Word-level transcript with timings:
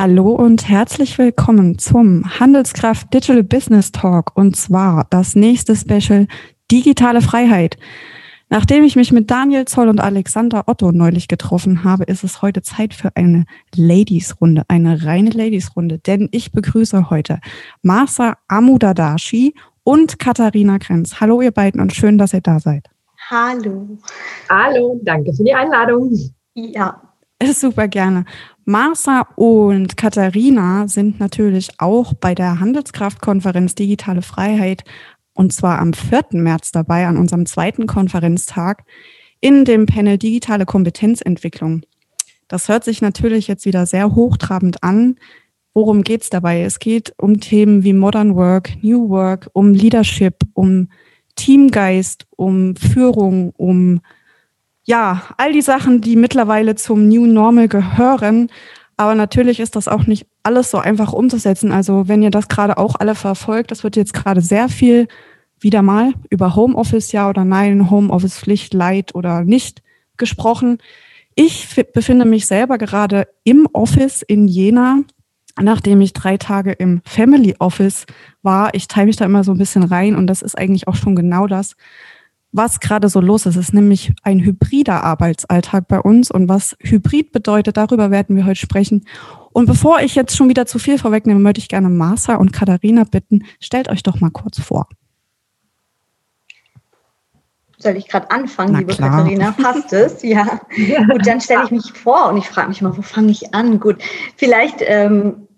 Hallo 0.00 0.30
und 0.30 0.68
herzlich 0.68 1.18
willkommen 1.18 1.76
zum 1.76 2.38
Handelskraft 2.38 3.12
Digital 3.12 3.42
Business 3.42 3.90
Talk 3.90 4.30
und 4.36 4.54
zwar 4.54 5.08
das 5.10 5.34
nächste 5.34 5.74
Special 5.74 6.28
Digitale 6.70 7.20
Freiheit. 7.20 7.76
Nachdem 8.48 8.84
ich 8.84 8.94
mich 8.94 9.10
mit 9.10 9.28
Daniel 9.28 9.64
Zoll 9.64 9.88
und 9.88 9.98
Alexander 9.98 10.68
Otto 10.68 10.92
neulich 10.92 11.26
getroffen 11.26 11.82
habe, 11.82 12.04
ist 12.04 12.22
es 12.22 12.42
heute 12.42 12.62
Zeit 12.62 12.94
für 12.94 13.16
eine 13.16 13.44
Ladies-Runde, 13.74 14.62
eine 14.68 15.04
reine 15.04 15.30
Ladies-Runde, 15.30 15.98
denn 15.98 16.28
ich 16.30 16.52
begrüße 16.52 17.10
heute 17.10 17.40
Masa 17.82 18.36
Amudadashi 18.46 19.52
und 19.82 20.20
Katharina 20.20 20.78
Krenz. 20.78 21.20
Hallo 21.20 21.42
ihr 21.42 21.50
beiden 21.50 21.80
und 21.80 21.92
schön, 21.92 22.18
dass 22.18 22.32
ihr 22.32 22.40
da 22.40 22.60
seid. 22.60 22.86
Hallo. 23.30 23.98
Hallo, 24.48 25.00
danke 25.02 25.34
für 25.34 25.42
die 25.42 25.54
Einladung. 25.54 26.16
Ja. 26.54 27.02
Super 27.52 27.88
gerne. 27.88 28.24
Marsa 28.64 29.22
und 29.36 29.96
Katharina 29.96 30.88
sind 30.88 31.20
natürlich 31.20 31.70
auch 31.78 32.12
bei 32.14 32.34
der 32.34 32.60
Handelskraftkonferenz 32.60 33.74
Digitale 33.74 34.22
Freiheit 34.22 34.84
und 35.34 35.52
zwar 35.52 35.78
am 35.78 35.92
4. 35.92 36.26
März 36.32 36.72
dabei, 36.72 37.06
an 37.06 37.16
unserem 37.16 37.46
zweiten 37.46 37.86
Konferenztag 37.86 38.84
in 39.40 39.64
dem 39.64 39.86
Panel 39.86 40.18
Digitale 40.18 40.66
Kompetenzentwicklung. 40.66 41.82
Das 42.48 42.68
hört 42.68 42.82
sich 42.82 43.00
natürlich 43.02 43.46
jetzt 43.46 43.64
wieder 43.64 43.86
sehr 43.86 44.14
hochtrabend 44.14 44.82
an. 44.82 45.16
Worum 45.74 46.02
geht 46.02 46.22
es 46.22 46.30
dabei? 46.30 46.62
Es 46.62 46.80
geht 46.80 47.14
um 47.18 47.38
Themen 47.38 47.84
wie 47.84 47.92
Modern 47.92 48.34
Work, 48.34 48.82
New 48.82 49.08
Work, 49.10 49.48
um 49.52 49.74
Leadership, 49.74 50.34
um 50.54 50.88
Teamgeist, 51.36 52.26
um 52.36 52.74
Führung, 52.74 53.50
um 53.56 54.00
ja, 54.88 55.22
all 55.36 55.52
die 55.52 55.60
Sachen, 55.60 56.00
die 56.00 56.16
mittlerweile 56.16 56.74
zum 56.74 57.08
New 57.08 57.26
Normal 57.26 57.68
gehören. 57.68 58.48
Aber 58.96 59.14
natürlich 59.14 59.60
ist 59.60 59.76
das 59.76 59.86
auch 59.86 60.06
nicht 60.06 60.26
alles 60.42 60.70
so 60.70 60.78
einfach 60.78 61.12
umzusetzen. 61.12 61.72
Also 61.72 62.08
wenn 62.08 62.22
ihr 62.22 62.30
das 62.30 62.48
gerade 62.48 62.78
auch 62.78 62.94
alle 62.98 63.14
verfolgt, 63.14 63.70
das 63.70 63.84
wird 63.84 63.96
jetzt 63.96 64.14
gerade 64.14 64.40
sehr 64.40 64.70
viel 64.70 65.06
wieder 65.60 65.82
mal 65.82 66.14
über 66.30 66.56
Homeoffice 66.56 67.12
ja 67.12 67.28
oder 67.28 67.44
nein, 67.44 67.90
Homeoffice 67.90 68.38
Pflicht, 68.38 68.72
Leid 68.72 69.14
oder 69.14 69.44
nicht 69.44 69.82
gesprochen. 70.16 70.78
Ich 71.34 71.68
befinde 71.92 72.24
mich 72.24 72.46
selber 72.46 72.78
gerade 72.78 73.28
im 73.44 73.68
Office 73.74 74.22
in 74.22 74.48
Jena, 74.48 75.02
nachdem 75.60 76.00
ich 76.00 76.14
drei 76.14 76.38
Tage 76.38 76.72
im 76.72 77.02
Family 77.04 77.56
Office 77.58 78.06
war. 78.42 78.72
Ich 78.72 78.88
teile 78.88 79.08
mich 79.08 79.16
da 79.16 79.26
immer 79.26 79.44
so 79.44 79.52
ein 79.52 79.58
bisschen 79.58 79.82
rein 79.82 80.16
und 80.16 80.28
das 80.28 80.40
ist 80.40 80.56
eigentlich 80.56 80.88
auch 80.88 80.96
schon 80.96 81.14
genau 81.14 81.46
das, 81.46 81.76
was 82.52 82.80
gerade 82.80 83.08
so 83.08 83.20
los 83.20 83.46
ist. 83.46 83.56
Es 83.56 83.68
ist 83.68 83.74
nämlich 83.74 84.12
ein 84.22 84.40
hybrider 84.40 85.04
Arbeitsalltag 85.04 85.88
bei 85.88 86.00
uns 86.00 86.30
und 86.30 86.48
was 86.48 86.76
Hybrid 86.80 87.32
bedeutet, 87.32 87.76
darüber 87.76 88.10
werden 88.10 88.36
wir 88.36 88.46
heute 88.46 88.56
sprechen. 88.56 89.04
Und 89.52 89.66
bevor 89.66 90.00
ich 90.00 90.14
jetzt 90.14 90.36
schon 90.36 90.48
wieder 90.48 90.66
zu 90.66 90.78
viel 90.78 90.98
vorwegnehme, 90.98 91.40
möchte 91.40 91.60
ich 91.60 91.68
gerne 91.68 91.88
Martha 91.88 92.36
und 92.36 92.52
Katharina 92.52 93.04
bitten, 93.04 93.44
stellt 93.60 93.88
euch 93.88 94.02
doch 94.02 94.20
mal 94.20 94.30
kurz 94.30 94.60
vor. 94.60 94.88
Soll 97.80 97.96
ich 97.96 98.08
gerade 98.08 98.30
anfangen, 98.30 98.72
Na 98.72 98.78
liebe 98.80 98.92
klar. 98.92 99.10
Katharina? 99.10 99.52
Passt 99.52 99.92
es? 99.92 100.22
Ja. 100.22 100.60
ja. 100.76 101.04
Gut, 101.04 101.26
dann 101.26 101.40
stelle 101.40 101.64
ich 101.64 101.70
mich 101.70 101.92
vor 101.92 102.28
und 102.28 102.38
ich 102.38 102.48
frage 102.48 102.68
mich 102.68 102.82
mal, 102.82 102.96
wo 102.96 103.02
fange 103.02 103.30
ich 103.30 103.54
an? 103.54 103.78
Gut, 103.78 104.02
vielleicht 104.36 104.78
ähm, 104.80 105.48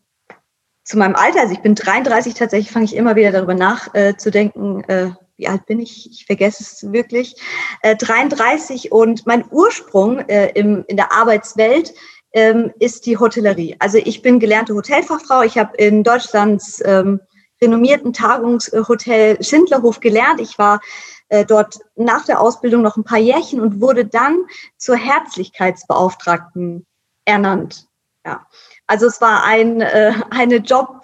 zu 0.84 0.98
meinem 0.98 1.14
Alter, 1.14 1.40
also 1.40 1.54
ich 1.54 1.60
bin 1.60 1.74
33, 1.74 2.34
tatsächlich 2.34 2.70
fange 2.70 2.84
ich 2.84 2.96
immer 2.96 3.16
wieder 3.16 3.32
darüber 3.32 3.54
nachzudenken, 3.54 4.84
äh, 4.84 5.06
äh, 5.06 5.10
wie 5.40 5.48
alt 5.48 5.66
bin 5.66 5.80
ich? 5.80 6.08
Ich 6.10 6.26
vergesse 6.26 6.62
es 6.62 6.92
wirklich. 6.92 7.34
Äh, 7.82 7.96
33 7.96 8.92
und 8.92 9.26
mein 9.26 9.44
Ursprung 9.50 10.18
äh, 10.20 10.52
im, 10.52 10.84
in 10.86 10.96
der 10.96 11.12
Arbeitswelt 11.12 11.94
ähm, 12.32 12.72
ist 12.78 13.06
die 13.06 13.18
Hotellerie. 13.18 13.76
Also 13.78 13.98
ich 13.98 14.22
bin 14.22 14.38
gelernte 14.38 14.74
Hotelfachfrau. 14.74 15.42
Ich 15.42 15.58
habe 15.58 15.76
in 15.78 16.04
Deutschlands 16.04 16.82
ähm, 16.84 17.20
renommierten 17.60 18.12
Tagungshotel 18.12 19.42
Schindlerhof 19.42 20.00
gelernt. 20.00 20.40
Ich 20.40 20.58
war 20.58 20.80
äh, 21.28 21.44
dort 21.44 21.78
nach 21.96 22.24
der 22.26 22.40
Ausbildung 22.40 22.82
noch 22.82 22.96
ein 22.96 23.04
paar 23.04 23.18
Jährchen 23.18 23.60
und 23.60 23.80
wurde 23.80 24.04
dann 24.04 24.44
zur 24.76 24.96
Herzlichkeitsbeauftragten 24.96 26.86
ernannt. 27.24 27.86
Ja. 28.24 28.46
Also 28.86 29.06
es 29.06 29.20
war 29.20 29.44
ein, 29.44 29.80
äh, 29.80 30.12
eine 30.30 30.56
Job, 30.56 30.99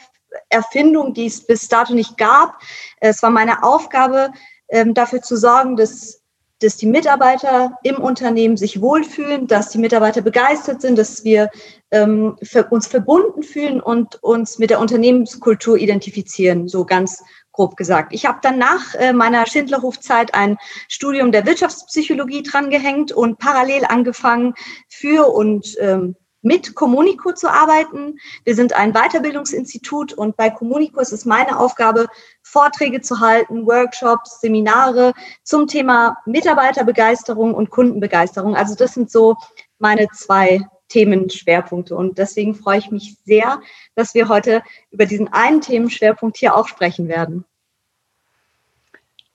Erfindung, 0.49 1.15
die 1.15 1.27
es 1.27 1.47
bis 1.47 1.69
dato 1.69 1.95
nicht 1.95 2.17
gab. 2.17 2.59
Es 3.01 3.23
war 3.23 3.31
meine 3.31 3.63
Aufgabe, 3.63 4.31
ähm, 4.69 4.95
dafür 4.95 5.23
zu 5.23 5.37
sorgen, 5.37 5.77
dass, 5.77 6.23
dass 6.61 6.77
die 6.77 6.87
Mitarbeiter 6.87 7.79
im 7.83 7.97
Unternehmen 7.97 8.57
sich 8.57 8.81
wohlfühlen, 8.81 9.47
dass 9.47 9.71
die 9.71 9.79
Mitarbeiter 9.79 10.23
begeistert 10.23 10.81
sind, 10.81 10.99
dass 10.99 11.25
wir 11.25 11.51
ähm, 11.91 12.37
uns 12.71 12.87
verbunden 12.87 13.43
fühlen 13.43 13.81
und 13.81 14.23
uns 14.23 14.59
mit 14.59 14.71
der 14.71 14.81
Unternehmenskultur 14.81 15.77
identifizieren, 15.77 16.69
so 16.69 16.85
ganz 16.85 17.23
grob 17.53 17.77
gesagt. 17.77 18.13
Ich 18.13 18.27
habe 18.27 18.39
dann 18.43 18.59
nach 18.59 18.95
äh, 18.95 19.13
meiner 19.13 19.47
Schindlerhofzeit 19.47 20.35
ein 20.35 20.59
Studium 20.89 21.33
der 21.33 21.47
Wirtschaftspsychologie 21.47 22.43
drangehängt 22.43 23.13
und 23.13 23.39
parallel 23.39 23.85
angefangen 23.87 24.55
für 24.89 25.33
und 25.33 25.75
ähm, 25.81 26.17
mit 26.47 26.77
Communico 26.77 27.33
zu 27.33 27.51
arbeiten. 27.51 28.21
Wir 28.45 28.55
sind 28.55 28.73
ein 28.73 28.93
Weiterbildungsinstitut 28.93 30.13
und 30.13 30.37
bei 30.37 30.49
Communico 30.49 31.01
ist 31.01 31.13
es 31.13 31.25
meine 31.25 31.59
Aufgabe, 31.59 32.07
Vorträge 32.41 33.01
zu 33.01 33.19
halten, 33.19 33.67
Workshops, 33.67 34.41
Seminare 34.41 35.13
zum 35.43 35.67
Thema 35.67 36.17
Mitarbeiterbegeisterung 36.25 37.53
und 37.53 37.71
Kundenbegeisterung. 37.71 38.55
Also 38.55 38.77
das 38.77 38.95
sind 38.95 39.11
so 39.11 39.35
meine 39.81 40.07
zwei 40.15 40.61
Themenschwerpunkte. 40.87 41.97
Und 41.97 42.17
deswegen 42.17 42.55
freue 42.55 42.79
ich 42.79 42.93
mich 42.93 43.17
sehr, 43.25 43.61
dass 43.97 44.15
wir 44.15 44.29
heute 44.29 44.63
über 44.93 45.05
diesen 45.05 45.27
einen 45.33 45.61
Themenschwerpunkt 45.61 46.37
hier 46.37 46.55
auch 46.55 46.69
sprechen 46.69 47.09
werden. 47.09 47.45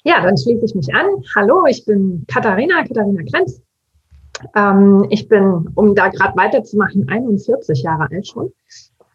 Ja, 0.04 0.22
dann 0.22 0.38
schließe 0.38 0.64
ich 0.64 0.76
mich 0.76 0.96
an. 0.96 1.08
Hallo, 1.36 1.66
ich 1.66 1.84
bin 1.84 2.26
Katharina, 2.28 2.84
Katharina 2.88 3.22
Krenz. 3.30 3.62
Ähm, 4.56 5.08
ich 5.10 5.28
bin, 5.28 5.70
um 5.76 5.96
da 5.96 6.10
gerade 6.10 6.36
weiterzumachen, 6.38 7.10
41 7.10 7.84
Jahre 7.84 8.10
alt 8.12 8.28
schon 8.28 8.52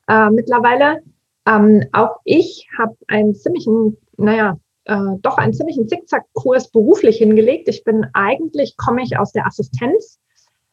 äh, 0.08 0.30
mittlerweile. 0.30 1.02
Ähm, 1.46 1.84
auch 1.92 2.20
ich 2.24 2.68
habe 2.78 2.96
einen 3.08 3.34
ziemlichen, 3.34 3.96
naja, 4.16 4.58
äh, 4.84 5.18
doch 5.20 5.38
einen 5.38 5.52
ziemlichen 5.52 5.88
Zickzackkurs 5.88 6.70
beruflich 6.70 7.18
hingelegt. 7.18 7.68
Ich 7.68 7.84
bin 7.84 8.06
eigentlich, 8.12 8.76
komme 8.76 9.02
ich 9.02 9.18
aus 9.18 9.32
der 9.32 9.46
Assistenz, 9.46 10.18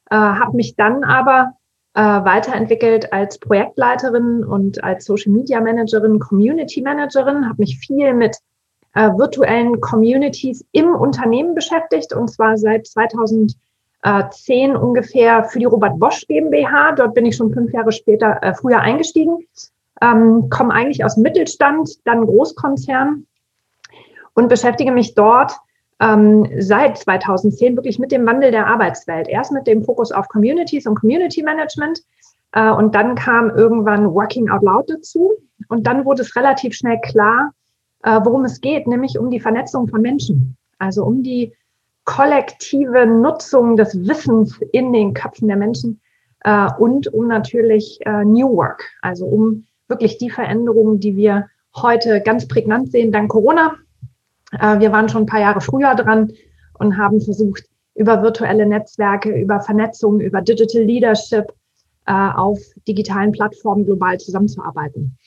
äh, 0.09 0.15
habe 0.15 0.55
mich 0.55 0.75
dann 0.75 1.03
aber 1.03 1.53
äh, 1.93 2.01
weiterentwickelt 2.01 3.13
als 3.13 3.37
Projektleiterin 3.37 4.43
und 4.43 4.83
als 4.83 5.05
Social 5.05 5.31
Media 5.31 5.61
Managerin, 5.61 6.19
Community 6.19 6.81
Managerin, 6.81 7.47
habe 7.47 7.61
mich 7.61 7.77
viel 7.77 8.13
mit 8.13 8.37
äh, 8.93 9.09
virtuellen 9.09 9.79
Communities 9.81 10.65
im 10.71 10.95
Unternehmen 10.95 11.55
beschäftigt 11.55 12.13
und 12.13 12.29
zwar 12.29 12.57
seit 12.57 12.87
2000 12.87 13.55
äh, 14.03 14.23
zehn 14.31 14.75
ungefähr 14.75 15.45
für 15.45 15.59
die 15.59 15.65
Robert 15.65 15.97
Bosch 15.99 16.27
GmbH. 16.27 16.93
Dort 16.93 17.13
bin 17.13 17.25
ich 17.25 17.35
schon 17.35 17.53
fünf 17.53 17.71
Jahre 17.73 17.91
später, 17.91 18.37
äh, 18.41 18.53
früher 18.53 18.79
eingestiegen. 18.79 19.37
Ähm, 20.01 20.49
komme 20.49 20.73
eigentlich 20.73 21.05
aus 21.05 21.17
Mittelstand, 21.17 21.89
dann 22.05 22.25
Großkonzern 22.25 23.25
und 24.33 24.49
beschäftige 24.49 24.91
mich 24.91 25.15
dort 25.15 25.53
ähm, 26.01 26.49
seit 26.59 26.97
2010 26.97 27.77
wirklich 27.77 27.99
mit 27.99 28.11
dem 28.11 28.25
Wandel 28.25 28.51
der 28.51 28.67
Arbeitswelt. 28.67 29.29
Erst 29.29 29.53
mit 29.53 29.67
dem 29.67 29.83
Fokus 29.83 30.11
auf 30.11 30.27
Communities 30.27 30.85
und 30.85 30.99
Community 30.99 31.41
Management. 31.41 32.01
Äh, 32.51 32.71
und 32.71 32.93
dann 32.95 33.15
kam 33.15 33.51
irgendwann 33.51 34.13
Working 34.13 34.49
Out 34.49 34.63
Loud 34.63 34.89
dazu. 34.89 35.31
Und 35.69 35.87
dann 35.87 36.03
wurde 36.03 36.23
es 36.23 36.35
relativ 36.35 36.73
schnell 36.73 36.99
klar, 36.99 37.51
äh, 38.03 38.19
worum 38.23 38.43
es 38.43 38.59
geht, 38.59 38.85
nämlich 38.85 39.17
um 39.17 39.29
die 39.29 39.39
Vernetzung 39.39 39.87
von 39.87 40.01
Menschen. 40.01 40.57
Also 40.77 41.05
um 41.05 41.23
die 41.23 41.53
kollektive 42.05 43.05
Nutzung 43.05 43.77
des 43.77 43.95
Wissens 44.07 44.59
in 44.71 44.91
den 44.93 45.13
Köpfen 45.13 45.47
der 45.47 45.57
Menschen 45.57 46.01
äh, 46.41 46.69
und 46.77 47.07
um 47.13 47.27
natürlich 47.27 47.99
äh, 48.05 48.25
New 48.25 48.55
Work, 48.55 48.83
also 49.01 49.25
um 49.25 49.65
wirklich 49.87 50.17
die 50.17 50.29
Veränderungen, 50.29 50.99
die 50.99 51.15
wir 51.15 51.47
heute 51.75 52.21
ganz 52.21 52.47
prägnant 52.47 52.91
sehen, 52.91 53.11
dank 53.11 53.31
Corona. 53.31 53.75
Äh, 54.51 54.79
wir 54.79 54.91
waren 54.91 55.09
schon 55.09 55.23
ein 55.23 55.27
paar 55.27 55.41
Jahre 55.41 55.61
früher 55.61 55.95
dran 55.95 56.31
und 56.79 56.97
haben 56.97 57.21
versucht, 57.21 57.63
über 57.95 58.23
virtuelle 58.23 58.65
Netzwerke, 58.65 59.31
über 59.31 59.61
Vernetzung, 59.61 60.19
über 60.19 60.41
Digital 60.41 60.81
Leadership 60.81 61.53
äh, 62.05 62.11
auf 62.11 62.59
digitalen 62.87 63.31
Plattformen 63.31 63.85
global 63.85 64.17
zusammenzuarbeiten. 64.19 65.17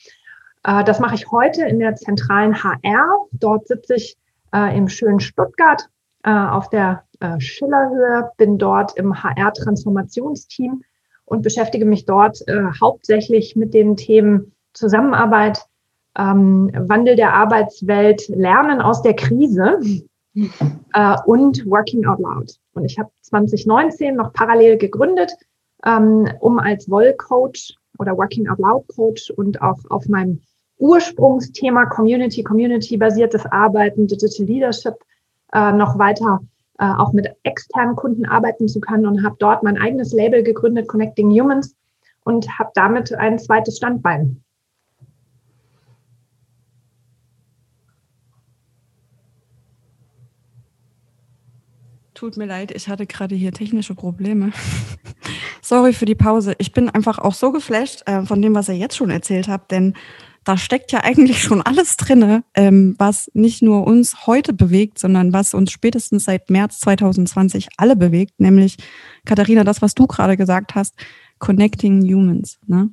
Äh, 0.63 0.83
das 0.83 0.99
mache 0.99 1.15
ich 1.15 1.31
heute 1.31 1.63
in 1.65 1.79
der 1.79 1.95
zentralen 1.95 2.61
HR. 2.63 3.27
Dort 3.31 3.67
sitze 3.67 3.95
ich 3.95 4.17
äh, 4.53 4.77
im 4.77 4.89
schönen 4.89 5.19
Stuttgart 5.19 5.89
äh, 6.27 6.49
auf 6.49 6.69
der 6.69 7.05
äh, 7.21 7.39
Schillerhöhe, 7.39 8.31
bin 8.35 8.57
dort 8.57 8.97
im 8.97 9.23
HR-Transformationsteam 9.23 10.83
und 11.23 11.41
beschäftige 11.41 11.85
mich 11.85 12.05
dort 12.05 12.45
äh, 12.47 12.63
hauptsächlich 12.81 13.55
mit 13.55 13.73
den 13.73 13.95
Themen 13.95 14.51
Zusammenarbeit, 14.73 15.65
ähm, 16.17 16.69
Wandel 16.75 17.15
der 17.15 17.33
Arbeitswelt, 17.33 18.27
Lernen 18.27 18.81
aus 18.81 19.01
der 19.01 19.15
Krise 19.15 19.79
äh, 20.35 21.15
und 21.25 21.65
Working 21.65 22.05
Out 22.05 22.19
Loud. 22.19 22.55
Und 22.73 22.83
ich 22.83 22.99
habe 22.99 23.09
2019 23.21 24.15
noch 24.15 24.33
parallel 24.33 24.77
gegründet, 24.77 25.31
ähm, 25.85 26.27
um 26.41 26.59
als 26.59 26.89
Wollcoach 26.89 27.77
oder 27.99 28.17
Working 28.17 28.49
Out 28.49 28.59
Loud 28.59 28.85
Coach 28.93 29.31
und 29.31 29.61
auch 29.61 29.79
auf 29.89 30.07
meinem 30.09 30.41
Ursprungsthema 30.77 31.85
Community, 31.85 32.43
Community-basiertes 32.43 33.45
Arbeiten, 33.45 34.07
Digital 34.07 34.45
Leadership 34.45 34.95
äh, 35.53 35.71
noch 35.71 35.97
weiter 35.97 36.41
äh, 36.79 36.85
auch 36.85 37.13
mit 37.13 37.27
externen 37.43 37.95
Kunden 37.95 38.25
arbeiten 38.25 38.67
zu 38.67 38.79
können 38.79 39.07
und 39.07 39.23
habe 39.23 39.35
dort 39.39 39.63
mein 39.63 39.77
eigenes 39.77 40.13
Label 40.13 40.43
gegründet, 40.43 40.87
Connecting 40.87 41.29
Humans, 41.31 41.75
und 42.23 42.59
habe 42.59 42.71
damit 42.75 43.13
ein 43.13 43.39
zweites 43.39 43.77
Standbein. 43.77 44.43
Tut 52.13 52.35
mir 52.35 52.45
leid, 52.45 52.71
ich 52.71 52.89
hatte 52.89 53.05
gerade 53.05 53.35
hier 53.35 53.51
technische 53.51 53.95
Probleme. 53.95 54.51
Sorry 55.61 55.93
für 55.93 56.05
die 56.05 56.15
Pause. 56.15 56.55
Ich 56.57 56.73
bin 56.73 56.89
einfach 56.89 57.19
auch 57.19 57.33
so 57.33 57.51
geflasht 57.51 58.01
äh, 58.07 58.23
von 58.23 58.41
dem, 58.41 58.55
was 58.55 58.69
ihr 58.69 58.75
jetzt 58.75 58.97
schon 58.97 59.09
erzählt 59.09 59.47
habt, 59.47 59.71
denn 59.71 59.93
da 60.47 60.57
steckt 60.57 60.93
ja 60.93 61.03
eigentlich 61.03 61.43
schon 61.43 61.61
alles 61.61 61.97
drin, 61.97 62.43
ähm, 62.53 62.95
was 62.97 63.29
nicht 63.33 63.61
nur 63.61 63.85
uns 63.85 64.27
heute 64.27 64.53
bewegt, 64.53 64.97
sondern 64.97 65.33
was 65.33 65.53
uns 65.53 65.71
spätestens 65.71 66.23
seit 66.23 66.49
März 66.49 66.79
2020 66.79 67.67
alle 67.75 67.97
bewegt, 67.97 68.39
nämlich, 68.39 68.77
Katharina, 69.25 69.65
das, 69.65 69.81
was 69.81 69.93
du 69.93 70.07
gerade 70.07 70.37
gesagt 70.37 70.73
hast, 70.75 70.95
Connecting 71.39 72.01
Humans. 72.01 72.59
Ne? 72.65 72.89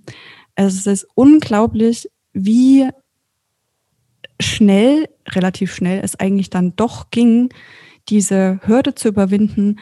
Es 0.56 0.86
ist 0.86 1.06
unglaublich, 1.14 2.10
wie 2.32 2.88
schnell, 4.40 5.08
relativ 5.28 5.72
schnell 5.72 6.00
es 6.02 6.18
eigentlich 6.18 6.50
dann 6.50 6.74
doch 6.74 7.10
ging, 7.10 7.50
diese 8.08 8.58
Hürde 8.64 8.96
zu 8.96 9.08
überwinden. 9.08 9.78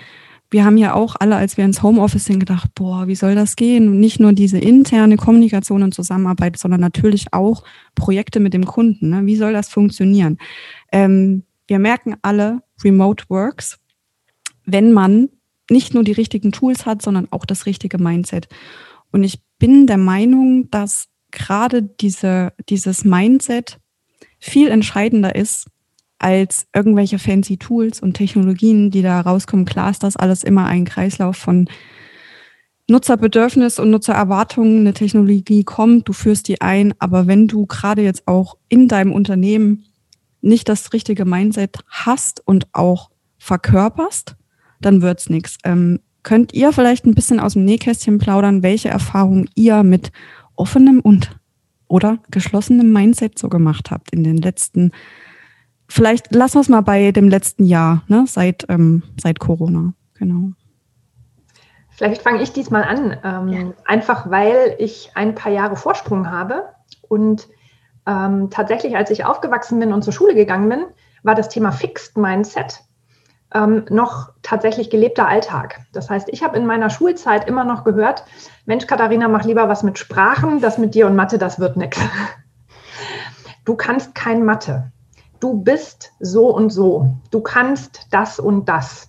Wir 0.52 0.66
haben 0.66 0.76
ja 0.76 0.92
auch 0.92 1.16
alle, 1.18 1.36
als 1.36 1.56
wir 1.56 1.64
ins 1.64 1.82
Homeoffice 1.82 2.26
sind, 2.26 2.38
gedacht, 2.38 2.70
boah, 2.74 3.08
wie 3.08 3.14
soll 3.14 3.34
das 3.34 3.56
gehen? 3.56 3.98
nicht 3.98 4.20
nur 4.20 4.34
diese 4.34 4.58
interne 4.58 5.16
Kommunikation 5.16 5.82
und 5.82 5.94
Zusammenarbeit, 5.94 6.58
sondern 6.58 6.80
natürlich 6.80 7.32
auch 7.32 7.64
Projekte 7.94 8.38
mit 8.38 8.52
dem 8.52 8.66
Kunden. 8.66 9.08
Ne? 9.08 9.24
Wie 9.24 9.36
soll 9.36 9.54
das 9.54 9.70
funktionieren? 9.70 10.36
Ähm, 10.92 11.44
wir 11.66 11.78
merken 11.78 12.16
alle, 12.20 12.60
Remote 12.84 13.24
Works, 13.28 13.78
wenn 14.66 14.92
man 14.92 15.30
nicht 15.70 15.94
nur 15.94 16.04
die 16.04 16.12
richtigen 16.12 16.52
Tools 16.52 16.84
hat, 16.84 17.00
sondern 17.00 17.28
auch 17.30 17.46
das 17.46 17.64
richtige 17.64 17.96
Mindset. 17.96 18.48
Und 19.10 19.24
ich 19.24 19.40
bin 19.58 19.86
der 19.86 19.96
Meinung, 19.96 20.70
dass 20.70 21.08
gerade 21.30 21.82
diese, 21.82 22.52
dieses 22.68 23.04
Mindset 23.04 23.78
viel 24.38 24.68
entscheidender 24.68 25.34
ist 25.34 25.66
als 26.22 26.66
irgendwelche 26.74 27.18
fancy 27.18 27.56
Tools 27.56 28.00
und 28.00 28.14
Technologien, 28.14 28.90
die 28.90 29.02
da 29.02 29.20
rauskommen. 29.20 29.64
Klar 29.64 29.90
ist 29.90 30.02
das 30.02 30.16
alles 30.16 30.44
immer 30.44 30.66
ein 30.66 30.84
Kreislauf 30.84 31.36
von 31.36 31.68
Nutzerbedürfnis 32.88 33.78
und 33.78 33.90
Nutzererwartungen. 33.90 34.80
Eine 34.80 34.92
Technologie 34.92 35.64
kommt, 35.64 36.08
du 36.08 36.12
führst 36.12 36.48
die 36.48 36.60
ein, 36.60 36.94
aber 36.98 37.26
wenn 37.26 37.48
du 37.48 37.66
gerade 37.66 38.02
jetzt 38.02 38.26
auch 38.26 38.56
in 38.68 38.88
deinem 38.88 39.12
Unternehmen 39.12 39.86
nicht 40.40 40.68
das 40.68 40.92
richtige 40.92 41.24
Mindset 41.24 41.78
hast 41.88 42.42
und 42.46 42.66
auch 42.72 43.10
verkörperst, 43.38 44.36
dann 44.80 45.02
wird's 45.02 45.30
nichts. 45.30 45.58
Ähm, 45.64 46.00
könnt 46.22 46.52
ihr 46.52 46.72
vielleicht 46.72 47.06
ein 47.06 47.14
bisschen 47.14 47.40
aus 47.40 47.54
dem 47.54 47.64
Nähkästchen 47.64 48.18
plaudern, 48.18 48.62
welche 48.62 48.88
Erfahrungen 48.88 49.48
ihr 49.54 49.82
mit 49.82 50.12
offenem 50.56 51.00
und 51.00 51.38
oder 51.88 52.18
geschlossenem 52.30 52.92
Mindset 52.92 53.38
so 53.38 53.48
gemacht 53.48 53.90
habt 53.90 54.12
in 54.12 54.24
den 54.24 54.38
letzten 54.38 54.92
vielleicht 55.92 56.34
lassen 56.34 56.54
wir 56.54 56.60
es 56.60 56.68
mal 56.68 56.80
bei 56.80 57.12
dem 57.12 57.28
letzten 57.28 57.64
Jahr, 57.64 58.02
ne, 58.08 58.24
seit, 58.26 58.66
ähm, 58.68 59.02
seit 59.20 59.38
Corona. 59.38 59.92
Genau. 60.14 60.52
Vielleicht 61.90 62.22
fange 62.22 62.42
ich 62.42 62.52
diesmal 62.52 62.84
an, 62.84 63.16
ähm, 63.22 63.48
ja. 63.48 63.72
einfach 63.84 64.30
weil 64.30 64.74
ich 64.78 65.10
ein 65.14 65.34
paar 65.34 65.52
Jahre 65.52 65.76
Vorsprung 65.76 66.30
habe. 66.30 66.64
Und 67.08 67.48
ähm, 68.06 68.48
tatsächlich, 68.50 68.96
als 68.96 69.10
ich 69.10 69.24
aufgewachsen 69.24 69.78
bin 69.78 69.92
und 69.92 70.02
zur 70.02 70.12
Schule 70.12 70.34
gegangen 70.34 70.68
bin, 70.68 70.84
war 71.22 71.34
das 71.34 71.48
Thema 71.48 71.70
Fixed 71.70 72.16
Mindset 72.16 72.80
ähm, 73.54 73.84
noch 73.90 74.30
tatsächlich 74.42 74.90
gelebter 74.90 75.28
Alltag. 75.28 75.80
Das 75.92 76.10
heißt, 76.10 76.28
ich 76.30 76.42
habe 76.42 76.56
in 76.56 76.66
meiner 76.66 76.90
Schulzeit 76.90 77.46
immer 77.46 77.64
noch 77.64 77.84
gehört, 77.84 78.24
Mensch, 78.64 78.86
Katharina, 78.86 79.28
mach 79.28 79.44
lieber 79.44 79.68
was 79.68 79.82
mit 79.82 79.98
Sprachen, 79.98 80.60
das 80.60 80.78
mit 80.78 80.94
dir 80.94 81.06
und 81.06 81.16
Mathe, 81.16 81.38
das 81.38 81.60
wird 81.60 81.76
nichts. 81.76 82.00
Du 83.64 83.76
kannst 83.76 84.16
kein 84.16 84.44
Mathe 84.44 84.91
du 85.42 85.54
bist 85.54 86.12
so 86.20 86.54
und 86.54 86.70
so, 86.70 87.08
du 87.30 87.40
kannst 87.40 88.06
das 88.10 88.38
und 88.38 88.68
das. 88.68 89.08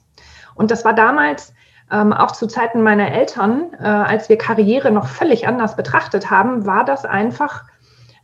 Und 0.55 0.71
das 0.71 0.83
war 0.83 0.93
damals 0.93 1.53
ähm, 1.91 2.11
auch 2.11 2.31
zu 2.31 2.47
Zeiten 2.47 2.81
meiner 2.81 3.11
Eltern, 3.11 3.73
äh, 3.79 3.85
als 3.85 4.29
wir 4.29 4.37
Karriere 4.37 4.91
noch 4.91 5.07
völlig 5.07 5.47
anders 5.47 5.75
betrachtet 5.75 6.31
haben, 6.31 6.65
war 6.65 6.85
das 6.85 7.05
einfach 7.05 7.63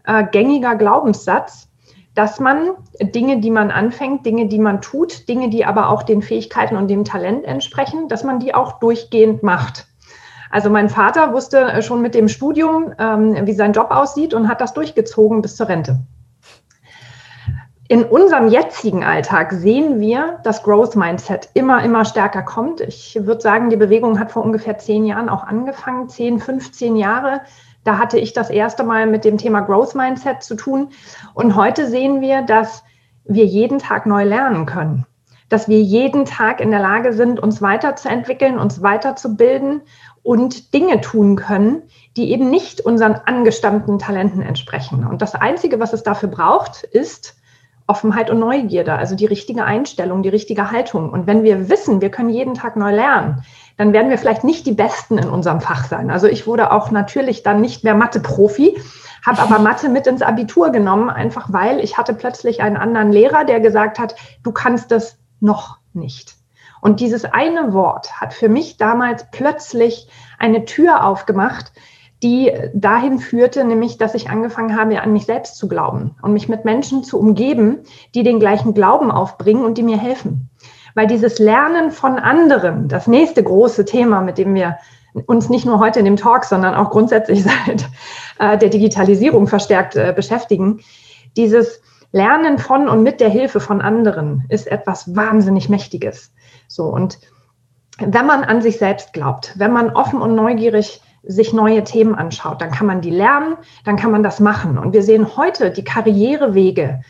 äh, 0.05 0.25
gängiger 0.25 0.75
Glaubenssatz, 0.75 1.69
dass 2.15 2.39
man 2.39 2.71
Dinge, 2.99 3.39
die 3.39 3.51
man 3.51 3.69
anfängt, 3.69 4.25
Dinge, 4.25 4.47
die 4.47 4.59
man 4.59 4.81
tut, 4.81 5.29
Dinge, 5.29 5.49
die 5.49 5.65
aber 5.65 5.89
auch 5.89 6.03
den 6.03 6.23
Fähigkeiten 6.23 6.75
und 6.77 6.87
dem 6.87 7.05
Talent 7.05 7.45
entsprechen, 7.45 8.07
dass 8.07 8.23
man 8.23 8.39
die 8.39 8.55
auch 8.55 8.79
durchgehend 8.79 9.43
macht. 9.43 9.87
Also 10.49 10.71
mein 10.71 10.89
Vater 10.89 11.31
wusste 11.31 11.81
schon 11.83 12.01
mit 12.01 12.15
dem 12.15 12.27
Studium, 12.27 12.91
ähm, 12.97 13.45
wie 13.45 13.53
sein 13.53 13.73
Job 13.73 13.91
aussieht 13.91 14.33
und 14.33 14.47
hat 14.47 14.61
das 14.61 14.73
durchgezogen 14.73 15.43
bis 15.43 15.55
zur 15.55 15.69
Rente. 15.69 15.99
In 17.91 18.03
unserem 18.03 18.49
jetzigen 18.49 19.03
Alltag 19.03 19.51
sehen 19.51 19.99
wir, 19.99 20.37
dass 20.43 20.61
Growth 20.61 20.95
Mindset 20.95 21.49
immer, 21.55 21.83
immer 21.83 22.05
stärker 22.05 22.43
kommt. 22.43 22.81
Ich 22.81 23.17
würde 23.19 23.41
sagen, 23.41 23.71
die 23.71 23.77
Bewegung 23.77 24.19
hat 24.19 24.31
vor 24.31 24.43
ungefähr 24.43 24.77
zehn 24.77 25.05
Jahren 25.05 25.27
auch 25.27 25.43
angefangen, 25.43 26.07
zehn, 26.07 26.39
15 26.39 26.95
Jahre. 26.95 27.41
Da 27.83 27.97
hatte 27.97 28.19
ich 28.19 28.33
das 28.33 28.51
erste 28.51 28.83
Mal 28.83 29.07
mit 29.07 29.25
dem 29.25 29.39
Thema 29.39 29.61
Growth 29.61 29.95
Mindset 29.95 30.43
zu 30.43 30.53
tun. 30.53 30.89
Und 31.33 31.55
heute 31.55 31.87
sehen 31.87 32.21
wir, 32.21 32.43
dass 32.43 32.83
wir 33.23 33.45
jeden 33.45 33.79
Tag 33.79 34.05
neu 34.05 34.23
lernen 34.23 34.67
können. 34.67 35.07
Dass 35.49 35.67
wir 35.67 35.81
jeden 35.81 36.25
Tag 36.25 36.61
in 36.61 36.69
der 36.69 36.81
Lage 36.81 37.13
sind, 37.13 37.39
uns 37.39 37.59
weiterzuentwickeln, 37.59 38.59
uns 38.59 38.83
weiterzubilden 38.83 39.81
und 40.21 40.75
Dinge 40.75 41.01
tun 41.01 41.35
können, 41.37 41.81
die 42.17 42.31
eben 42.31 42.51
nicht 42.51 42.81
unseren 42.81 43.15
angestammten 43.15 43.97
Talenten 43.97 44.43
entsprechen. 44.43 45.07
Und 45.07 45.23
das 45.23 45.33
Einzige, 45.33 45.79
was 45.79 45.91
es 45.91 46.03
dafür 46.03 46.29
braucht, 46.29 46.83
ist, 46.83 47.38
Offenheit 47.89 48.29
und 48.29 48.39
Neugierde, 48.39 48.93
also 48.93 49.15
die 49.15 49.25
richtige 49.25 49.65
Einstellung, 49.65 50.21
die 50.23 50.29
richtige 50.29 50.71
Haltung. 50.71 51.09
Und 51.09 51.27
wenn 51.27 51.43
wir 51.43 51.69
wissen, 51.69 52.01
wir 52.01 52.11
können 52.11 52.29
jeden 52.29 52.53
Tag 52.53 52.75
neu 52.75 52.93
lernen, 52.93 53.43
dann 53.77 53.93
werden 53.93 54.09
wir 54.09 54.17
vielleicht 54.17 54.43
nicht 54.43 54.65
die 54.65 54.73
Besten 54.73 55.17
in 55.17 55.29
unserem 55.29 55.59
Fach 55.59 55.85
sein. 55.85 56.11
Also 56.11 56.27
ich 56.27 56.45
wurde 56.45 56.71
auch 56.71 56.91
natürlich 56.91 57.43
dann 57.43 57.61
nicht 57.61 57.83
mehr 57.83 57.95
Mathe-Profi, 57.95 58.77
habe 59.25 59.41
aber 59.41 59.59
Mathe 59.59 59.89
mit 59.89 60.05
ins 60.05 60.21
Abitur 60.21 60.71
genommen, 60.71 61.09
einfach 61.09 61.51
weil 61.51 61.79
ich 61.79 61.97
hatte 61.97 62.13
plötzlich 62.13 62.61
einen 62.61 62.77
anderen 62.77 63.11
Lehrer, 63.11 63.43
der 63.43 63.59
gesagt 63.59 63.99
hat, 63.99 64.15
du 64.43 64.51
kannst 64.51 64.91
das 64.91 65.17
noch 65.39 65.77
nicht. 65.93 66.35
Und 66.81 66.99
dieses 66.99 67.25
eine 67.25 67.73
Wort 67.73 68.21
hat 68.21 68.33
für 68.33 68.49
mich 68.49 68.77
damals 68.77 69.25
plötzlich 69.31 70.07
eine 70.37 70.65
Tür 70.65 71.03
aufgemacht, 71.05 71.73
die 72.21 72.51
dahin 72.73 73.19
führte, 73.19 73.63
nämlich, 73.63 73.97
dass 73.97 74.13
ich 74.13 74.29
angefangen 74.29 74.77
habe, 74.77 75.01
an 75.01 75.13
mich 75.13 75.25
selbst 75.25 75.57
zu 75.57 75.67
glauben 75.67 76.15
und 76.21 76.33
mich 76.33 76.49
mit 76.49 76.65
Menschen 76.65 77.03
zu 77.03 77.17
umgeben, 77.17 77.79
die 78.13 78.23
den 78.23 78.39
gleichen 78.39 78.73
Glauben 78.73 79.09
aufbringen 79.11 79.63
und 79.63 79.77
die 79.77 79.83
mir 79.83 79.97
helfen. 79.97 80.49
Weil 80.95 81.07
dieses 81.07 81.39
Lernen 81.39 81.91
von 81.91 82.19
anderen, 82.19 82.89
das 82.89 83.07
nächste 83.07 83.41
große 83.41 83.85
Thema, 83.85 84.21
mit 84.21 84.37
dem 84.37 84.53
wir 84.53 84.77
uns 85.27 85.49
nicht 85.49 85.65
nur 85.65 85.79
heute 85.79 85.99
in 85.99 86.05
dem 86.05 86.17
Talk, 86.17 86.43
sondern 86.43 86.75
auch 86.75 86.89
grundsätzlich 86.89 87.43
seit 87.65 87.89
äh, 88.39 88.57
der 88.57 88.69
Digitalisierung 88.69 89.47
verstärkt 89.47 89.95
äh, 89.95 90.13
beschäftigen, 90.13 90.81
dieses 91.37 91.81
Lernen 92.11 92.57
von 92.57 92.89
und 92.89 93.03
mit 93.03 93.21
der 93.21 93.29
Hilfe 93.29 93.59
von 93.59 93.81
anderen 93.81 94.45
ist 94.49 94.67
etwas 94.67 95.15
wahnsinnig 95.15 95.69
Mächtiges. 95.69 96.33
So 96.67 96.85
und 96.85 97.19
wenn 97.99 98.25
man 98.25 98.43
an 98.43 98.61
sich 98.61 98.77
selbst 98.77 99.13
glaubt, 99.13 99.53
wenn 99.57 99.71
man 99.71 99.91
offen 99.91 100.21
und 100.21 100.33
neugierig 100.33 101.01
sich 101.23 101.53
neue 101.53 101.83
Themen 101.83 102.15
anschaut. 102.15 102.61
Dann 102.61 102.71
kann 102.71 102.87
man 102.87 103.01
die 103.01 103.11
lernen, 103.11 103.57
dann 103.85 103.97
kann 103.97 104.11
man 104.11 104.23
das 104.23 104.39
machen. 104.39 104.77
Und 104.77 104.93
wir 104.93 105.03
sehen 105.03 105.35
heute 105.37 105.71
die 105.71 105.83
Karrierewege 105.83 107.01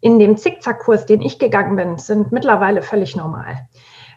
in 0.00 0.18
dem 0.18 0.36
Zickzackkurs, 0.36 1.06
den 1.06 1.22
ich 1.22 1.38
gegangen 1.38 1.76
bin, 1.76 1.98
sind 1.98 2.32
mittlerweile 2.32 2.82
völlig 2.82 3.16
normal. 3.16 3.68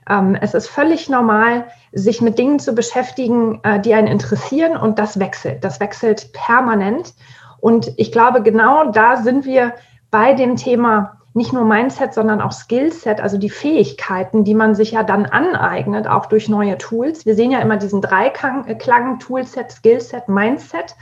Ähm, 0.10 0.36
es 0.40 0.54
ist 0.54 0.68
völlig 0.68 1.10
normal, 1.10 1.66
sich 1.92 2.22
mit 2.22 2.38
Dingen 2.38 2.60
zu 2.60 2.74
beschäftigen, 2.74 3.60
äh, 3.64 3.80
die 3.80 3.94
einen 3.94 4.08
interessieren 4.08 4.78
und 4.78 5.00
das 5.00 5.20
wechselt. 5.20 5.64
Das 5.64 5.80
wechselt 5.80 6.34
permanent. 6.34 7.14
Und 7.60 7.94
ich 7.98 8.12
glaube, 8.12 8.42
genau 8.42 8.92
da 8.92 9.18
sind 9.18 9.46
wir 9.46 9.74
bei 10.12 10.34
dem 10.34 10.56
Thema 10.56 11.22
nicht 11.36 11.52
nur 11.52 11.66
Mindset, 11.66 12.14
sondern 12.14 12.40
auch 12.40 12.54
Skillset, 12.54 13.20
also 13.20 13.38
die 13.38 13.50
Fähigkeiten, 13.50 14.46
die 14.46 14.56
man 14.56 14.74
sich 14.74 14.92
ja 14.92 15.04
dann 15.04 15.26
aneignet, 15.26 16.08
auch 16.08 16.28
durch 16.28 16.48
neue 16.48 16.78
Tools. 16.78 17.26
Wir 17.26 17.36
sehen 17.36 17.52
ja 17.52 17.60
immer 17.60 17.76
diesen 17.76 18.02
Dreiklang, 18.02 18.66
äh, 18.68 19.18
Toolset, 19.20 19.70
Skillset, 19.70 20.30
Mindset. 20.30 20.96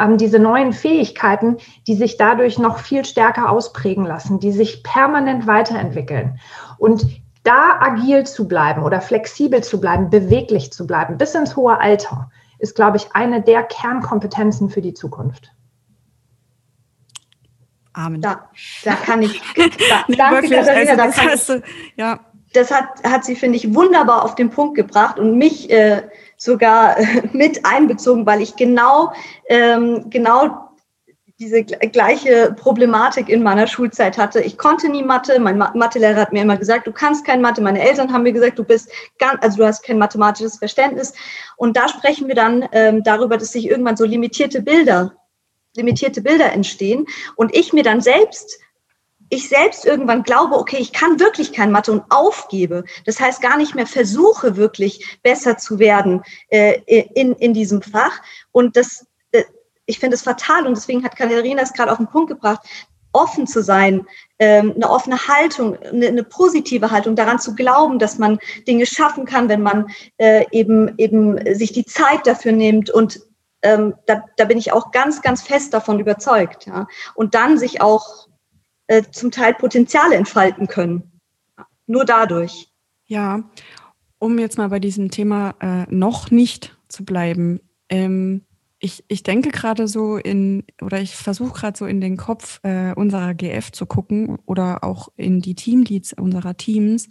Ähm, 0.00 0.16
diese 0.16 0.38
neuen 0.38 0.72
Fähigkeiten, 0.72 1.58
die 1.86 1.94
sich 1.94 2.16
dadurch 2.16 2.58
noch 2.58 2.78
viel 2.78 3.04
stärker 3.04 3.50
ausprägen 3.50 4.06
lassen, 4.06 4.40
die 4.40 4.52
sich 4.52 4.82
permanent 4.82 5.46
weiterentwickeln. 5.46 6.40
Und 6.78 7.06
da 7.42 7.78
agil 7.78 8.24
zu 8.24 8.48
bleiben 8.48 8.82
oder 8.82 9.02
flexibel 9.02 9.62
zu 9.62 9.78
bleiben, 9.78 10.08
beweglich 10.08 10.72
zu 10.72 10.86
bleiben, 10.86 11.18
bis 11.18 11.34
ins 11.34 11.54
hohe 11.54 11.78
Alter, 11.78 12.30
ist, 12.58 12.74
glaube 12.74 12.96
ich, 12.96 13.08
eine 13.12 13.42
der 13.42 13.62
Kernkompetenzen 13.62 14.70
für 14.70 14.80
die 14.80 14.94
Zukunft. 14.94 15.52
Amen. 17.96 18.20
Da, 18.20 18.50
da 18.84 18.94
kann 18.94 19.22
ich. 19.22 19.40
Da, 19.56 20.04
nee, 20.06 20.16
danke, 20.16 20.42
wirklich, 20.42 20.52
Katharina, 20.52 20.90
also, 20.90 20.96
da 20.96 21.10
kann 21.10 21.34
ich, 21.34 21.46
du, 21.46 21.62
ja. 21.96 22.20
Das 22.52 22.70
hat, 22.70 23.02
hat 23.04 23.24
sie, 23.24 23.34
finde 23.34 23.56
ich, 23.56 23.74
wunderbar 23.74 24.22
auf 24.22 24.34
den 24.34 24.50
Punkt 24.50 24.74
gebracht 24.74 25.18
und 25.18 25.38
mich 25.38 25.70
äh, 25.70 26.02
sogar 26.36 26.98
äh, 26.98 27.22
mit 27.32 27.64
einbezogen, 27.64 28.26
weil 28.26 28.42
ich 28.42 28.56
genau, 28.56 29.12
ähm, 29.48 30.10
genau 30.10 30.66
diese 31.38 31.64
gleiche 31.64 32.54
Problematik 32.58 33.28
in 33.28 33.42
meiner 33.42 33.66
Schulzeit 33.66 34.16
hatte. 34.16 34.40
Ich 34.40 34.56
konnte 34.56 34.88
nie 34.88 35.02
Mathe. 35.02 35.38
Mein 35.38 35.58
Mathelehrer 35.58 36.20
hat 36.20 36.32
mir 36.32 36.42
immer 36.42 36.56
gesagt, 36.56 36.86
du 36.86 36.92
kannst 36.92 37.26
kein 37.26 37.42
Mathe. 37.42 37.60
Meine 37.60 37.80
Eltern 37.80 38.12
haben 38.12 38.22
mir 38.22 38.32
gesagt, 38.32 38.58
du 38.58 38.64
bist 38.64 38.90
ganz, 39.18 39.42
also 39.42 39.58
du 39.58 39.66
hast 39.66 39.84
kein 39.84 39.98
mathematisches 39.98 40.56
Verständnis. 40.56 41.12
Und 41.56 41.76
da 41.76 41.88
sprechen 41.88 42.28
wir 42.28 42.34
dann 42.34 42.66
ähm, 42.72 43.02
darüber, 43.02 43.36
dass 43.36 43.52
sich 43.52 43.68
irgendwann 43.68 43.98
so 43.98 44.06
limitierte 44.06 44.62
Bilder, 44.62 45.14
limitierte 45.76 46.22
Bilder 46.22 46.52
entstehen 46.52 47.06
und 47.36 47.54
ich 47.54 47.72
mir 47.72 47.82
dann 47.82 48.00
selbst 48.00 48.58
ich 49.28 49.48
selbst 49.48 49.84
irgendwann 49.84 50.22
glaube, 50.22 50.56
okay, 50.56 50.76
ich 50.78 50.92
kann 50.92 51.18
wirklich 51.18 51.52
kein 51.52 51.72
Mathe 51.72 51.90
und 51.90 52.04
aufgebe. 52.10 52.84
Das 53.06 53.18
heißt, 53.18 53.42
gar 53.42 53.56
nicht 53.56 53.74
mehr 53.74 53.88
versuche, 53.88 54.56
wirklich 54.56 55.18
besser 55.24 55.58
zu 55.58 55.80
werden 55.80 56.22
äh, 56.48 56.80
in, 56.86 57.32
in 57.34 57.52
diesem 57.52 57.82
Fach. 57.82 58.22
Und 58.52 58.76
das, 58.76 59.04
ich 59.86 59.98
finde 59.98 60.16
es 60.16 60.22
fatal 60.22 60.66
und 60.66 60.76
deswegen 60.76 61.04
hat 61.04 61.16
Katharina 61.16 61.62
es 61.62 61.72
gerade 61.72 61.90
auf 61.90 61.98
den 61.98 62.08
Punkt 62.08 62.28
gebracht, 62.28 62.60
offen 63.12 63.46
zu 63.46 63.62
sein, 63.62 64.06
ähm, 64.38 64.74
eine 64.76 64.90
offene 64.90 65.16
Haltung, 65.26 65.78
eine, 65.78 66.22
positive 66.22 66.90
Haltung, 66.90 67.16
daran 67.16 67.38
zu 67.38 67.54
glauben, 67.54 67.98
dass 67.98 68.18
man 68.18 68.38
Dinge 68.68 68.84
schaffen 68.84 69.24
kann, 69.24 69.48
wenn 69.48 69.62
man 69.62 69.88
äh, 70.18 70.44
eben, 70.50 70.92
eben 70.98 71.54
sich 71.54 71.72
die 71.72 71.86
Zeit 71.86 72.26
dafür 72.26 72.52
nimmt 72.52 72.90
und 72.90 73.20
ähm, 73.66 73.94
da, 74.06 74.24
da 74.36 74.44
bin 74.44 74.58
ich 74.58 74.72
auch 74.72 74.92
ganz, 74.92 75.22
ganz 75.22 75.42
fest 75.42 75.74
davon 75.74 75.98
überzeugt. 75.98 76.66
Ja. 76.66 76.86
Und 77.14 77.34
dann 77.34 77.58
sich 77.58 77.80
auch 77.80 78.28
äh, 78.86 79.02
zum 79.10 79.32
Teil 79.32 79.54
Potenziale 79.54 80.14
entfalten 80.14 80.68
können. 80.68 81.20
Nur 81.86 82.04
dadurch. 82.04 82.68
Ja, 83.06 83.42
um 84.18 84.38
jetzt 84.38 84.56
mal 84.56 84.68
bei 84.68 84.78
diesem 84.78 85.10
Thema 85.10 85.54
äh, 85.60 85.86
noch 85.92 86.30
nicht 86.30 86.76
zu 86.88 87.04
bleiben. 87.04 87.60
Ähm, 87.88 88.42
ich, 88.78 89.04
ich 89.08 89.24
denke 89.24 89.50
gerade 89.50 89.88
so 89.88 90.16
in, 90.16 90.64
oder 90.80 91.00
ich 91.00 91.16
versuche 91.16 91.60
gerade 91.60 91.76
so 91.76 91.86
in 91.86 92.00
den 92.00 92.16
Kopf 92.16 92.60
äh, 92.62 92.92
unserer 92.94 93.34
GF 93.34 93.72
zu 93.72 93.86
gucken 93.86 94.38
oder 94.46 94.84
auch 94.84 95.08
in 95.16 95.40
die 95.40 95.54
Teamleads 95.54 96.12
unserer 96.12 96.56
Teams. 96.56 97.08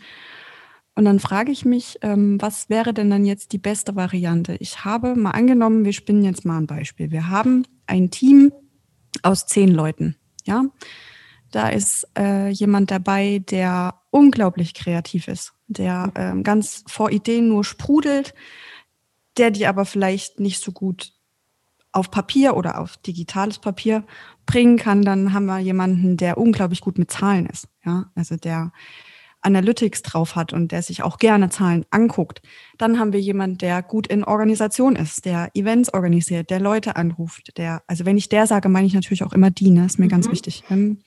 Und 0.96 1.06
dann 1.06 1.20
frage 1.20 1.52
ich 1.52 1.66
mich, 1.66 2.00
ähm, 2.02 2.42
was 2.42 2.70
wäre 2.70 2.94
denn 2.94 3.10
dann 3.10 3.26
jetzt 3.26 3.52
die 3.52 3.58
beste 3.58 3.96
Variante? 3.96 4.56
Ich 4.60 4.86
habe 4.86 5.16
mal 5.16 5.32
angenommen, 5.32 5.84
wir 5.84 5.92
spinnen 5.92 6.24
jetzt 6.24 6.46
mal 6.46 6.58
ein 6.58 6.68
Beispiel. 6.68 7.12
Wir 7.12 7.30
haben 7.30 7.68
ein 7.86 8.12
Team 8.12 8.54
aus 9.22 9.46
zehn 9.46 9.70
Leuten. 9.70 10.16
Ja, 10.46 10.66
da 11.52 11.70
ist 11.70 12.08
äh, 12.18 12.50
jemand 12.50 12.92
dabei, 12.92 13.42
der 13.50 13.96
unglaublich 14.10 14.74
kreativ 14.74 15.28
ist, 15.28 15.54
der 15.68 16.12
äh, 16.16 16.42
ganz 16.42 16.84
vor 16.88 17.12
Ideen 17.12 17.50
nur 17.50 17.64
sprudelt, 17.64 18.34
der 19.38 19.52
die 19.52 19.68
aber 19.68 19.86
vielleicht 19.86 20.40
nicht 20.40 20.64
so 20.64 20.72
gut 20.72 21.14
auf 21.92 22.12
Papier 22.12 22.56
oder 22.58 22.80
auf 22.80 22.98
digitales 22.98 23.60
Papier 23.60 24.04
bringen 24.46 24.78
kann, 24.78 25.02
dann 25.02 25.34
haben 25.34 25.46
wir 25.46 25.60
jemanden, 25.60 26.18
der 26.18 26.38
unglaublich 26.38 26.82
gut 26.82 26.98
mit 26.98 27.10
Zahlen 27.10 27.46
ist. 27.46 27.68
Ja, 27.86 28.12
also 28.16 28.36
der 28.36 28.72
Analytics 29.46 30.02
drauf 30.02 30.36
hat 30.36 30.54
und 30.54 30.72
der 30.72 30.82
sich 30.82 31.04
auch 31.04 31.18
gerne 31.18 31.50
Zahlen 31.50 31.86
anguckt. 31.92 32.42
Dann 32.78 33.00
haben 33.00 33.14
wir 33.14 33.20
jemanden, 33.22 33.58
der 33.58 33.84
gut 33.84 34.08
in 34.08 34.24
Organisation 34.24 34.96
ist, 34.96 35.26
der 35.26 35.50
Events 35.54 35.94
organisiert, 35.94 36.50
der 36.50 36.60
Leute 36.60 36.96
anruft, 36.96 37.58
der, 37.58 37.84
also 37.88 38.06
wenn 38.06 38.18
ich 38.18 38.30
der 38.30 38.48
sage, 38.48 38.70
meine 38.70 38.88
ich 38.88 38.94
natürlich 38.94 39.24
auch 39.24 39.34
immer 39.34 39.52
die, 39.52 39.70
ne? 39.70 39.86
ist 39.86 40.00
mir 40.00 40.06
mhm. 40.06 40.10
ganz 40.10 40.30
wichtig, 40.30 40.64
ähm, 40.70 41.00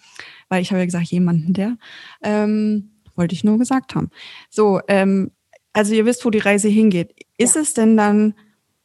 weil 0.49 0.63
ich 0.63 0.71
habe 0.71 0.79
ja 0.79 0.87
gesagt, 0.87 1.07
jemanden, 1.09 1.53
der, 1.53 1.77
ähm, 2.23 2.93
wollte 3.15 3.35
ich 3.35 3.45
nur 3.45 3.59
gesagt 3.59 3.95
haben. 3.95 4.11
So, 4.49 4.81
ähm, 4.89 5.33
also 5.73 5.95
ihr 5.95 6.07
wisst, 6.07 6.25
wo 6.25 6.31
die 6.31 6.39
Reise 6.39 6.69
hingeht. 6.69 7.15
Ist 7.37 7.57
ja. 7.57 7.63
es 7.63 7.75
denn 7.75 7.97
dann 7.97 8.35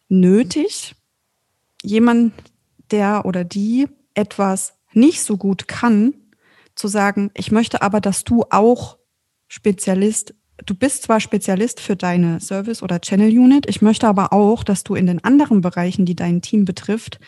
nötig, 0.10 0.96
jemand, 1.82 2.34
der 2.92 3.26
oder 3.26 3.44
die 3.44 3.88
etwas 4.14 4.74
nicht 4.94 5.22
so 5.22 5.38
gut 5.38 5.68
kann, 5.68 6.14
zu 6.76 6.88
sagen, 6.88 7.32
ich 7.36 7.52
möchte 7.52 7.82
aber, 7.82 8.02
dass 8.02 8.24
du 8.24 8.44
auch 8.50 8.98
Spezialist, 9.48 10.34
du 10.66 10.76
bist 10.76 11.04
zwar 11.04 11.20
Spezialist 11.20 11.80
für 11.80 11.96
deine 11.96 12.40
Service- 12.40 12.84
oder 12.84 13.00
Channel-Unit, 13.00 13.68
ich 13.68 13.82
möchte 13.82 14.08
aber 14.08 14.34
auch, 14.34 14.64
dass 14.64 14.84
du 14.84 14.96
in 14.96 15.08
den 15.08 15.24
anderen 15.24 15.62
Bereichen, 15.62 16.06
die 16.06 16.16
dein 16.16 16.42
Team 16.42 16.66
betrifft, 16.66 17.20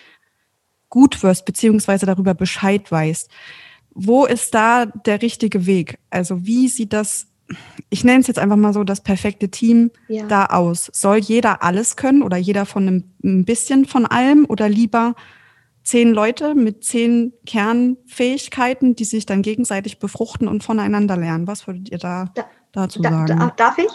gut 0.89 1.23
wirst, 1.23 1.45
beziehungsweise 1.45 2.05
darüber 2.05 2.33
Bescheid 2.33 2.91
weißt. 2.91 3.29
Wo 3.91 4.25
ist 4.25 4.53
da 4.53 4.85
der 4.85 5.21
richtige 5.21 5.65
Weg? 5.65 5.99
Also 6.09 6.45
wie 6.45 6.67
sieht 6.67 6.93
das 6.93 7.27
ich 7.89 8.03
nenne 8.03 8.21
es 8.21 8.27
jetzt 8.27 8.39
einfach 8.39 8.55
mal 8.55 8.73
so, 8.73 8.83
das 8.83 9.01
perfekte 9.01 9.49
Team 9.49 9.91
ja. 10.07 10.25
da 10.25 10.47
aus? 10.47 10.89
Soll 10.93 11.17
jeder 11.17 11.63
alles 11.63 11.95
können 11.95 12.23
oder 12.23 12.37
jeder 12.37 12.65
von 12.65 12.87
einem, 12.87 13.03
ein 13.23 13.45
bisschen 13.45 13.85
von 13.85 14.05
allem 14.05 14.45
oder 14.45 14.67
lieber 14.67 15.15
zehn 15.85 16.11
Leute 16.11 16.55
mit 16.55 16.83
zehn 16.83 17.31
Kernfähigkeiten, 17.45 18.95
die 18.95 19.05
sich 19.05 19.25
dann 19.25 19.41
gegenseitig 19.41 19.99
befruchten 19.99 20.47
und 20.47 20.63
voneinander 20.63 21.15
lernen? 21.15 21.47
Was 21.47 21.67
würdet 21.67 21.89
ihr 21.89 21.99
da, 21.99 22.31
da 22.33 22.45
dazu 22.73 23.01
sagen? 23.01 23.27
Da, 23.27 23.53
darf 23.55 23.77
ich? 23.77 23.91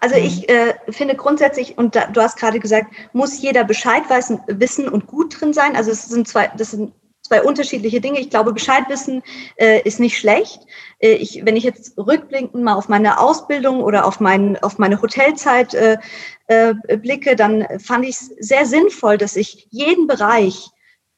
Also 0.00 0.16
ja. 0.16 0.24
ich 0.24 0.48
äh, 0.48 0.74
finde 0.90 1.14
grundsätzlich, 1.14 1.78
und 1.78 1.94
du 1.94 2.20
hast 2.20 2.38
gerade 2.38 2.58
gesagt, 2.58 2.92
muss 3.12 3.40
jeder 3.40 3.62
Bescheid 3.64 4.02
wissen, 4.08 4.40
wissen 4.48 4.88
und 4.88 5.06
gut 5.06 5.40
drin 5.40 5.52
sein. 5.52 5.76
Also 5.76 5.90
es 5.90 6.06
sind 6.06 6.26
zwei, 6.26 6.50
das 6.56 6.72
sind 6.72 6.92
zwei 7.20 7.42
unterschiedliche 7.42 8.00
Dinge. 8.00 8.20
Ich 8.20 8.30
glaube, 8.30 8.52
Bescheid 8.52 8.84
wissen 8.88 9.22
äh, 9.56 9.80
ist 9.82 10.00
nicht 10.00 10.18
schlecht. 10.18 10.60
Äh, 10.98 11.12
ich, 11.12 11.44
wenn 11.44 11.56
ich 11.56 11.64
jetzt 11.64 11.96
rückblickend 11.98 12.62
mal 12.62 12.74
auf 12.74 12.88
meine 12.88 13.18
Ausbildung 13.18 13.82
oder 13.82 14.06
auf, 14.06 14.18
mein, 14.20 14.56
auf 14.62 14.78
meine 14.78 15.00
Hotelzeit 15.00 15.74
äh, 15.74 15.98
äh, 16.46 16.74
blicke, 16.96 17.36
dann 17.36 17.66
fand 17.80 18.04
ich 18.04 18.16
es 18.16 18.26
sehr 18.38 18.66
sinnvoll, 18.66 19.18
dass 19.18 19.36
ich 19.36 19.68
jeden 19.70 20.06
Bereich 20.06 20.70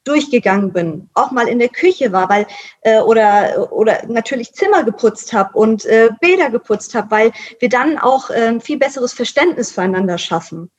durchgegangen 0.07 0.73
bin, 0.73 1.09
auch 1.15 1.31
mal 1.31 1.49
in 1.49 1.59
der 1.59 1.69
Küche 1.69 2.13
war, 2.13 2.29
weil 2.29 2.47
äh, 2.83 3.01
oder 3.01 3.73
oder 3.73 4.07
natürlich 4.07 4.53
Zimmer 4.53 4.85
geputzt 4.85 5.33
habe 5.33 5.59
und 5.59 5.85
äh, 5.85 6.11
Bäder 6.21 6.51
geputzt 6.51 6.95
habe, 6.95 7.11
weil 7.11 7.33
wir 7.59 7.69
dann 7.69 7.99
auch 7.99 8.31
äh, 8.31 8.61
viel 8.61 8.79
besseres 8.79 9.13
Verständnis 9.13 9.73
füreinander 9.73 10.19
schaffen 10.19 10.71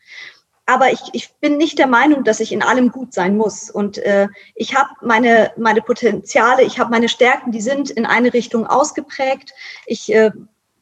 aber 0.67 0.91
ich, 0.91 0.99
ich 1.13 1.33
bin 1.35 1.55
nicht 1.57 1.79
der 1.79 1.87
Meinung, 1.87 2.25
dass 2.25 2.41
ich 2.41 2.51
in 2.51 2.61
allem 2.61 2.91
gut 2.91 3.13
sein 3.13 3.37
muss. 3.37 3.69
Und 3.69 3.97
äh, 3.99 4.27
ich 4.53 4.75
habe 4.75 4.89
meine, 5.01 5.51
meine 5.55 5.81
Potenziale, 5.81 6.63
ich 6.63 6.77
habe 6.77 6.91
meine 6.91 7.07
Stärken, 7.07 7.51
die 7.53 7.61
sind 7.61 7.89
in 7.89 8.05
eine 8.05 8.33
Richtung 8.33 8.67
ausgeprägt. 8.67 9.53
Ich, 9.85 10.13
äh, 10.13 10.31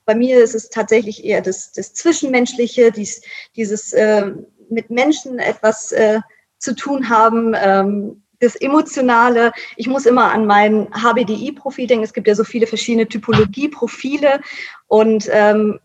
bei 0.04 0.16
mir 0.16 0.44
ist 0.44 0.56
es 0.56 0.70
tatsächlich 0.70 1.24
eher 1.24 1.42
das, 1.42 1.72
das 1.72 1.94
Zwischenmenschliche, 1.94 2.92
dies, 2.92 3.22
dieses 3.56 3.94
äh, 3.94 4.32
mit 4.70 4.90
Menschen 4.90 5.38
etwas 5.38 5.92
äh, 5.92 6.20
zu 6.58 6.76
tun 6.76 7.08
haben. 7.10 7.56
Ähm, 7.56 8.24
das 8.40 8.56
Emotionale. 8.56 9.52
Ich 9.76 9.88
muss 9.88 10.06
immer 10.06 10.32
an 10.32 10.46
mein 10.46 10.88
HBDI-Profil 10.92 11.88
denken. 11.88 12.04
Es 12.04 12.14
gibt 12.14 12.28
ja 12.28 12.36
so 12.36 12.44
viele 12.44 12.68
verschiedene 12.68 13.08
Typologie-Profile. 13.08 14.42
Und 14.88 15.30
ähm, 15.32 15.80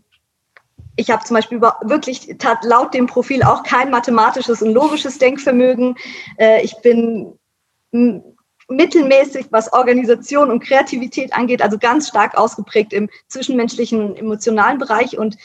ich 0.96 1.10
habe 1.10 1.24
zum 1.24 1.34
Beispiel 1.34 1.58
über, 1.58 1.78
wirklich 1.82 2.36
laut 2.62 2.94
dem 2.94 3.06
Profil 3.06 3.42
auch 3.42 3.62
kein 3.62 3.90
mathematisches 3.90 4.62
und 4.62 4.72
logisches 4.72 5.18
Denkvermögen. 5.18 5.96
Äh, 6.38 6.62
ich 6.62 6.76
bin 6.82 7.38
mittelmäßig, 8.68 9.46
was 9.50 9.72
Organisation 9.72 10.50
und 10.50 10.62
Kreativität 10.62 11.32
angeht, 11.32 11.62
also 11.62 11.78
ganz 11.78 12.08
stark 12.08 12.36
ausgeprägt 12.36 12.92
im 12.92 13.10
zwischenmenschlichen 13.28 14.04
und 14.04 14.16
emotionalen 14.16 14.78
Bereich. 14.78 15.18
Und 15.18 15.36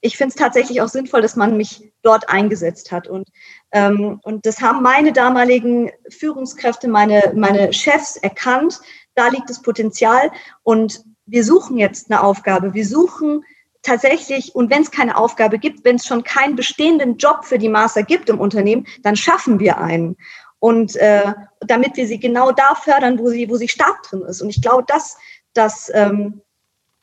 ich 0.00 0.16
finde 0.16 0.30
es 0.30 0.36
tatsächlich 0.36 0.80
auch 0.80 0.88
sinnvoll, 0.88 1.22
dass 1.22 1.36
man 1.36 1.56
mich 1.56 1.92
dort 2.02 2.28
eingesetzt 2.28 2.92
hat. 2.92 3.08
Und, 3.08 3.28
ähm, 3.72 4.20
und 4.22 4.46
das 4.46 4.60
haben 4.60 4.82
meine 4.82 5.12
damaligen 5.12 5.90
Führungskräfte, 6.08 6.88
meine, 6.88 7.32
meine 7.34 7.72
Chefs 7.72 8.16
erkannt. 8.16 8.80
Da 9.14 9.28
liegt 9.28 9.50
das 9.50 9.62
Potenzial. 9.62 10.30
Und 10.62 11.02
wir 11.26 11.44
suchen 11.44 11.78
jetzt 11.78 12.10
eine 12.10 12.22
Aufgabe. 12.22 12.74
Wir 12.74 12.86
suchen 12.86 13.44
tatsächlich, 13.82 14.54
und 14.54 14.70
wenn 14.70 14.82
es 14.82 14.90
keine 14.90 15.16
Aufgabe 15.16 15.58
gibt, 15.58 15.84
wenn 15.84 15.96
es 15.96 16.06
schon 16.06 16.22
keinen 16.22 16.56
bestehenden 16.56 17.16
Job 17.16 17.44
für 17.44 17.58
die 17.58 17.68
Master 17.68 18.02
gibt 18.02 18.28
im 18.28 18.40
Unternehmen, 18.40 18.86
dann 19.02 19.16
schaffen 19.16 19.58
wir 19.58 19.78
einen. 19.78 20.16
Und 20.60 20.96
äh, 20.96 21.32
damit 21.60 21.96
wir 21.96 22.06
sie 22.06 22.18
genau 22.20 22.52
da 22.52 22.74
fördern, 22.74 23.18
wo 23.18 23.30
sie, 23.30 23.48
wo 23.48 23.56
sie 23.56 23.68
stark 23.68 24.02
drin 24.02 24.22
ist. 24.22 24.42
Und 24.42 24.50
ich 24.50 24.62
glaube, 24.62 24.84
das, 24.86 25.16
das, 25.54 25.90
ähm, 25.94 26.42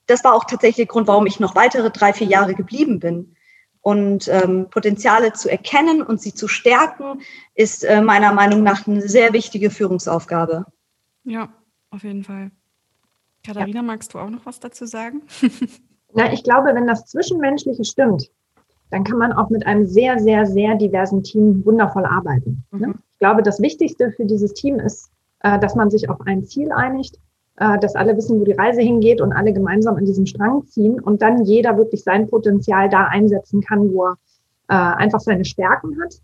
das 0.07 0.23
war 0.23 0.33
auch 0.33 0.45
tatsächlich 0.45 0.87
der 0.87 0.93
Grund, 0.93 1.07
warum 1.07 1.25
ich 1.25 1.39
noch 1.39 1.55
weitere 1.55 1.89
drei, 1.89 2.13
vier 2.13 2.27
Jahre 2.27 2.53
geblieben 2.55 2.99
bin. 2.99 3.35
Und 3.81 4.27
ähm, 4.29 4.67
Potenziale 4.71 5.33
zu 5.33 5.49
erkennen 5.49 6.01
und 6.01 6.19
sie 6.19 6.33
zu 6.33 6.47
stärken, 6.47 7.21
ist 7.53 7.83
äh, 7.83 8.01
meiner 8.01 8.33
Meinung 8.33 8.63
nach 8.63 8.87
eine 8.87 9.07
sehr 9.07 9.31
wichtige 9.33 9.69
Führungsaufgabe. 9.69 10.65
Ja, 11.23 11.49
auf 11.91 12.03
jeden 12.03 12.23
Fall. 12.23 12.49
Katharina, 13.45 13.77
ja. 13.77 13.83
magst 13.83 14.13
du 14.13 14.19
auch 14.19 14.29
noch 14.29 14.45
was 14.45 14.59
dazu 14.59 14.85
sagen? 14.85 15.21
Na, 16.13 16.33
ich 16.33 16.43
glaube, 16.43 16.73
wenn 16.73 16.87
das 16.87 17.05
Zwischenmenschliche 17.05 17.85
stimmt, 17.85 18.31
dann 18.89 19.03
kann 19.03 19.17
man 19.17 19.33
auch 19.33 19.49
mit 19.49 19.65
einem 19.67 19.85
sehr, 19.85 20.19
sehr, 20.19 20.45
sehr 20.45 20.75
diversen 20.75 21.23
Team 21.23 21.63
wundervoll 21.65 22.05
arbeiten. 22.05 22.63
Ne? 22.71 22.87
Mhm. 22.87 22.95
Ich 23.11 23.19
glaube, 23.19 23.43
das 23.43 23.61
Wichtigste 23.61 24.11
für 24.11 24.25
dieses 24.25 24.53
Team 24.53 24.79
ist, 24.79 25.11
äh, 25.41 25.59
dass 25.59 25.75
man 25.75 25.89
sich 25.89 26.09
auf 26.09 26.21
ein 26.21 26.43
Ziel 26.45 26.71
einigt, 26.71 27.19
äh, 27.57 27.79
dass 27.79 27.95
alle 27.95 28.15
wissen, 28.17 28.39
wo 28.39 28.45
die 28.45 28.53
Reise 28.53 28.81
hingeht 28.81 29.21
und 29.21 29.33
alle 29.33 29.53
gemeinsam 29.53 29.95
an 29.95 30.05
diesem 30.05 30.25
Strang 30.25 30.65
ziehen 30.67 30.99
und 30.99 31.21
dann 31.21 31.43
jeder 31.45 31.77
wirklich 31.77 32.03
sein 32.03 32.27
Potenzial 32.29 32.89
da 32.89 33.05
einsetzen 33.05 33.61
kann, 33.61 33.93
wo 33.93 34.05
er 34.05 34.17
äh, 34.67 34.73
einfach 34.73 35.19
seine 35.19 35.45
Stärken 35.45 35.97
hat. 36.01 36.15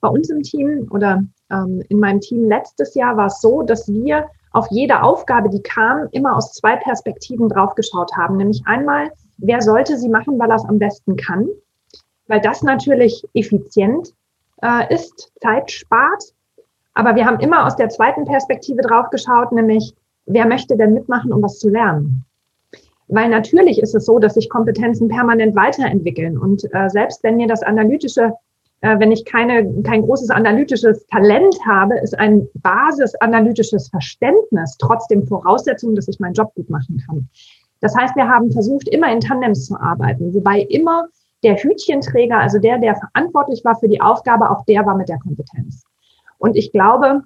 Bei 0.00 0.08
uns 0.08 0.30
im 0.30 0.42
Team 0.42 0.86
oder 0.90 1.24
ähm, 1.50 1.82
in 1.88 1.98
meinem 1.98 2.20
Team 2.20 2.48
letztes 2.48 2.94
Jahr 2.94 3.16
war 3.16 3.26
es 3.26 3.40
so, 3.40 3.62
dass 3.62 3.88
wir 3.88 4.26
auf 4.52 4.68
jede 4.70 5.02
Aufgabe, 5.02 5.50
die 5.50 5.62
kam, 5.62 6.08
immer 6.12 6.36
aus 6.36 6.52
zwei 6.52 6.76
Perspektiven 6.76 7.48
draufgeschaut 7.48 8.16
haben. 8.16 8.36
Nämlich 8.36 8.62
einmal, 8.66 9.10
wer 9.38 9.60
sollte 9.60 9.96
sie 9.98 10.08
machen, 10.08 10.38
weil 10.38 10.50
er 10.50 10.56
es 10.56 10.64
am 10.64 10.78
besten 10.78 11.16
kann, 11.16 11.48
weil 12.28 12.40
das 12.40 12.62
natürlich 12.62 13.24
effizient 13.34 14.12
äh, 14.62 14.94
ist, 14.94 15.32
Zeit 15.40 15.70
spart. 15.70 16.22
Aber 16.94 17.14
wir 17.14 17.26
haben 17.26 17.40
immer 17.40 17.66
aus 17.66 17.76
der 17.76 17.88
zweiten 17.88 18.24
Perspektive 18.24 18.82
draufgeschaut, 18.82 19.52
nämlich, 19.52 19.94
wer 20.28 20.46
möchte 20.46 20.76
denn 20.76 20.94
mitmachen, 20.94 21.32
um 21.32 21.42
was 21.42 21.58
zu 21.58 21.68
lernen? 21.68 22.24
Weil 23.08 23.30
natürlich 23.30 23.80
ist 23.80 23.94
es 23.94 24.04
so, 24.04 24.18
dass 24.18 24.34
sich 24.34 24.50
Kompetenzen 24.50 25.08
permanent 25.08 25.56
weiterentwickeln. 25.56 26.38
Und 26.38 26.64
äh, 26.72 26.88
selbst 26.90 27.24
wenn 27.24 27.36
mir 27.36 27.48
das 27.48 27.62
analytische, 27.62 28.34
äh, 28.82 28.98
wenn 28.98 29.10
ich 29.10 29.24
keine, 29.24 29.82
kein 29.82 30.02
großes 30.02 30.30
analytisches 30.30 31.06
Talent 31.06 31.56
habe, 31.66 31.98
ist 31.98 32.18
ein 32.18 32.46
basisanalytisches 32.54 33.88
Verständnis 33.88 34.76
trotzdem 34.78 35.26
Voraussetzung, 35.26 35.94
dass 35.94 36.08
ich 36.08 36.20
meinen 36.20 36.34
Job 36.34 36.54
gut 36.54 36.68
machen 36.68 37.02
kann. 37.06 37.28
Das 37.80 37.96
heißt, 37.96 38.14
wir 38.16 38.28
haben 38.28 38.52
versucht, 38.52 38.88
immer 38.88 39.10
in 39.10 39.20
Tandems 39.20 39.66
zu 39.66 39.80
arbeiten, 39.80 40.34
wobei 40.34 40.60
immer 40.60 41.06
der 41.42 41.56
Hütchenträger, 41.56 42.38
also 42.38 42.58
der, 42.58 42.78
der 42.78 42.96
verantwortlich 42.96 43.64
war 43.64 43.76
für 43.76 43.88
die 43.88 44.00
Aufgabe, 44.00 44.50
auch 44.50 44.64
der 44.64 44.84
war 44.84 44.96
mit 44.96 45.08
der 45.08 45.18
Kompetenz. 45.18 45.84
Und 46.38 46.56
ich 46.56 46.72
glaube, 46.72 47.22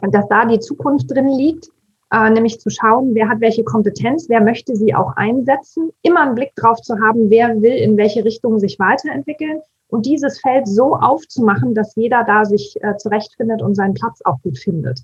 dass 0.00 0.26
da 0.28 0.46
die 0.46 0.58
Zukunft 0.58 1.10
drin 1.10 1.28
liegt, 1.28 1.68
äh, 2.12 2.28
nämlich 2.28 2.60
zu 2.60 2.68
schauen, 2.68 3.14
wer 3.14 3.28
hat 3.28 3.40
welche 3.40 3.64
Kompetenz, 3.64 4.28
wer 4.28 4.42
möchte 4.42 4.76
sie 4.76 4.94
auch 4.94 5.16
einsetzen, 5.16 5.90
immer 6.02 6.20
einen 6.20 6.34
Blick 6.34 6.54
drauf 6.56 6.80
zu 6.82 7.00
haben, 7.00 7.30
wer 7.30 7.62
will 7.62 7.72
in 7.72 7.96
welche 7.96 8.24
Richtung 8.24 8.58
sich 8.58 8.78
weiterentwickeln 8.78 9.60
und 9.88 10.04
dieses 10.04 10.38
Feld 10.40 10.68
so 10.68 10.94
aufzumachen, 10.94 11.74
dass 11.74 11.96
jeder 11.96 12.22
da 12.24 12.44
sich 12.44 12.76
äh, 12.82 12.96
zurechtfindet 12.98 13.62
und 13.62 13.74
seinen 13.74 13.94
Platz 13.94 14.20
auch 14.24 14.40
gut 14.42 14.58
findet. 14.58 15.00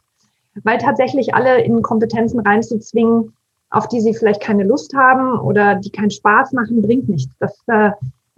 Weil 0.65 0.79
tatsächlich 0.79 1.35
alle 1.35 1.63
in 1.63 1.81
Kompetenzen 1.83 2.41
reinzuzwingen, 2.41 3.35
auf 3.71 3.89
die 3.89 4.01
sie 4.01 4.13
vielleicht 4.13 4.43
keine 4.43 4.65
Lust 4.65 4.95
haben 4.95 5.39
oder 5.41 5.77
die 5.77 5.91
keinen 5.91 6.11
Spaß 6.11 6.53
machen, 6.53 6.83
bringt 6.83 7.09
nichts. 7.09 7.33
Das 7.39 7.59
äh, 7.69 7.91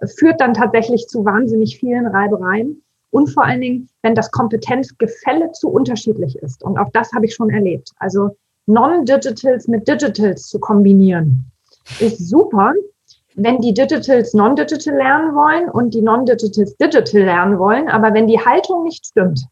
führt 0.06 0.40
dann 0.40 0.54
tatsächlich 0.54 1.06
zu 1.08 1.24
wahnsinnig 1.24 1.78
vielen 1.78 2.06
Reibereien. 2.06 2.82
Und 3.10 3.28
vor 3.28 3.44
allen 3.44 3.60
Dingen, 3.60 3.88
wenn 4.02 4.14
das 4.14 4.30
Kompetenzgefälle 4.30 5.50
zu 5.50 5.68
unterschiedlich 5.68 6.36
ist. 6.36 6.62
Und 6.62 6.78
auch 6.78 6.90
das 6.92 7.12
habe 7.12 7.26
ich 7.26 7.34
schon 7.34 7.50
erlebt. 7.50 7.90
Also 7.96 8.36
Non-Digitals 8.66 9.68
mit 9.68 9.88
Digitals 9.88 10.48
zu 10.48 10.60
kombinieren, 10.60 11.44
ist 11.98 12.28
super, 12.28 12.72
wenn 13.34 13.60
die 13.60 13.74
Digitals 13.74 14.34
Non-Digital 14.34 14.96
lernen 14.96 15.34
wollen 15.34 15.68
und 15.70 15.94
die 15.94 16.02
Non-Digitals 16.02 16.76
Digital 16.76 17.22
lernen 17.22 17.58
wollen. 17.58 17.88
Aber 17.88 18.12
wenn 18.14 18.26
die 18.26 18.38
Haltung 18.38 18.84
nicht 18.84 19.06
stimmt 19.06 19.46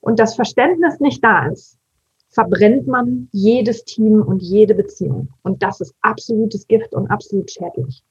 und 0.00 0.18
das 0.18 0.34
Verständnis 0.34 1.00
nicht 1.00 1.22
da 1.22 1.46
ist, 1.48 1.78
verbrennt 2.28 2.86
man 2.86 3.28
jedes 3.32 3.84
Team 3.84 4.22
und 4.22 4.42
jede 4.42 4.74
Beziehung. 4.74 5.28
Und 5.42 5.62
das 5.62 5.80
ist 5.80 5.94
absolutes 6.02 6.66
Gift 6.66 6.94
und 6.94 7.10
absolut 7.10 7.50
schädlich. 7.50 8.02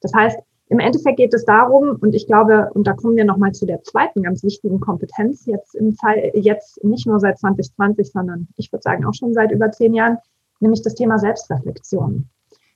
Das 0.00 0.12
heißt, 0.14 0.38
im 0.72 0.78
Endeffekt 0.78 1.18
geht 1.18 1.34
es 1.34 1.44
darum, 1.44 1.98
und 2.00 2.14
ich 2.14 2.26
glaube, 2.26 2.70
und 2.72 2.86
da 2.86 2.94
kommen 2.94 3.14
wir 3.14 3.26
nochmal 3.26 3.52
zu 3.52 3.66
der 3.66 3.82
zweiten 3.82 4.22
ganz 4.22 4.42
wichtigen 4.42 4.80
Kompetenz, 4.80 5.44
jetzt 5.44 5.74
im 5.74 5.92
Fall, 5.92 6.30
jetzt 6.32 6.82
nicht 6.82 7.06
nur 7.06 7.20
seit 7.20 7.38
2020, 7.38 8.10
sondern 8.10 8.48
ich 8.56 8.72
würde 8.72 8.82
sagen 8.82 9.04
auch 9.04 9.12
schon 9.12 9.34
seit 9.34 9.52
über 9.52 9.70
zehn 9.70 9.92
Jahren, 9.92 10.16
nämlich 10.60 10.80
das 10.80 10.94
Thema 10.94 11.18
Selbstreflexion. 11.18 12.26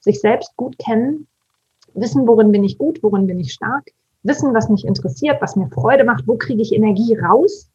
Sich 0.01 0.21
selbst 0.21 0.55
gut 0.57 0.79
kennen, 0.79 1.27
wissen, 1.95 2.29
worin 2.29 2.53
bin 2.53 2.65
ich 2.65 2.77
gut, 2.77 3.03
worin 3.03 3.27
bin 3.27 3.41
ich 3.41 3.55
stark, 3.55 3.87
wissen, 4.25 4.53
was 4.53 4.69
mich 4.69 4.85
interessiert, 4.85 5.41
was 5.41 5.57
mir 5.57 5.69
Freude 5.69 6.05
macht, 6.05 6.29
wo 6.29 6.37
kriege 6.37 6.61
ich 6.61 6.75
Energie 6.75 7.17
raus 7.17 7.71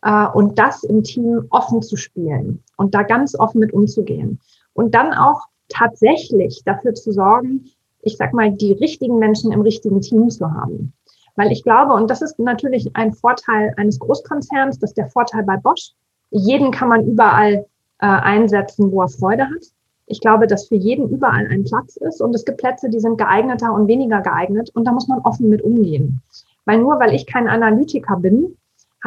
äh, 0.00 0.28
und 0.28 0.58
das 0.58 0.82
im 0.82 1.02
Team 1.02 1.44
offen 1.50 1.82
zu 1.82 1.96
spielen 1.98 2.62
und 2.78 2.94
da 2.94 3.02
ganz 3.02 3.38
offen 3.38 3.58
mit 3.58 3.74
umzugehen. 3.74 4.40
Und 4.72 4.94
dann 4.94 5.12
auch 5.12 5.42
tatsächlich 5.68 6.62
dafür 6.64 6.94
zu 6.94 7.12
sorgen, 7.12 7.66
ich 8.02 8.16
sag 8.16 8.34
mal, 8.34 8.50
die 8.52 8.72
richtigen 8.72 9.18
Menschen 9.18 9.52
im 9.52 9.62
richtigen 9.62 10.00
Team 10.00 10.28
zu 10.28 10.52
haben. 10.52 10.92
Weil 11.36 11.50
ich 11.50 11.62
glaube, 11.62 11.94
und 11.94 12.10
das 12.10 12.20
ist 12.20 12.38
natürlich 12.38 12.94
ein 12.94 13.14
Vorteil 13.14 13.72
eines 13.76 13.98
Großkonzerns, 13.98 14.78
das 14.78 14.90
ist 14.90 14.98
der 14.98 15.08
Vorteil 15.08 15.44
bei 15.44 15.56
Bosch. 15.56 15.92
Jeden 16.30 16.70
kann 16.70 16.88
man 16.88 17.06
überall 17.06 17.66
äh, 17.98 18.06
einsetzen, 18.06 18.92
wo 18.92 19.02
er 19.02 19.08
Freude 19.08 19.44
hat. 19.44 19.64
Ich 20.06 20.20
glaube, 20.20 20.46
dass 20.46 20.68
für 20.68 20.74
jeden 20.74 21.08
überall 21.08 21.46
ein 21.46 21.64
Platz 21.64 21.96
ist 21.96 22.20
und 22.20 22.34
es 22.34 22.44
gibt 22.44 22.58
Plätze, 22.58 22.90
die 22.90 23.00
sind 23.00 23.16
geeigneter 23.16 23.72
und 23.72 23.86
weniger 23.86 24.20
geeignet 24.20 24.70
und 24.74 24.84
da 24.84 24.92
muss 24.92 25.08
man 25.08 25.20
offen 25.20 25.48
mit 25.48 25.62
umgehen. 25.62 26.20
Weil 26.66 26.78
nur 26.78 27.00
weil 27.00 27.14
ich 27.14 27.26
kein 27.26 27.48
Analytiker 27.48 28.16
bin, 28.16 28.56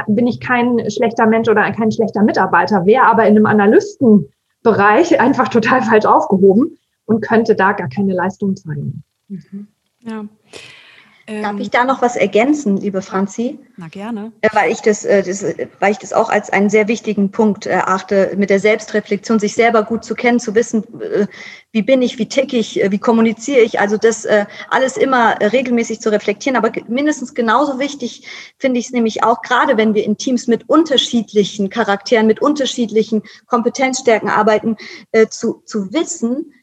bin 0.08 0.26
ich 0.26 0.40
kein 0.40 0.90
schlechter 0.90 1.26
Mensch 1.26 1.48
oder 1.48 1.70
kein 1.72 1.92
schlechter 1.92 2.24
Mitarbeiter, 2.24 2.86
wäre 2.86 3.06
aber 3.06 3.28
in 3.28 3.36
einem 3.36 3.46
Analystenbereich 3.46 5.20
einfach 5.20 5.50
total 5.50 5.84
falsch 5.84 6.06
aufgehoben 6.06 6.78
und 7.06 7.22
könnte 7.22 7.56
da 7.56 7.72
gar 7.72 7.90
keine 7.90 8.14
Leistung 8.14 8.56
zeigen. 8.56 9.04
Mhm. 9.28 9.68
Ja. 10.02 10.26
Darf 11.28 11.54
ähm, 11.54 11.58
ich 11.58 11.72
da 11.72 11.86
noch 11.86 12.04
was 12.04 12.16
ergänzen, 12.16 12.78
liebe 12.78 13.02
Franzi? 13.02 13.58
Na 13.78 13.88
gerne. 13.88 14.32
Äh, 14.42 14.50
weil 14.54 14.72
ich 14.72 14.82
das, 14.82 15.06
äh, 15.06 15.24
das, 15.24 15.44
weil 15.80 15.92
ich 15.92 15.98
das 15.98 16.14
auch 16.14 16.30
als 16.30 16.52
einen 16.52 16.70
sehr 16.70 16.88
wichtigen 16.88 17.32
Punkt 17.32 17.66
erachte, 17.66 18.34
mit 18.38 18.52
der 18.52 18.60
Selbstreflexion, 18.60 19.40
sich 19.40 19.56
selber 19.56 19.82
gut 19.82 20.06
zu 20.06 20.14
kennen, 20.14 20.40
zu 20.40 20.54
wissen, 20.54 20.84
äh, 21.02 21.26
wie 21.72 21.82
bin 21.82 22.04
ich, 22.04 22.20
wie 22.20 22.28
tick 22.28 22.54
ich, 22.54 22.80
wie 22.90 23.00
kommuniziere 23.00 23.62
ich. 23.62 23.80
Also 23.80 23.98
das 23.98 24.26
alles 24.70 24.96
immer 24.96 25.36
regelmäßig 25.42 26.00
zu 26.00 26.10
reflektieren. 26.10 26.56
Aber 26.56 26.72
mindestens 26.88 27.34
genauso 27.34 27.80
wichtig 27.80 28.28
finde 28.58 28.80
ich 28.80 28.86
es 28.86 28.92
nämlich 28.94 29.26
auch, 29.26 29.42
gerade 29.42 29.76
wenn 29.76 29.94
wir 29.94 30.06
in 30.06 30.16
Teams 30.16 30.48
mit 30.48 30.70
unterschiedlichen 30.70 31.70
Charakteren, 31.70 32.28
mit 32.28 32.42
unterschiedlichen 32.42 33.24
Kompetenzstärken 33.48 34.30
arbeiten, 34.30 34.78
zu, 35.30 35.64
zu 35.66 35.92
wissen, 35.92 36.54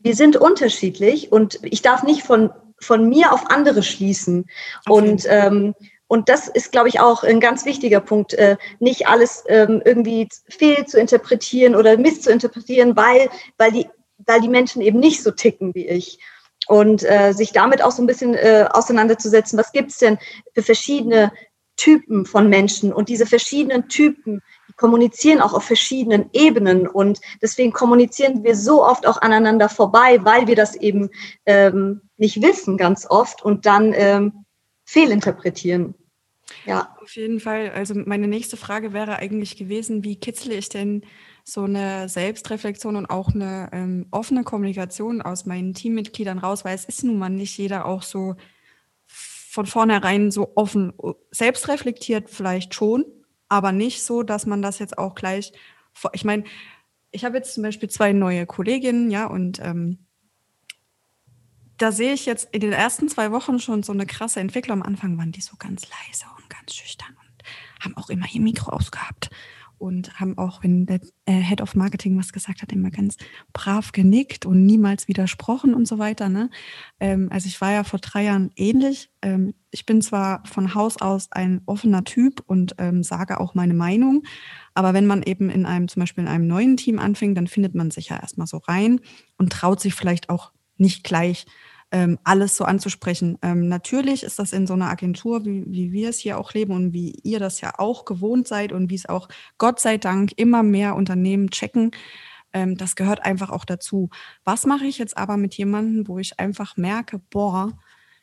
wir 0.00 0.14
sind 0.14 0.36
unterschiedlich 0.36 1.30
und 1.30 1.58
ich 1.62 1.82
darf 1.82 2.02
nicht 2.02 2.22
von, 2.22 2.50
von 2.78 3.08
mir 3.08 3.32
auf 3.32 3.50
andere 3.50 3.82
schließen. 3.82 4.48
Okay. 4.86 4.92
Und, 4.92 5.26
ähm, 5.28 5.74
und 6.06 6.28
das 6.28 6.48
ist, 6.48 6.72
glaube 6.72 6.88
ich, 6.88 7.00
auch 7.00 7.22
ein 7.22 7.38
ganz 7.38 7.64
wichtiger 7.64 8.00
Punkt, 8.00 8.34
äh, 8.34 8.56
nicht 8.80 9.06
alles 9.06 9.44
ähm, 9.46 9.80
irgendwie 9.84 10.28
fehl 10.48 10.84
zu 10.86 10.98
interpretieren 10.98 11.76
oder 11.76 11.96
misszuinterpretieren, 11.96 12.96
weil, 12.96 13.28
weil, 13.58 13.72
die, 13.72 13.86
weil 14.26 14.40
die 14.40 14.48
Menschen 14.48 14.82
eben 14.82 14.98
nicht 14.98 15.22
so 15.22 15.30
ticken 15.30 15.74
wie 15.74 15.86
ich. 15.86 16.18
Und 16.66 17.02
äh, 17.04 17.32
sich 17.32 17.52
damit 17.52 17.82
auch 17.82 17.90
so 17.90 18.02
ein 18.02 18.06
bisschen 18.06 18.34
äh, 18.34 18.66
auseinanderzusetzen, 18.70 19.58
was 19.58 19.72
gibt's 19.72 19.98
denn 19.98 20.18
für 20.54 20.62
verschiedene 20.62 21.32
Typen 21.80 22.26
von 22.26 22.50
Menschen 22.50 22.92
und 22.92 23.08
diese 23.08 23.24
verschiedenen 23.24 23.88
Typen, 23.88 24.42
kommunizieren 24.76 25.40
auch 25.40 25.54
auf 25.54 25.64
verschiedenen 25.64 26.28
Ebenen 26.32 26.86
und 26.86 27.20
deswegen 27.42 27.72
kommunizieren 27.72 28.44
wir 28.44 28.54
so 28.54 28.84
oft 28.84 29.06
auch 29.06 29.20
aneinander 29.20 29.68
vorbei, 29.68 30.18
weil 30.22 30.46
wir 30.46 30.56
das 30.56 30.74
eben 30.74 31.10
ähm, 31.46 32.02
nicht 32.18 32.42
wissen 32.42 32.76
ganz 32.76 33.06
oft 33.08 33.42
und 33.42 33.66
dann 33.66 33.92
ähm, 33.94 34.44
fehlinterpretieren. 34.84 35.94
Ja. 36.66 36.96
Auf 37.00 37.14
jeden 37.16 37.40
Fall. 37.40 37.70
Also 37.70 37.94
meine 37.94 38.26
nächste 38.26 38.56
Frage 38.56 38.92
wäre 38.92 39.16
eigentlich 39.16 39.56
gewesen, 39.56 40.04
wie 40.04 40.16
kitzle 40.16 40.54
ich 40.54 40.68
denn 40.68 41.02
so 41.44 41.62
eine 41.62 42.08
Selbstreflexion 42.08 42.96
und 42.96 43.06
auch 43.06 43.34
eine 43.34 43.70
ähm, 43.72 44.06
offene 44.10 44.44
Kommunikation 44.44 45.22
aus 45.22 45.46
meinen 45.46 45.74
Teammitgliedern 45.74 46.38
raus, 46.38 46.64
weil 46.64 46.74
es 46.74 46.84
ist 46.84 47.04
nun 47.04 47.18
mal 47.18 47.30
nicht 47.30 47.56
jeder 47.56 47.86
auch 47.86 48.02
so 48.02 48.34
von 49.50 49.66
vornherein 49.66 50.30
so 50.30 50.52
offen, 50.54 50.92
selbstreflektiert 51.32 52.30
vielleicht 52.30 52.72
schon, 52.72 53.04
aber 53.48 53.72
nicht 53.72 54.04
so, 54.04 54.22
dass 54.22 54.46
man 54.46 54.62
das 54.62 54.78
jetzt 54.78 54.96
auch 54.96 55.16
gleich, 55.16 55.52
ich 56.12 56.24
meine, 56.24 56.44
ich 57.10 57.24
habe 57.24 57.38
jetzt 57.38 57.54
zum 57.54 57.64
Beispiel 57.64 57.90
zwei 57.90 58.12
neue 58.12 58.46
Kolleginnen, 58.46 59.10
ja, 59.10 59.26
und 59.26 59.58
ähm, 59.58 60.06
da 61.78 61.90
sehe 61.90 62.12
ich 62.12 62.26
jetzt 62.26 62.48
in 62.52 62.60
den 62.60 62.72
ersten 62.72 63.08
zwei 63.08 63.32
Wochen 63.32 63.58
schon 63.58 63.82
so 63.82 63.90
eine 63.92 64.06
krasse 64.06 64.38
Entwicklung. 64.38 64.82
Am 64.82 64.86
Anfang 64.86 65.18
waren 65.18 65.32
die 65.32 65.40
so 65.40 65.56
ganz 65.58 65.82
leise 65.88 66.26
und 66.38 66.48
ganz 66.48 66.72
schüchtern 66.72 67.16
und 67.20 67.42
haben 67.82 67.96
auch 67.96 68.08
immer 68.08 68.26
ihr 68.30 68.42
Mikro 68.42 68.70
ausgehabt 68.70 69.30
und 69.80 70.20
haben 70.20 70.36
auch, 70.36 70.62
wenn 70.62 70.84
der 70.84 71.00
äh, 71.24 71.40
Head 71.40 71.62
of 71.62 71.74
Marketing 71.74 72.18
was 72.18 72.32
gesagt 72.32 72.60
hat, 72.60 72.70
immer 72.70 72.90
ganz 72.90 73.16
brav 73.54 73.92
genickt 73.92 74.44
und 74.44 74.66
niemals 74.66 75.08
widersprochen 75.08 75.74
und 75.74 75.88
so 75.88 75.98
weiter. 75.98 76.28
Ne? 76.28 76.50
Ähm, 77.00 77.28
also 77.32 77.46
ich 77.46 77.60
war 77.62 77.72
ja 77.72 77.82
vor 77.82 77.98
drei 77.98 78.24
Jahren 78.24 78.50
ähnlich. 78.56 79.10
Ähm, 79.22 79.54
ich 79.70 79.86
bin 79.86 80.02
zwar 80.02 80.44
von 80.46 80.74
Haus 80.74 81.00
aus 81.00 81.32
ein 81.32 81.62
offener 81.64 82.04
Typ 82.04 82.42
und 82.46 82.74
ähm, 82.78 83.02
sage 83.02 83.40
auch 83.40 83.54
meine 83.54 83.74
Meinung, 83.74 84.22
aber 84.74 84.92
wenn 84.92 85.06
man 85.06 85.22
eben 85.22 85.48
in 85.48 85.64
einem, 85.64 85.88
zum 85.88 86.00
Beispiel 86.00 86.24
in 86.24 86.28
einem 86.28 86.46
neuen 86.46 86.76
Team 86.76 86.98
anfängt, 86.98 87.36
dann 87.38 87.46
findet 87.46 87.74
man 87.74 87.90
sich 87.90 88.10
ja 88.10 88.20
erstmal 88.20 88.46
so 88.46 88.58
rein 88.58 89.00
und 89.38 89.50
traut 89.50 89.80
sich 89.80 89.94
vielleicht 89.94 90.28
auch 90.28 90.52
nicht 90.76 91.04
gleich 91.04 91.46
ähm, 91.92 92.18
alles 92.24 92.56
so 92.56 92.64
anzusprechen. 92.64 93.38
Ähm, 93.42 93.68
natürlich 93.68 94.22
ist 94.22 94.38
das 94.38 94.52
in 94.52 94.66
so 94.66 94.74
einer 94.74 94.90
Agentur, 94.90 95.44
wie, 95.44 95.64
wie 95.66 95.92
wir 95.92 96.10
es 96.10 96.18
hier 96.18 96.38
auch 96.38 96.54
leben 96.54 96.72
und 96.72 96.92
wie 96.92 97.18
ihr 97.22 97.40
das 97.40 97.60
ja 97.60 97.72
auch 97.78 98.04
gewohnt 98.04 98.46
seid 98.46 98.72
und 98.72 98.90
wie 98.90 98.94
es 98.94 99.08
auch 99.08 99.28
Gott 99.58 99.80
sei 99.80 99.98
Dank 99.98 100.32
immer 100.36 100.62
mehr 100.62 100.94
Unternehmen 100.94 101.50
checken. 101.50 101.90
Ähm, 102.52 102.76
das 102.76 102.96
gehört 102.96 103.24
einfach 103.24 103.50
auch 103.50 103.64
dazu. 103.64 104.10
Was 104.44 104.66
mache 104.66 104.84
ich 104.84 104.98
jetzt 104.98 105.16
aber 105.16 105.36
mit 105.36 105.54
jemandem, 105.54 106.06
wo 106.06 106.18
ich 106.18 106.38
einfach 106.38 106.76
merke, 106.76 107.20
boah, 107.30 107.76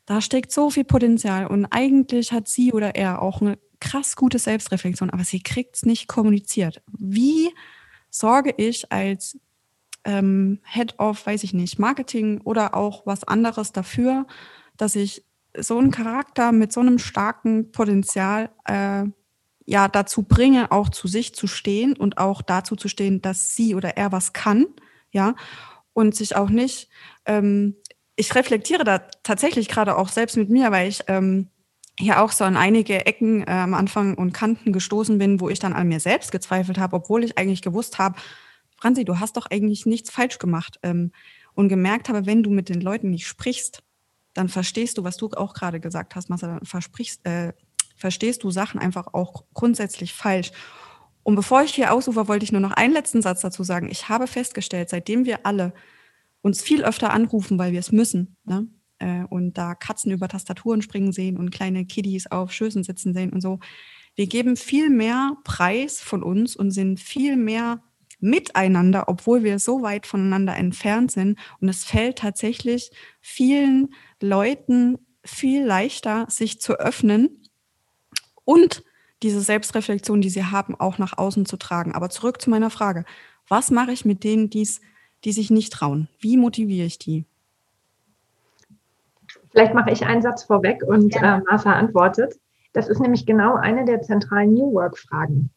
da 0.06 0.22
steckt 0.22 0.52
so 0.54 0.70
viel 0.70 0.86
Potenzial 0.86 1.48
und 1.48 1.66
eigentlich 1.66 2.32
hat 2.32 2.48
sie 2.48 2.72
oder 2.72 2.96
er 2.96 3.22
auch 3.22 3.42
eine 3.42 3.60
krass 3.80 4.16
gute 4.16 4.40
Selbstreflexion, 4.40 5.10
aber 5.10 5.26
sie 5.26 5.42
kriegt 5.42 5.76
es 5.76 5.86
nicht 5.86 6.08
kommuniziert. 6.08 6.82
Wie 6.98 7.50
sorge 8.10 8.54
ich 8.58 8.92
als 8.92 9.38
ähm, 10.08 10.60
Head 10.63 10.98
of, 11.00 11.28
weiß 11.28 11.43
ich 11.43 11.54
nicht, 11.54 11.78
Marketing 11.78 12.41
oder 12.41 12.74
auch 12.74 13.06
was 13.06 13.26
anderes 13.26 13.74
dafür, 13.74 14.26
dass 14.78 14.96
ich 14.96 15.26
so 15.56 15.78
einen 15.78 15.91
Charakter 15.91 16.52
mit 16.52 16.72
so 16.72 16.80
einem 16.80 16.98
starken 16.98 17.72
Potenzial 17.72 18.50
äh, 18.65 19.04
ja 19.65 19.88
dazu 19.89 20.24
bringe, 20.24 20.72
auch 20.72 20.89
zu 20.89 21.08
sich 21.08 21.36
zu 21.36 21.46
stehen 21.46 21.93
und 21.93 22.17
auch 22.17 22.41
dazu 22.41 22.76
zu 22.76 22.88
stehen, 22.88 23.22
dass 23.22 23.54
sie 23.54 23.76
oder 23.76 23.98
er 23.98 24.13
was 24.13 24.32
kann, 24.32 24.65
ja, 25.12 25.36
und 25.93 26.15
sich 26.15 26.36
auch 26.36 26.50
nicht, 26.50 26.89
ähm, 27.26 27.76
ich 28.15 28.34
reflektiere 28.34 28.86
da 28.86 29.00
tatsächlich 29.24 29.67
gerade 29.67 29.98
auch 29.98 30.10
selbst 30.10 30.38
mit 30.38 30.50
mir, 30.50 30.72
weil 30.72 30.88
ich 30.88 31.04
ähm, 31.08 31.50
hier 32.00 32.22
auch 32.22 32.32
so 32.32 32.46
an 32.46 32.56
einige 32.56 33.06
Ecken 33.06 33.41
äh, 33.41 33.52
am 33.52 33.74
Anfang 33.74 34.15
und 34.15 34.32
Kanten 34.32 34.72
gestoßen 34.72 35.17
bin, 35.17 35.41
wo 35.41 35.50
ich 35.50 35.60
dann 35.60 35.74
an 35.74 35.88
mir 35.89 36.00
selbst 36.00 36.32
gezweifelt 36.32 36.78
habe, 36.78 36.96
obwohl 36.96 37.24
ich 37.24 37.38
eigentlich 37.38 37.62
gewusst 37.62 38.00
habe, 38.00 38.17
Franzi, 38.78 39.06
du 39.06 39.20
hast 39.20 39.38
doch 39.38 39.48
eigentlich 39.48 39.86
nichts 39.86 40.10
falsch 40.10 40.40
gemacht. 40.40 40.80
Ähm, 40.84 41.12
und 41.58 41.70
gemerkt 41.70 42.08
habe, 42.08 42.28
wenn 42.28 42.44
du 42.44 42.52
mit 42.52 42.70
den 42.70 42.82
Leuten 42.82 43.10
nicht 43.10 43.26
sprichst, 43.26 43.82
dann 44.36 44.48
verstehst 44.48 45.00
du, 45.00 45.04
was 45.04 45.18
du 45.18 45.32
auch 45.32 45.56
gerade 45.56 45.80
gesagt 45.80 46.16
hast, 46.16 46.30
Marcel, 46.30 46.50
dann 46.50 46.62
äh, 47.24 47.54
verstehst 47.96 48.44
du 48.44 48.52
Sachen 48.52 48.80
einfach 48.80 49.16
auch 49.16 49.46
grundsätzlich 49.56 50.13
falsch. 50.13 50.52
Und 51.24 51.34
bevor 51.34 51.63
ich 51.63 51.74
hier 51.74 51.92
ausufer, 51.92 52.28
wollte 52.28 52.46
ich 52.46 52.52
nur 52.52 52.62
noch 52.62 52.74
einen 52.74 52.94
letzten 52.94 53.24
Satz 53.24 53.42
dazu 53.42 53.63
sagen. 53.63 53.90
Ich 53.90 54.08
habe 54.08 54.28
festgestellt, 54.28 54.90
seitdem 54.90 55.26
wir 55.26 55.48
alle 55.48 55.74
uns 56.42 56.62
viel 56.62 56.84
öfter 56.84 57.12
anrufen, 57.12 57.58
weil 57.58 57.72
wir 57.72 57.80
es 57.80 57.92
müssen, 57.92 58.38
ne? 58.46 58.68
äh, 59.00 59.24
und 59.24 59.58
da 59.58 59.74
Katzen 59.74 60.12
über 60.12 60.28
Tastaturen 60.28 60.84
springen 60.84 61.12
sehen 61.12 61.38
und 61.38 61.50
kleine 61.50 61.86
Kiddies 61.86 62.28
auf 62.28 62.54
Schößen 62.54 62.84
sitzen 62.84 63.16
sehen 63.16 63.34
und 63.34 63.42
so, 63.42 63.60
wir 64.13 64.28
geben 64.28 64.56
viel 64.58 64.92
mehr 64.92 65.38
Preis 65.44 66.02
von 66.02 66.22
uns 66.22 66.56
und 66.56 66.70
sind 66.70 67.00
viel 67.00 67.36
mehr 67.36 67.82
miteinander, 68.20 69.06
obwohl 69.08 69.44
wir 69.44 69.60
so 69.60 69.82
weit 69.82 70.08
voneinander 70.08 70.56
entfernt 70.56 71.12
sind. 71.12 71.38
Und 71.60 71.70
es 71.70 71.84
fällt 71.84 72.20
tatsächlich 72.20 72.92
vielen 73.22 73.94
Leuten 74.22 74.98
viel 75.24 75.66
leichter, 75.66 76.26
sich 76.30 76.62
zu 76.62 76.80
öffnen 76.80 77.42
und 78.46 78.84
diese 79.24 79.42
Selbstreflexion, 79.42 80.22
die 80.22 80.30
sie 80.30 80.46
haben, 80.46 80.76
auch 80.76 80.98
nach 80.98 81.18
außen 81.18 81.46
zu 81.46 81.58
tragen. 81.58 81.94
Aber 81.94 82.10
zurück 82.10 82.42
zu 82.42 82.50
meiner 82.50 82.70
Frage. 82.70 83.04
Was 83.48 83.72
mache 83.72 83.92
ich 83.92 84.06
mit 84.06 84.24
denen, 84.24 84.50
die's, 84.50 84.82
die 85.24 85.32
sich 85.32 85.50
nicht 85.50 85.74
trauen? 85.74 86.08
Wie 86.20 86.38
motiviere 86.38 86.86
ich 86.86 87.00
die? 87.00 87.26
Vielleicht 89.52 89.74
mache 89.74 89.92
ich 89.92 90.06
einen 90.06 90.22
Satz 90.22 90.44
vorweg 90.44 90.84
und 90.84 91.16
ja. 91.16 91.38
äh, 91.38 91.42
Martha 91.42 91.74
antwortet. 91.74 92.40
Das 92.74 92.88
ist 92.88 93.00
nämlich 93.00 93.26
genau 93.26 93.56
eine 93.56 93.86
der 93.86 94.02
zentralen 94.02 94.54
New 94.54 94.74
Work-Fragen. 94.74 95.50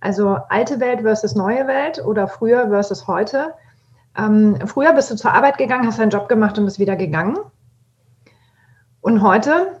Also 0.00 0.38
alte 0.48 0.80
Welt 0.80 1.02
versus 1.02 1.34
neue 1.34 1.66
Welt 1.66 2.02
oder 2.04 2.26
früher 2.26 2.68
versus 2.68 3.06
heute. 3.06 3.54
Ähm, 4.16 4.56
früher 4.66 4.92
bist 4.94 5.10
du 5.10 5.16
zur 5.16 5.32
Arbeit 5.32 5.58
gegangen, 5.58 5.86
hast 5.86 5.98
deinen 5.98 6.10
Job 6.10 6.28
gemacht 6.28 6.58
und 6.58 6.64
bist 6.64 6.78
wieder 6.78 6.96
gegangen. 6.96 7.38
Und 9.02 9.22
heute 9.22 9.80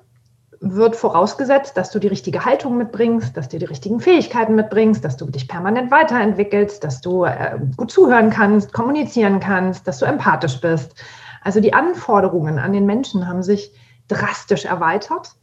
wird 0.60 0.94
vorausgesetzt, 0.94 1.76
dass 1.76 1.90
du 1.90 1.98
die 1.98 2.08
richtige 2.08 2.44
Haltung 2.44 2.76
mitbringst, 2.76 3.34
dass 3.34 3.48
du 3.48 3.58
die 3.58 3.64
richtigen 3.64 3.98
Fähigkeiten 3.98 4.54
mitbringst, 4.54 5.02
dass 5.02 5.16
du 5.16 5.24
dich 5.26 5.48
permanent 5.48 5.90
weiterentwickelst, 5.90 6.84
dass 6.84 7.00
du 7.00 7.24
äh, 7.24 7.58
gut 7.76 7.90
zuhören 7.90 8.28
kannst, 8.28 8.74
kommunizieren 8.74 9.40
kannst, 9.40 9.88
dass 9.88 9.98
du 9.98 10.04
empathisch 10.04 10.60
bist. 10.60 10.94
Also 11.42 11.60
die 11.60 11.72
Anforderungen 11.72 12.58
an 12.58 12.74
den 12.74 12.84
Menschen 12.84 13.26
haben 13.26 13.42
sich 13.42 13.72
drastisch 14.08 14.66
erweitert. 14.66 15.34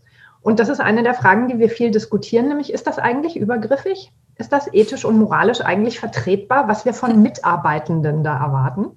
Und 0.42 0.60
das 0.60 0.70
ist 0.70 0.80
eine 0.80 1.02
der 1.02 1.16
Fragen, 1.16 1.48
die 1.48 1.58
wir 1.58 1.70
viel 1.70 1.90
diskutieren, 1.90 2.48
nämlich 2.48 2.72
ist 2.72 2.86
das 2.86 3.00
eigentlich 3.00 3.38
übergriffig? 3.38 4.12
Ist 4.38 4.52
das 4.52 4.72
ethisch 4.72 5.04
und 5.04 5.18
moralisch 5.18 5.62
eigentlich 5.62 6.00
vertretbar, 6.00 6.68
was 6.68 6.86
wir 6.86 6.94
von 6.94 7.22
Mitarbeitenden 7.22 8.24
da 8.24 8.38
erwarten? 8.38 8.92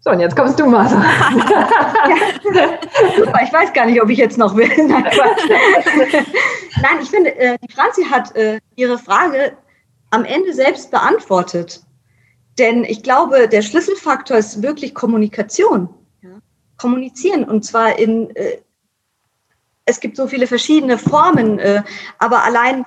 So, 0.00 0.10
und 0.10 0.20
jetzt 0.20 0.34
kommst 0.34 0.58
du, 0.58 0.66
Martha. 0.66 0.96
ja. 2.54 2.78
Ich 3.44 3.52
weiß 3.52 3.72
gar 3.74 3.84
nicht, 3.84 4.02
ob 4.02 4.08
ich 4.08 4.18
jetzt 4.18 4.38
noch 4.38 4.56
will. 4.56 4.68
Nein, 4.88 5.04
Nein 6.80 6.98
ich 7.02 7.10
finde, 7.10 7.36
äh, 7.36 7.58
die 7.62 7.70
Franzi 7.70 8.04
hat 8.04 8.34
äh, 8.34 8.60
ihre 8.76 8.96
Frage 8.96 9.52
am 10.08 10.24
Ende 10.24 10.54
selbst 10.54 10.90
beantwortet. 10.90 11.82
Denn 12.58 12.82
ich 12.84 13.02
glaube, 13.02 13.46
der 13.46 13.62
Schlüsselfaktor 13.62 14.38
ist 14.38 14.62
wirklich 14.62 14.94
Kommunikation. 14.94 15.90
Kommunizieren 16.78 17.44
und 17.44 17.62
zwar 17.62 17.98
in, 17.98 18.34
äh, 18.34 18.56
es 19.84 20.00
gibt 20.00 20.16
so 20.16 20.26
viele 20.26 20.46
verschiedene 20.46 20.96
Formen, 20.96 21.60
aber 22.18 22.44
allein 22.44 22.86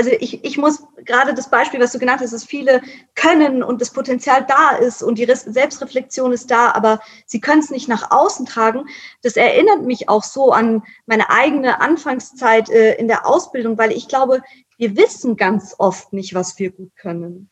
also 0.00 0.12
ich, 0.18 0.42
ich 0.46 0.56
muss 0.56 0.82
gerade 1.04 1.34
das 1.34 1.50
Beispiel, 1.50 1.78
was 1.78 1.92
du 1.92 1.98
genannt 1.98 2.22
hast, 2.22 2.32
dass 2.32 2.46
viele 2.46 2.80
können 3.14 3.62
und 3.62 3.82
das 3.82 3.90
Potenzial 3.90 4.46
da 4.48 4.70
ist 4.78 5.02
und 5.02 5.18
die 5.18 5.26
Selbstreflexion 5.26 6.32
ist 6.32 6.50
da, 6.50 6.70
aber 6.70 7.00
sie 7.26 7.38
können 7.38 7.60
es 7.60 7.68
nicht 7.68 7.86
nach 7.86 8.10
außen 8.10 8.46
tragen. 8.46 8.86
Das 9.20 9.36
erinnert 9.36 9.82
mich 9.82 10.08
auch 10.08 10.22
so 10.22 10.52
an 10.52 10.82
meine 11.04 11.28
eigene 11.28 11.82
Anfangszeit 11.82 12.70
äh, 12.70 12.94
in 12.94 13.08
der 13.08 13.26
Ausbildung, 13.26 13.76
weil 13.76 13.92
ich 13.92 14.08
glaube, 14.08 14.40
wir 14.78 14.96
wissen 14.96 15.36
ganz 15.36 15.74
oft 15.76 16.14
nicht, 16.14 16.32
was 16.32 16.58
wir 16.58 16.70
gut 16.70 16.96
können. 16.96 17.50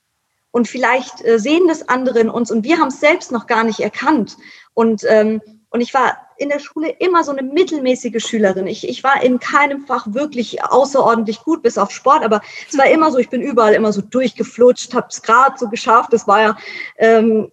Und 0.51 0.69
vielleicht 0.69 1.23
äh, 1.27 1.39
sehen 1.39 1.69
das 1.69 1.87
andere 1.91 2.21
in 2.21 2.31
uns 2.31 2.51
und 2.51 2.65
wir 2.65 2.79
haben 2.79 2.89
es 2.89 3.01
selbst 3.01 3.31
noch 3.31 3.47
gar 3.47 3.63
nicht 3.63 3.81
erkannt. 3.81 4.39
Und, 4.73 5.05
ähm, 5.07 5.43
und 5.71 5.81
ich 5.81 5.93
war 5.93 6.17
in 6.39 6.49
der 6.49 6.61
Schule 6.61 6.89
immer 6.89 7.25
so 7.25 7.33
eine 7.33 7.43
mittelmäßige 7.43 8.25
Schülerin. 8.25 8.67
Ich, 8.67 8.89
ich 8.89 9.05
war 9.05 9.23
in 9.23 9.39
keinem 9.39 9.87
Fach 9.87 10.07
wirklich 10.09 10.63
außerordentlich 10.65 11.41
gut, 11.41 11.63
bis 11.63 11.77
auf 11.77 11.91
Sport, 11.91 12.25
aber 12.25 12.41
es 12.69 12.79
war 12.79 12.87
immer 12.87 13.11
so, 13.11 13.19
ich 13.19 13.29
bin 13.29 13.43
überall 13.43 13.75
immer 13.75 13.93
so 13.93 14.01
durchgeflutscht, 14.01 14.95
habe 14.95 15.09
es 15.11 15.21
gerade 15.21 15.59
so 15.59 15.69
geschafft. 15.69 16.13
Das 16.13 16.27
war 16.27 16.41
ja 16.41 16.57
ähm, 16.97 17.51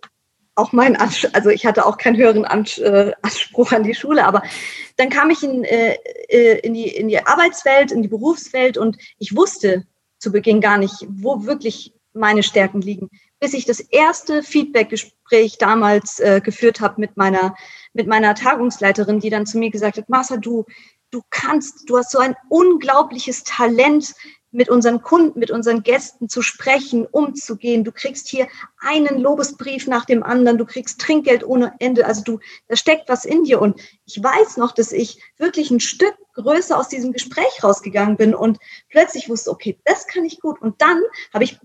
auch 0.55 0.71
mein 0.71 0.95
Anspruch, 0.95 1.31
also 1.33 1.49
ich 1.49 1.65
hatte 1.65 1.85
auch 1.85 1.97
keinen 1.97 2.15
höheren 2.15 2.45
äh, 2.45 3.11
Anspruch 3.21 3.73
an 3.73 3.83
die 3.83 3.95
Schule, 3.95 4.25
aber 4.25 4.43
dann 4.95 5.09
kam 5.09 5.29
ich 5.29 5.43
in, 5.43 5.65
äh, 5.65 5.97
äh, 6.29 6.59
in, 6.59 6.73
die, 6.73 6.87
in 6.87 7.09
die 7.09 7.25
Arbeitswelt, 7.25 7.91
in 7.91 8.01
die 8.01 8.07
Berufswelt 8.07 8.77
und 8.77 8.97
ich 9.17 9.35
wusste 9.35 9.85
zu 10.19 10.31
Beginn 10.31 10.61
gar 10.61 10.77
nicht, 10.77 11.05
wo 11.09 11.45
wirklich 11.45 11.93
meine 12.13 12.43
Stärken 12.43 12.79
liegen, 12.79 13.09
bis 13.41 13.53
ich 13.53 13.65
das 13.65 13.81
erste 13.81 14.41
Feedbackgespräch 14.41 15.57
damals 15.57 16.21
äh, 16.21 16.39
geführt 16.41 16.79
habe 16.79 17.01
mit 17.01 17.17
meiner 17.17 17.55
mit 17.95 18.07
meiner 18.07 18.35
Tagungsleiterin, 18.35 19.19
die 19.19 19.29
dann 19.29 19.45
zu 19.45 19.57
mir 19.57 19.71
gesagt 19.71 19.97
hat, 19.97 20.09
Martha, 20.09 20.37
du, 20.37 20.65
du 21.11 21.21
kannst, 21.29 21.89
du 21.89 21.97
hast 21.97 22.11
so 22.11 22.19
ein 22.19 22.35
unglaubliches 22.49 23.43
Talent, 23.43 24.13
mit 24.55 24.69
unseren 24.69 25.01
Kunden, 25.01 25.37
mit 25.37 25.51
unseren 25.51 25.83
Gästen 25.83 26.29
zu 26.29 26.41
sprechen, 26.41 27.05
umzugehen. 27.05 27.83
Du 27.83 27.91
kriegst 27.91 28.29
hier 28.29 28.47
einen 28.79 29.19
Lobesbrief 29.19 29.85
nach 29.85 30.05
dem 30.05 30.23
anderen, 30.23 30.57
du 30.57 30.65
kriegst 30.65 30.99
Trinkgeld 31.01 31.43
ohne 31.43 31.73
Ende. 31.79 32.05
Also 32.05 32.23
du, 32.23 32.39
da 32.69 32.75
steckt 32.77 33.09
was 33.09 33.25
in 33.25 33.43
dir. 33.43 33.61
Und 33.61 33.79
ich 34.05 34.21
weiß 34.23 34.57
noch, 34.57 34.71
dass 34.71 34.93
ich 34.93 35.21
wirklich 35.37 35.71
ein 35.71 35.81
Stück 35.81 36.15
größer 36.35 36.79
aus 36.79 36.87
diesem 36.87 37.11
Gespräch 37.11 37.63
rausgegangen 37.63 38.15
bin 38.15 38.33
und 38.33 38.57
plötzlich 38.89 39.29
wusste, 39.29 39.51
okay, 39.51 39.77
das 39.83 40.07
kann 40.07 40.23
ich 40.23 40.39
gut. 40.39 40.61
Und 40.61 40.81
dann 40.81 41.01
habe 41.33 41.43
ich 41.43 41.59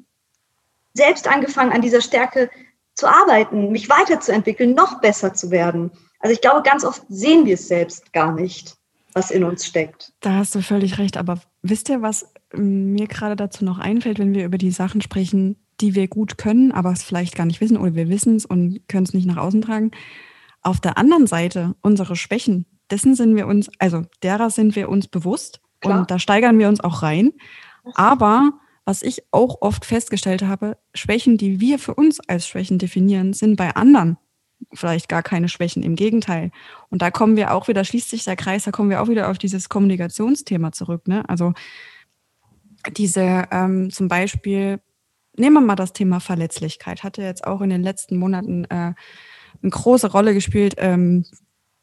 selbst 0.92 1.28
angefangen, 1.28 1.72
an 1.72 1.82
dieser 1.82 2.00
Stärke 2.00 2.50
zu 2.94 3.06
arbeiten, 3.06 3.70
mich 3.70 3.88
weiterzuentwickeln, 3.88 4.74
noch 4.74 5.00
besser 5.00 5.32
zu 5.32 5.52
werden. 5.52 5.92
Also 6.20 6.34
ich 6.34 6.40
glaube, 6.40 6.62
ganz 6.62 6.84
oft 6.84 7.02
sehen 7.08 7.46
wir 7.46 7.54
es 7.54 7.66
selbst 7.66 8.12
gar 8.12 8.32
nicht, 8.32 8.76
was 9.14 9.30
in 9.30 9.42
uns 9.42 9.66
steckt. 9.66 10.12
Da 10.20 10.34
hast 10.34 10.54
du 10.54 10.62
völlig 10.62 10.98
recht. 10.98 11.16
Aber 11.16 11.40
wisst 11.62 11.88
ihr, 11.88 12.02
was 12.02 12.32
mir 12.54 13.06
gerade 13.06 13.36
dazu 13.36 13.64
noch 13.64 13.78
einfällt, 13.78 14.18
wenn 14.18 14.34
wir 14.34 14.44
über 14.44 14.58
die 14.58 14.70
Sachen 14.70 15.00
sprechen, 15.00 15.56
die 15.80 15.94
wir 15.94 16.08
gut 16.08 16.38
können, 16.38 16.72
aber 16.72 16.92
es 16.92 17.02
vielleicht 17.02 17.34
gar 17.34 17.46
nicht 17.46 17.60
wissen 17.60 17.78
oder 17.78 17.94
wir 17.94 18.08
wissen 18.08 18.36
es 18.36 18.44
und 18.44 18.86
können 18.88 19.04
es 19.04 19.14
nicht 19.14 19.26
nach 19.26 19.38
außen 19.38 19.62
tragen? 19.62 19.90
Auf 20.62 20.78
der 20.78 20.98
anderen 20.98 21.26
Seite, 21.26 21.74
unsere 21.80 22.16
Schwächen, 22.16 22.66
dessen 22.90 23.14
sind 23.14 23.34
wir 23.34 23.46
uns, 23.46 23.70
also 23.78 24.02
derer 24.22 24.50
sind 24.50 24.76
wir 24.76 24.90
uns 24.90 25.08
bewusst 25.08 25.60
Klar. 25.80 26.00
und 26.00 26.10
da 26.10 26.18
steigern 26.18 26.58
wir 26.58 26.68
uns 26.68 26.80
auch 26.80 27.02
rein. 27.02 27.32
Aber 27.94 28.52
was 28.84 29.02
ich 29.02 29.22
auch 29.30 29.62
oft 29.62 29.86
festgestellt 29.86 30.42
habe, 30.42 30.76
Schwächen, 30.94 31.38
die 31.38 31.60
wir 31.60 31.78
für 31.78 31.94
uns 31.94 32.20
als 32.28 32.46
Schwächen 32.46 32.78
definieren, 32.78 33.32
sind 33.32 33.56
bei 33.56 33.74
anderen 33.74 34.18
vielleicht 34.72 35.08
gar 35.08 35.22
keine 35.22 35.48
Schwächen, 35.48 35.82
im 35.82 35.96
Gegenteil. 35.96 36.50
Und 36.90 37.02
da 37.02 37.10
kommen 37.10 37.36
wir 37.36 37.52
auch 37.54 37.68
wieder, 37.68 37.84
schließt 37.84 38.10
sich 38.10 38.24
der 38.24 38.36
Kreis, 38.36 38.64
da 38.64 38.70
kommen 38.70 38.90
wir 38.90 39.02
auch 39.02 39.08
wieder 39.08 39.30
auf 39.30 39.38
dieses 39.38 39.68
Kommunikationsthema 39.68 40.72
zurück. 40.72 41.08
Ne? 41.08 41.28
Also 41.28 41.52
diese 42.96 43.44
ähm, 43.50 43.90
zum 43.90 44.08
Beispiel, 44.08 44.80
nehmen 45.36 45.54
wir 45.54 45.60
mal 45.60 45.76
das 45.76 45.92
Thema 45.92 46.20
Verletzlichkeit, 46.20 47.02
hatte 47.02 47.22
jetzt 47.22 47.46
auch 47.46 47.60
in 47.60 47.70
den 47.70 47.82
letzten 47.82 48.16
Monaten 48.16 48.64
äh, 48.64 48.94
eine 49.62 49.70
große 49.70 50.10
Rolle 50.10 50.34
gespielt. 50.34 50.74
Ähm, 50.78 51.24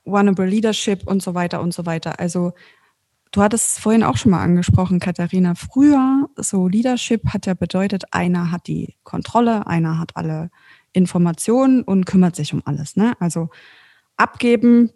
Runnable 0.05 0.45
Leadership 0.45 1.05
und 1.05 1.21
so 1.21 1.35
weiter 1.35 1.61
und 1.61 1.73
so 1.73 1.85
weiter. 1.85 2.19
Also 2.19 2.53
du 3.31 3.41
hattest 3.41 3.73
es 3.73 3.79
vorhin 3.79 4.03
auch 4.03 4.17
schon 4.17 4.31
mal 4.31 4.41
angesprochen, 4.41 4.99
Katharina. 4.99 5.53
Früher, 5.55 6.29
so 6.37 6.67
Leadership 6.67 7.33
hat 7.33 7.45
ja 7.45 7.53
bedeutet, 7.53 8.05
einer 8.11 8.51
hat 8.51 8.67
die 8.67 8.95
Kontrolle, 9.03 9.67
einer 9.67 9.99
hat 9.99 10.15
alle 10.15 10.49
Informationen 10.93 11.83
und 11.83 12.05
kümmert 12.05 12.35
sich 12.35 12.53
um 12.53 12.61
alles. 12.65 12.95
Ne? 12.95 13.13
Also 13.19 13.49
abgeben 14.15 14.91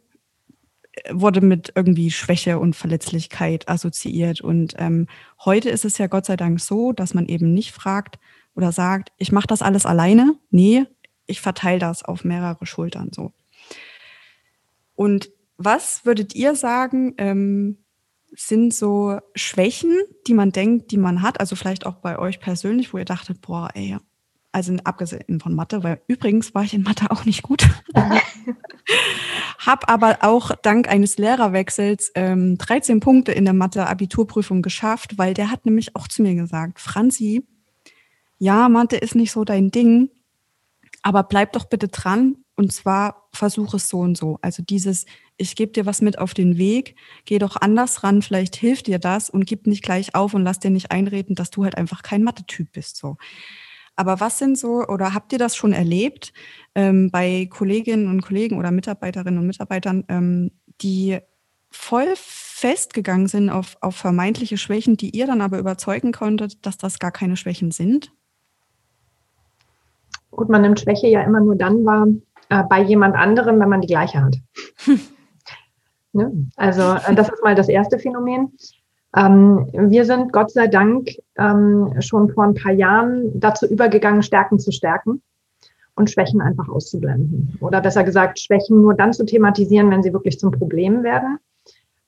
wurde 1.09 1.41
mit 1.41 1.71
irgendwie 1.75 2.11
Schwäche 2.11 2.59
und 2.59 2.75
Verletzlichkeit 2.75 3.69
assoziiert. 3.69 4.41
Und 4.41 4.75
ähm, 4.77 5.07
heute 5.45 5.69
ist 5.69 5.85
es 5.85 5.97
ja 5.97 6.07
Gott 6.07 6.25
sei 6.25 6.35
Dank 6.35 6.59
so, 6.59 6.91
dass 6.91 7.13
man 7.13 7.27
eben 7.27 7.53
nicht 7.53 7.71
fragt 7.71 8.19
oder 8.55 8.71
sagt, 8.71 9.11
ich 9.17 9.31
mache 9.31 9.47
das 9.47 9.61
alles 9.61 9.85
alleine. 9.85 10.35
Nee, 10.49 10.85
ich 11.27 11.39
verteile 11.41 11.79
das 11.79 12.03
auf 12.03 12.23
mehrere 12.23 12.65
Schultern 12.65 13.09
so. 13.13 13.31
Und 14.95 15.31
was 15.57 16.05
würdet 16.05 16.35
ihr 16.35 16.55
sagen, 16.55 17.13
ähm, 17.17 17.77
sind 18.33 18.73
so 18.73 19.19
Schwächen, 19.35 19.97
die 20.27 20.33
man 20.33 20.51
denkt, 20.51 20.91
die 20.91 20.97
man 20.97 21.21
hat? 21.21 21.39
Also 21.39 21.55
vielleicht 21.55 21.85
auch 21.85 21.95
bei 21.95 22.19
euch 22.19 22.39
persönlich, 22.39 22.93
wo 22.93 22.97
ihr 22.97 23.05
dachtet, 23.05 23.41
boah, 23.41 23.69
ey, 23.73 23.97
also 24.51 24.75
abgesehen 24.83 25.39
von 25.39 25.55
Mathe, 25.55 25.83
weil 25.83 26.01
übrigens 26.07 26.53
war 26.53 26.63
ich 26.63 26.73
in 26.73 26.83
Mathe 26.83 27.09
auch 27.09 27.25
nicht 27.25 27.41
gut. 27.41 27.67
Hab 29.57 29.89
aber 29.89 30.19
auch 30.21 30.51
dank 30.61 30.89
eines 30.89 31.17
Lehrerwechsels 31.17 32.11
ähm, 32.15 32.57
13 32.57 32.99
Punkte 32.99 33.31
in 33.31 33.45
der 33.45 33.53
Mathe-Abiturprüfung 33.53 34.61
geschafft, 34.61 35.17
weil 35.17 35.33
der 35.33 35.51
hat 35.51 35.65
nämlich 35.65 35.95
auch 35.95 36.07
zu 36.07 36.21
mir 36.21 36.35
gesagt, 36.35 36.79
Franzi, 36.79 37.45
ja, 38.39 38.67
Mathe 38.69 38.97
ist 38.97 39.15
nicht 39.15 39.31
so 39.31 39.45
dein 39.45 39.71
Ding, 39.71 40.09
aber 41.01 41.23
bleib 41.23 41.53
doch 41.53 41.65
bitte 41.65 41.87
dran 41.87 42.37
und 42.55 42.73
zwar 42.73 43.27
versuch 43.31 43.73
es 43.73 43.87
so 43.87 43.99
und 43.99 44.17
so. 44.17 44.37
Also 44.41 44.63
dieses, 44.63 45.05
ich 45.37 45.55
gebe 45.55 45.71
dir 45.71 45.85
was 45.85 46.01
mit 46.01 46.19
auf 46.19 46.33
den 46.33 46.57
Weg, 46.57 46.95
geh 47.25 47.39
doch 47.39 47.55
anders 47.55 48.03
ran, 48.03 48.21
vielleicht 48.21 48.55
hilft 48.55 48.87
dir 48.87 48.99
das 48.99 49.29
und 49.29 49.45
gib 49.45 49.65
nicht 49.67 49.83
gleich 49.83 50.13
auf 50.13 50.33
und 50.33 50.43
lass 50.43 50.59
dir 50.59 50.71
nicht 50.71 50.91
einreden, 50.91 51.35
dass 51.35 51.51
du 51.51 51.63
halt 51.63 51.77
einfach 51.77 52.03
kein 52.03 52.23
Mathe-Typ 52.23 52.71
bist. 52.71 52.97
So. 52.97 53.17
Aber 54.01 54.19
was 54.19 54.39
sind 54.39 54.57
so, 54.57 54.83
oder 54.87 55.13
habt 55.13 55.31
ihr 55.31 55.37
das 55.37 55.55
schon 55.55 55.73
erlebt 55.73 56.33
ähm, 56.73 57.11
bei 57.11 57.47
Kolleginnen 57.51 58.07
und 58.07 58.23
Kollegen 58.23 58.57
oder 58.57 58.71
Mitarbeiterinnen 58.71 59.39
und 59.39 59.45
Mitarbeitern, 59.45 60.05
ähm, 60.07 60.49
die 60.81 61.19
voll 61.69 62.07
festgegangen 62.15 63.27
sind 63.27 63.51
auf, 63.51 63.77
auf 63.79 63.95
vermeintliche 63.95 64.57
Schwächen, 64.57 64.97
die 64.97 65.15
ihr 65.15 65.27
dann 65.27 65.39
aber 65.39 65.59
überzeugen 65.59 66.13
konntet, 66.13 66.65
dass 66.65 66.79
das 66.79 66.97
gar 66.97 67.11
keine 67.11 67.37
Schwächen 67.37 67.69
sind? 67.69 68.11
Gut, 70.31 70.49
man 70.49 70.63
nimmt 70.63 70.79
Schwäche 70.79 71.05
ja 71.05 71.21
immer 71.21 71.39
nur 71.39 71.55
dann 71.55 71.85
wahr 71.85 72.07
äh, 72.49 72.63
bei 72.63 72.81
jemand 72.81 73.15
anderem, 73.15 73.59
wenn 73.59 73.69
man 73.69 73.81
die 73.81 73.87
gleiche 73.87 74.23
hat. 74.23 74.35
ne? 76.13 76.47
Also 76.55 76.81
äh, 76.81 77.13
das 77.13 77.29
ist 77.29 77.43
mal 77.43 77.53
das 77.53 77.69
erste 77.69 77.99
Phänomen. 77.99 78.57
Ähm, 79.15 79.67
wir 79.73 80.05
sind 80.05 80.31
Gott 80.31 80.51
sei 80.51 80.67
Dank 80.67 81.09
ähm, 81.37 81.93
schon 81.99 82.29
vor 82.31 82.45
ein 82.45 82.53
paar 82.53 82.71
Jahren 82.71 83.39
dazu 83.39 83.67
übergegangen, 83.67 84.23
Stärken 84.23 84.59
zu 84.59 84.71
stärken 84.71 85.21
und 85.95 86.09
Schwächen 86.09 86.41
einfach 86.41 86.69
auszublenden. 86.69 87.57
Oder 87.59 87.81
besser 87.81 88.03
gesagt, 88.03 88.39
Schwächen 88.39 88.81
nur 88.81 88.93
dann 88.93 89.13
zu 89.13 89.25
thematisieren, 89.25 89.91
wenn 89.91 90.03
sie 90.03 90.13
wirklich 90.13 90.39
zum 90.39 90.51
Problem 90.51 91.03
werden, 91.03 91.39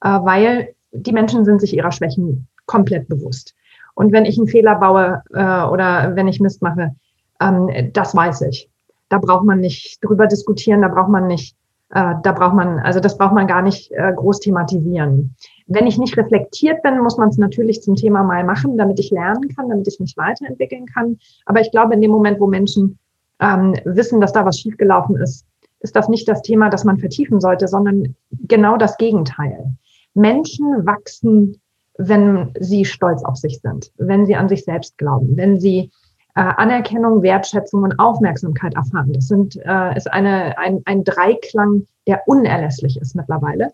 äh, 0.02 0.10
weil 0.10 0.76
die 0.92 1.12
Menschen 1.12 1.44
sind 1.44 1.60
sich 1.60 1.76
ihrer 1.76 1.92
Schwächen 1.92 2.48
komplett 2.66 3.10
bewusst. 3.10 3.54
Und 3.96 4.12
wenn 4.12 4.26
ich 4.26 4.38
einen 4.38 4.48
Fehler 4.48 4.76
baue 4.76 5.22
äh, 5.34 5.64
oder 5.72 6.16
wenn 6.16 6.28
ich 6.28 6.40
Mist 6.40 6.62
mache, 6.62 6.96
ähm, 7.42 7.92
das 7.94 8.16
weiß 8.16 8.42
ich. 8.42 8.70
Da 9.10 9.18
braucht 9.18 9.44
man 9.44 9.60
nicht 9.60 10.00
drüber 10.04 10.28
diskutieren, 10.28 10.82
da 10.82 10.88
braucht 10.88 11.10
man 11.10 11.28
nicht 11.28 11.56
äh, 11.94 12.16
da 12.24 12.32
braucht 12.32 12.56
man, 12.56 12.80
also 12.80 13.00
das 13.00 13.18
braucht 13.18 13.34
man 13.34 13.46
gar 13.46 13.62
nicht 13.62 13.92
äh, 13.92 14.14
groß 14.16 14.40
thematisieren. 14.40 15.36
Wenn 15.68 15.86
ich 15.86 16.00
nicht 16.00 16.18
reflektiert 16.18 16.82
bin, 16.82 17.00
muss 17.00 17.18
man 17.18 17.30
es 17.30 17.38
natürlich 17.38 17.84
zum 17.84 17.96
Thema 17.96 18.24
mal 18.24 18.44
machen, 18.44 18.78
damit 18.78 19.00
ich 19.00 19.12
lernen 19.12 19.48
kann, 19.56 19.70
damit 19.70 19.88
ich 19.88 20.00
mich 20.00 20.18
weiterentwickeln 20.18 20.88
kann. 20.88 21.20
Aber 21.46 21.62
ich 21.62 21.70
glaube, 21.70 21.94
in 21.94 22.02
dem 22.02 22.10
Moment, 22.10 22.40
wo 22.40 22.48
Menschen 22.48 22.98
ähm, 23.40 23.76
wissen, 23.86 24.20
dass 24.20 24.34
da 24.34 24.44
was 24.44 24.60
schiefgelaufen 24.60 25.18
ist, 25.18 25.46
ist 25.82 25.96
das 25.96 26.10
nicht 26.10 26.28
das 26.28 26.42
Thema, 26.42 26.70
das 26.70 26.84
man 26.84 26.98
vertiefen 26.98 27.40
sollte, 27.40 27.68
sondern 27.68 28.16
genau 28.32 28.76
das 28.78 28.98
Gegenteil. 28.98 29.76
Menschen 30.16 30.86
wachsen, 30.88 31.62
wenn 31.98 32.54
sie 32.60 32.86
stolz 32.86 33.24
auf 33.24 33.36
sich 33.36 33.60
sind, 33.60 33.92
wenn 33.98 34.26
sie 34.26 34.36
an 34.36 34.50
sich 34.50 34.64
selbst 34.64 34.98
glauben, 34.98 35.38
wenn 35.38 35.60
sie 35.60 35.92
äh, 36.36 36.42
Anerkennung, 36.42 37.22
Wertschätzung 37.22 37.84
und 37.84 38.00
Aufmerksamkeit 38.00 38.76
erfahren. 38.76 39.14
Das 39.14 39.28
sind, 39.28 39.56
äh, 39.56 39.96
ist 39.96 40.12
eine, 40.12 40.58
ein, 40.58 40.82
ein 40.86 41.04
Dreiklang, 41.04 41.86
der 42.08 42.28
unerlässlich 42.28 43.00
ist 43.00 43.16
mittlerweile. 43.16 43.72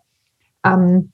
Ähm, 0.64 1.12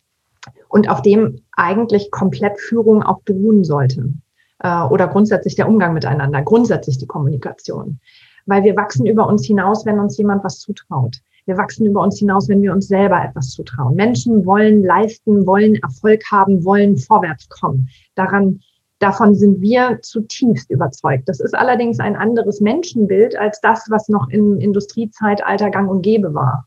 und 0.68 0.90
auf 0.90 1.02
dem 1.02 1.42
eigentlich 1.52 2.11
komplett 2.11 2.61
Führung 2.61 3.02
auch 3.02 3.20
beruhen 3.20 3.64
sollte. 3.64 4.12
Äh, 4.61 4.82
oder 4.82 5.09
grundsätzlich 5.09 5.54
der 5.54 5.68
Umgang 5.68 5.94
miteinander, 5.94 6.42
grundsätzlich 6.42 6.98
die 6.98 7.06
Kommunikation. 7.06 8.00
Weil 8.46 8.64
wir 8.64 8.76
wachsen 8.76 9.06
über 9.06 9.26
uns 9.26 9.44
hinaus, 9.46 9.87
wenn 9.87 9.98
uns 9.98 10.18
jemand 10.18 10.44
was 10.44 10.59
zutraut. 10.59 11.18
Wir 11.46 11.56
wachsen 11.56 11.87
über 11.87 12.02
uns 12.02 12.18
hinaus, 12.18 12.48
wenn 12.48 12.62
wir 12.62 12.72
uns 12.72 12.88
selber 12.88 13.22
etwas 13.22 13.50
zutrauen. 13.50 13.94
Menschen 13.94 14.44
wollen 14.44 14.82
leisten, 14.82 15.46
wollen 15.46 15.76
Erfolg 15.76 16.22
haben, 16.30 16.64
wollen 16.64 16.96
vorwärts 16.96 17.48
kommen. 17.48 17.88
Daran 18.16 18.61
Davon 18.98 19.35
sind 19.35 19.61
wir 19.61 19.98
zutiefst 20.02 20.70
überzeugt. 20.70 21.28
Das 21.28 21.40
ist 21.40 21.54
allerdings 21.54 22.00
ein 22.00 22.16
anderes 22.16 22.61
Menschenbild 22.61 23.37
als 23.37 23.61
das, 23.61 23.87
was 23.90 24.09
noch 24.09 24.28
im 24.30 24.59
Industriezeitalter 24.59 25.70
gang 25.70 25.90
und 25.90 26.02
gäbe 26.02 26.35
war. 26.35 26.66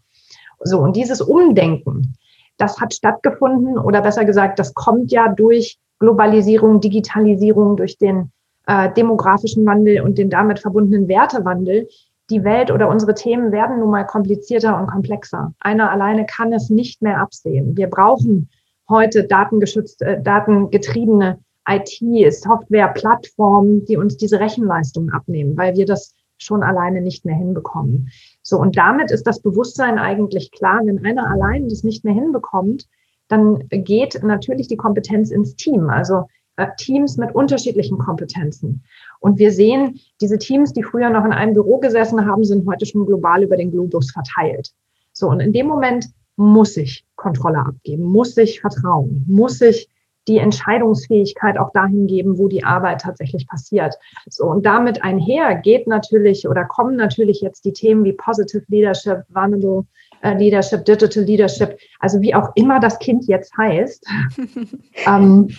So, 0.62 0.80
und 0.80 0.96
dieses 0.96 1.22
Umdenken, 1.22 2.15
das 2.58 2.80
hat 2.80 2.94
stattgefunden 2.94 3.78
oder 3.80 4.02
besser 4.02 4.26
gesagt, 4.26 4.60
das 4.60 4.74
kommt 4.74 5.12
ja 5.12 5.30
durch 5.34 5.80
Globalisierung, 6.00 6.82
Digitalisierung, 6.82 7.78
durch 7.78 7.98
den 7.98 8.32
äh, 8.68 8.92
demografischen 8.94 9.65
Wandel 9.65 10.02
und 10.02 10.18
den 10.18 10.30
damit 10.30 10.60
verbundenen 10.60 11.08
Wertewandel. 11.08 11.88
Die 12.30 12.44
Welt 12.44 12.70
oder 12.70 12.89
unsere 12.89 13.15
Themen 13.15 13.52
werden 13.52 13.80
nun 13.80 13.89
mal 13.89 14.06
komplizierter 14.06 14.80
und 14.80 14.88
komplexer. 14.88 15.54
Einer 15.60 15.92
alleine 15.92 16.28
kann 16.28 16.54
es 16.54 16.70
nicht 16.70 17.02
mehr 17.02 17.20
absehen. 17.20 17.76
Wir 17.76 17.88
brauchen 17.88 18.50
heute 18.88 19.24
datengeschützte, 19.24 20.06
äh, 20.06 20.22
datengetriebene 20.22 21.39
IT, 21.70 22.34
Software, 22.34 22.90
Plattformen, 22.90 23.86
die 23.86 23.98
uns 23.98 24.18
diese 24.18 24.40
Rechenleistung 24.40 25.12
abnehmen, 25.12 25.56
weil 25.58 25.76
wir 25.76 25.86
das 25.86 26.16
schon 26.38 26.64
alleine 26.64 27.02
nicht 27.02 27.26
mehr 27.26 27.36
hinbekommen. 27.36 28.10
So, 28.42 28.60
und 28.60 28.78
damit 28.78 29.12
ist 29.12 29.28
das 29.28 29.42
Bewusstsein 29.42 30.00
eigentlich 30.00 30.52
klar, 30.52 30.82
wenn 30.84 31.06
einer 31.06 31.30
allein 31.30 31.68
das 31.70 31.84
nicht 31.84 32.04
mehr 32.04 32.14
hinbekommt, 32.14 32.88
dann 33.28 33.68
geht 33.70 34.24
natürlich 34.24 34.68
die 34.68 34.78
Kompetenz 34.78 35.30
ins 35.30 35.56
Team, 35.56 35.90
also 35.90 36.26
äh, 36.56 36.68
Teams 36.78 37.18
mit 37.18 37.36
unterschiedlichen 37.36 38.00
Kompetenzen. 38.00 38.84
Und 39.20 39.38
wir 39.38 39.52
sehen, 39.52 40.00
diese 40.20 40.38
Teams, 40.38 40.74
die 40.74 40.84
früher 40.84 41.10
noch 41.10 41.26
in 41.26 41.34
einem 41.34 41.54
Büro 41.54 41.78
gesessen 41.78 42.26
haben, 42.26 42.44
sind 42.44 42.68
heute 42.68 42.86
schon 42.86 43.06
global 43.06 43.44
über 43.44 43.58
den 43.58 43.72
Globus 43.72 44.12
verteilt. 44.12 44.72
So, 45.14 45.30
und 45.30 45.40
in 45.42 45.54
dem 45.54 45.68
Moment 45.68 46.08
muss 46.38 46.78
ich 46.78 47.06
Kontrolle 47.16 47.60
abgeben, 47.60 48.04
muss 48.04 48.36
ich 48.38 48.62
vertrauen, 48.62 49.26
muss 49.28 49.62
ich 49.62 49.90
die 50.30 50.38
Entscheidungsfähigkeit 50.38 51.58
auch 51.58 51.72
dahin 51.74 52.08
geben, 52.08 52.38
wo 52.38 52.48
die 52.48 52.63
Arbeit 52.63 53.02
tatsächlich 53.02 53.48
passiert. 53.48 53.96
So, 54.30 54.46
und 54.46 54.65
damit 54.65 55.04
einher 55.04 55.56
geht 55.56 55.88
natürlich 55.88 56.48
oder 56.48 56.65
kommen 56.65 56.96
natürlich 56.96 57.42
jetzt 57.42 57.65
die 57.65 57.74
Themen 57.74 58.04
wie 58.06 58.13
Positive 58.13 58.63
Leadership, 58.68 59.24
Vulnerable 59.30 59.86
äh, 60.22 60.38
Leadership, 60.38 60.86
Digital 60.86 61.24
Leadership, 61.24 61.78
also 62.00 62.22
wie 62.22 62.36
auch 62.36 62.52
immer 62.56 62.80
das 62.80 63.00
Kind 63.00 63.28
jetzt 63.28 63.52
heißt. 63.58 64.06
ähm, 65.08 65.50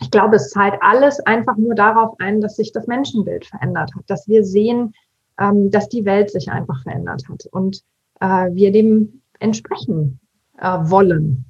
ich 0.00 0.10
glaube, 0.10 0.36
es 0.36 0.50
zahlt 0.50 0.74
alles 0.80 1.20
einfach 1.20 1.56
nur 1.56 1.74
darauf 1.74 2.18
ein, 2.18 2.40
dass 2.40 2.56
sich 2.56 2.72
das 2.72 2.86
Menschenbild 2.86 3.44
verändert 3.44 3.90
hat, 3.94 4.04
dass 4.06 4.26
wir 4.26 4.44
sehen, 4.44 4.94
ähm, 5.38 5.70
dass 5.70 5.88
die 5.88 6.04
Welt 6.04 6.30
sich 6.30 6.50
einfach 6.50 6.82
verändert 6.82 7.22
hat 7.28 7.46
und 7.52 7.82
äh, 8.20 8.50
wir 8.52 8.72
dem 8.72 9.20
entsprechen 9.38 10.20
äh, 10.58 10.78
wollen. 10.82 11.44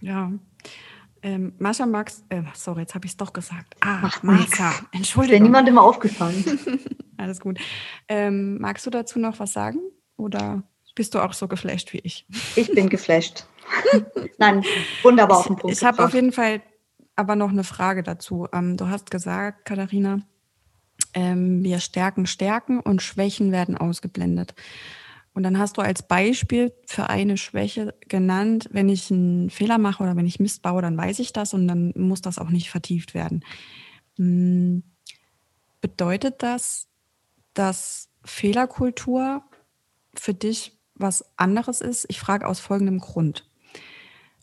Ja, 0.00 0.32
ähm, 1.22 1.52
Mascha, 1.58 1.86
magst 1.86 2.24
äh, 2.30 2.42
sorry, 2.54 2.82
jetzt 2.82 2.94
habe 2.94 3.06
ich 3.06 3.12
es 3.12 3.16
doch 3.16 3.32
gesagt. 3.32 3.76
Ah, 3.80 4.00
Ach, 4.02 4.22
Mascha, 4.22 4.72
Entschuldigung. 4.92 5.42
Ist 5.42 5.42
niemand 5.42 5.68
immer 5.68 5.82
aufgefallen. 5.82 6.44
Alles 7.16 7.40
gut. 7.40 7.58
Ähm, 8.08 8.58
magst 8.58 8.86
du 8.86 8.90
dazu 8.90 9.18
noch 9.18 9.38
was 9.38 9.52
sagen? 9.52 9.80
Oder 10.16 10.62
bist 10.94 11.14
du 11.14 11.20
auch 11.20 11.32
so 11.32 11.48
geflasht 11.48 11.92
wie 11.92 11.98
ich? 11.98 12.26
Ich 12.56 12.72
bin 12.72 12.88
geflasht. 12.90 13.46
Nein, 14.38 14.64
wunderbar 15.02 15.38
auf 15.38 15.46
den 15.46 15.56
Punkt. 15.56 15.74
Ich, 15.74 15.82
ich 15.82 15.86
habe 15.86 16.04
auf 16.04 16.14
jeden 16.14 16.32
Fall 16.32 16.62
aber 17.16 17.36
noch 17.36 17.50
eine 17.50 17.64
Frage 17.64 18.02
dazu. 18.02 18.48
Ähm, 18.52 18.76
du 18.76 18.88
hast 18.88 19.10
gesagt, 19.10 19.66
Katharina, 19.66 20.20
ähm, 21.14 21.62
wir 21.62 21.80
stärken 21.80 22.26
Stärken 22.26 22.80
und 22.80 23.02
Schwächen 23.02 23.52
werden 23.52 23.76
ausgeblendet. 23.76 24.54
Und 25.40 25.44
dann 25.44 25.58
hast 25.58 25.78
du 25.78 25.80
als 25.80 26.02
Beispiel 26.02 26.70
für 26.84 27.08
eine 27.08 27.38
Schwäche 27.38 27.94
genannt, 28.06 28.68
wenn 28.72 28.90
ich 28.90 29.10
einen 29.10 29.48
Fehler 29.48 29.78
mache 29.78 30.02
oder 30.02 30.14
wenn 30.14 30.26
ich 30.26 30.38
Mist 30.38 30.60
baue, 30.60 30.82
dann 30.82 30.98
weiß 30.98 31.18
ich 31.18 31.32
das 31.32 31.54
und 31.54 31.66
dann 31.66 31.94
muss 31.96 32.20
das 32.20 32.38
auch 32.38 32.50
nicht 32.50 32.68
vertieft 32.68 33.14
werden. 33.14 33.42
Hm, 34.18 34.82
bedeutet 35.80 36.42
das, 36.42 36.88
dass 37.54 38.10
Fehlerkultur 38.22 39.42
für 40.12 40.34
dich 40.34 40.76
was 40.94 41.24
anderes 41.38 41.80
ist. 41.80 42.04
Ich 42.10 42.20
frage 42.20 42.46
aus 42.46 42.60
folgendem 42.60 42.98
Grund. 42.98 43.48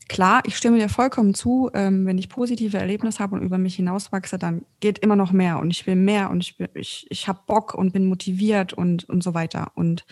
Klar, 0.07 0.41
ich 0.47 0.57
stimme 0.57 0.79
dir 0.79 0.89
vollkommen 0.89 1.35
zu, 1.35 1.69
ähm, 1.75 2.07
wenn 2.07 2.17
ich 2.17 2.27
positive 2.27 2.79
Erlebnisse 2.79 3.19
habe 3.19 3.35
und 3.35 3.43
über 3.43 3.59
mich 3.59 3.75
hinauswachse, 3.75 4.39
dann 4.39 4.65
geht 4.79 4.97
immer 4.97 5.15
noch 5.15 5.31
mehr 5.31 5.59
und 5.59 5.69
ich 5.69 5.85
will 5.85 5.95
mehr 5.95 6.31
und 6.31 6.41
ich, 6.41 6.59
ich, 6.73 7.05
ich 7.11 7.27
habe 7.27 7.41
Bock 7.45 7.75
und 7.75 7.93
bin 7.93 8.07
motiviert 8.07 8.73
und, 8.73 9.07
und 9.07 9.21
so 9.21 9.35
weiter. 9.35 9.73
Und 9.75 10.07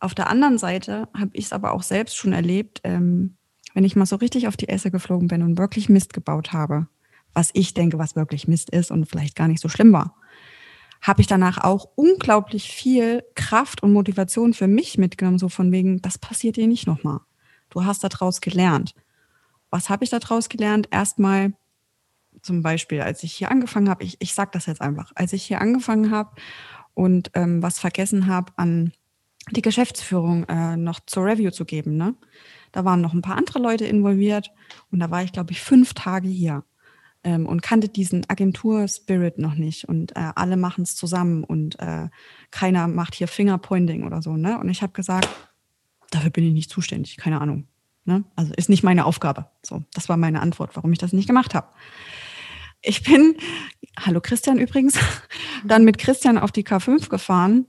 auf 0.00 0.14
der 0.14 0.28
anderen 0.28 0.58
Seite 0.58 1.08
habe 1.16 1.30
ich 1.32 1.46
es 1.46 1.52
aber 1.52 1.72
auch 1.72 1.82
selbst 1.82 2.16
schon 2.16 2.32
erlebt, 2.32 2.80
ähm, 2.84 3.36
wenn 3.74 3.84
ich 3.84 3.96
mal 3.96 4.06
so 4.06 4.16
richtig 4.16 4.48
auf 4.48 4.56
die 4.56 4.68
Esse 4.68 4.90
geflogen 4.90 5.28
bin 5.28 5.42
und 5.42 5.58
wirklich 5.58 5.88
Mist 5.88 6.12
gebaut 6.12 6.52
habe, 6.52 6.88
was 7.34 7.50
ich 7.52 7.74
denke, 7.74 7.98
was 7.98 8.16
wirklich 8.16 8.48
Mist 8.48 8.70
ist 8.70 8.90
und 8.90 9.06
vielleicht 9.06 9.36
gar 9.36 9.48
nicht 9.48 9.60
so 9.60 9.68
schlimm 9.68 9.92
war, 9.92 10.16
habe 11.02 11.20
ich 11.20 11.26
danach 11.26 11.58
auch 11.58 11.88
unglaublich 11.94 12.72
viel 12.72 13.22
Kraft 13.34 13.82
und 13.82 13.92
Motivation 13.92 14.54
für 14.54 14.66
mich 14.66 14.96
mitgenommen, 14.98 15.38
so 15.38 15.48
von 15.48 15.70
wegen, 15.72 16.00
das 16.00 16.18
passiert 16.18 16.56
dir 16.56 16.66
nicht 16.66 16.86
nochmal. 16.86 17.20
Du 17.70 17.84
hast 17.84 18.02
daraus 18.02 18.40
gelernt. 18.40 18.94
Was 19.70 19.90
habe 19.90 20.04
ich 20.04 20.10
daraus 20.10 20.48
gelernt? 20.48 20.88
Erstmal 20.90 21.52
zum 22.40 22.62
Beispiel, 22.62 23.00
als 23.00 23.22
ich 23.22 23.34
hier 23.34 23.50
angefangen 23.50 23.88
habe, 23.88 24.04
ich, 24.04 24.16
ich 24.20 24.34
sage 24.34 24.50
das 24.52 24.66
jetzt 24.66 24.80
einfach, 24.80 25.12
als 25.14 25.32
ich 25.32 25.42
hier 25.44 25.60
angefangen 25.60 26.10
habe 26.10 26.30
und 26.94 27.30
ähm, 27.34 27.62
was 27.62 27.78
vergessen 27.78 28.26
habe, 28.26 28.52
an 28.56 28.92
die 29.50 29.62
Geschäftsführung 29.62 30.44
äh, 30.44 30.76
noch 30.76 31.00
zur 31.06 31.24
Review 31.24 31.50
zu 31.50 31.64
geben. 31.64 31.96
Ne? 31.96 32.14
Da 32.72 32.84
waren 32.84 33.00
noch 33.00 33.12
ein 33.12 33.22
paar 33.22 33.36
andere 33.36 33.58
Leute 33.58 33.86
involviert 33.86 34.50
und 34.90 35.00
da 35.00 35.10
war 35.10 35.22
ich, 35.22 35.32
glaube 35.32 35.52
ich, 35.52 35.60
fünf 35.60 35.94
Tage 35.94 36.28
hier 36.28 36.64
ähm, 37.22 37.46
und 37.46 37.62
kannte 37.62 37.88
diesen 37.88 38.28
Agentur-Spirit 38.28 39.38
noch 39.38 39.54
nicht 39.54 39.88
und 39.88 40.16
äh, 40.16 40.30
alle 40.34 40.56
machen 40.56 40.82
es 40.82 40.96
zusammen 40.96 41.44
und 41.44 41.78
äh, 41.80 42.08
keiner 42.50 42.88
macht 42.88 43.14
hier 43.14 43.28
Fingerpointing 43.28 44.04
oder 44.04 44.20
so. 44.20 44.36
Ne? 44.36 44.58
Und 44.58 44.68
ich 44.68 44.82
habe 44.82 44.92
gesagt, 44.92 45.28
dafür 46.10 46.30
bin 46.30 46.44
ich 46.44 46.52
nicht 46.52 46.70
zuständig, 46.70 47.16
keine 47.16 47.40
Ahnung. 47.40 47.66
Ne? 48.04 48.24
Also 48.36 48.52
ist 48.54 48.68
nicht 48.68 48.84
meine 48.84 49.04
Aufgabe. 49.04 49.50
So, 49.62 49.82
das 49.92 50.08
war 50.08 50.16
meine 50.16 50.40
Antwort, 50.40 50.76
warum 50.76 50.92
ich 50.92 50.98
das 50.98 51.12
nicht 51.12 51.26
gemacht 51.26 51.54
habe. 51.54 51.68
Ich 52.80 53.02
bin, 53.02 53.36
hallo 53.98 54.20
Christian 54.20 54.58
übrigens, 54.58 54.98
dann 55.64 55.84
mit 55.84 55.98
Christian 55.98 56.38
auf 56.38 56.52
die 56.52 56.64
K5 56.64 57.08
gefahren. 57.08 57.66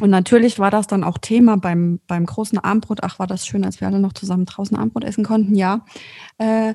Und 0.00 0.10
natürlich 0.10 0.58
war 0.58 0.70
das 0.70 0.86
dann 0.86 1.04
auch 1.04 1.18
Thema 1.18 1.56
beim, 1.56 2.00
beim 2.06 2.26
großen 2.26 2.58
Armbrot. 2.58 3.02
Ach, 3.02 3.18
war 3.18 3.26
das 3.26 3.46
schön, 3.46 3.64
als 3.64 3.80
wir 3.80 3.88
alle 3.88 4.00
noch 4.00 4.12
zusammen 4.12 4.44
draußen 4.44 4.76
Armbrot 4.76 5.04
essen 5.04 5.24
konnten, 5.24 5.54
ja. 5.54 5.84
Äh, 6.38 6.74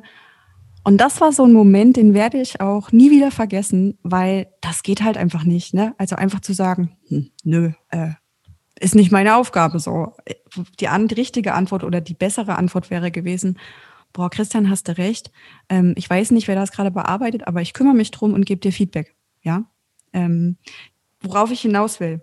und 0.84 0.98
das 0.98 1.20
war 1.20 1.32
so 1.34 1.44
ein 1.44 1.54
Moment, 1.54 1.98
den 1.98 2.14
werde 2.14 2.40
ich 2.40 2.62
auch 2.62 2.92
nie 2.92 3.12
wieder 3.12 3.32
vergessen, 3.32 3.98
weil 4.02 4.48
das 4.62 4.82
geht 4.82 5.04
halt 5.04 5.18
einfach 5.18 5.44
nicht. 5.44 5.74
Ne? 5.74 5.94
Also 5.98 6.16
einfach 6.16 6.40
zu 6.40 6.54
sagen, 6.54 6.98
hm, 7.10 7.30
nö, 7.44 7.72
äh, 7.90 8.12
ist 8.80 8.96
nicht 8.96 9.12
meine 9.12 9.36
Aufgabe 9.36 9.80
so. 9.80 10.14
Die, 10.80 10.88
an, 10.88 11.08
die 11.08 11.16
richtige 11.16 11.54
Antwort 11.54 11.84
oder 11.84 12.00
die 12.00 12.14
bessere 12.14 12.58
Antwort 12.58 12.90
wäre 12.90 13.12
gewesen, 13.12 13.60
boah, 14.14 14.30
Christian, 14.30 14.70
hast 14.70 14.88
du 14.88 14.98
recht. 14.98 15.32
Ähm, 15.68 15.94
ich 15.98 16.10
weiß 16.10 16.32
nicht, 16.32 16.48
wer 16.48 16.56
das 16.56 16.72
gerade 16.72 16.92
bearbeitet, 16.92 17.46
aber 17.46 17.62
ich 17.62 17.74
kümmere 17.74 17.96
mich 17.96 18.12
drum 18.12 18.34
und 18.34 18.46
gebe 18.46 18.62
dir 18.62 18.72
Feedback. 18.72 19.16
Ja. 19.42 19.66
Ähm, 20.14 20.58
worauf 21.22 21.52
ich 21.52 21.62
hinaus 21.62 22.00
will. 22.00 22.22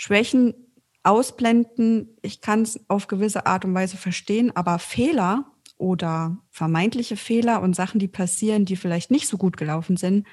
Schwächen 0.00 0.54
ausblenden, 1.02 2.16
ich 2.22 2.40
kann 2.40 2.62
es 2.62 2.88
auf 2.88 3.08
gewisse 3.08 3.46
Art 3.46 3.64
und 3.64 3.74
Weise 3.74 3.96
verstehen, 3.96 4.54
aber 4.54 4.78
Fehler 4.78 5.46
oder 5.76 6.38
vermeintliche 6.50 7.16
Fehler 7.16 7.60
und 7.62 7.74
Sachen, 7.74 7.98
die 7.98 8.06
passieren, 8.06 8.64
die 8.64 8.76
vielleicht 8.76 9.10
nicht 9.10 9.26
so 9.26 9.36
gut 9.36 9.56
gelaufen 9.56 9.96
sind, 9.96 10.24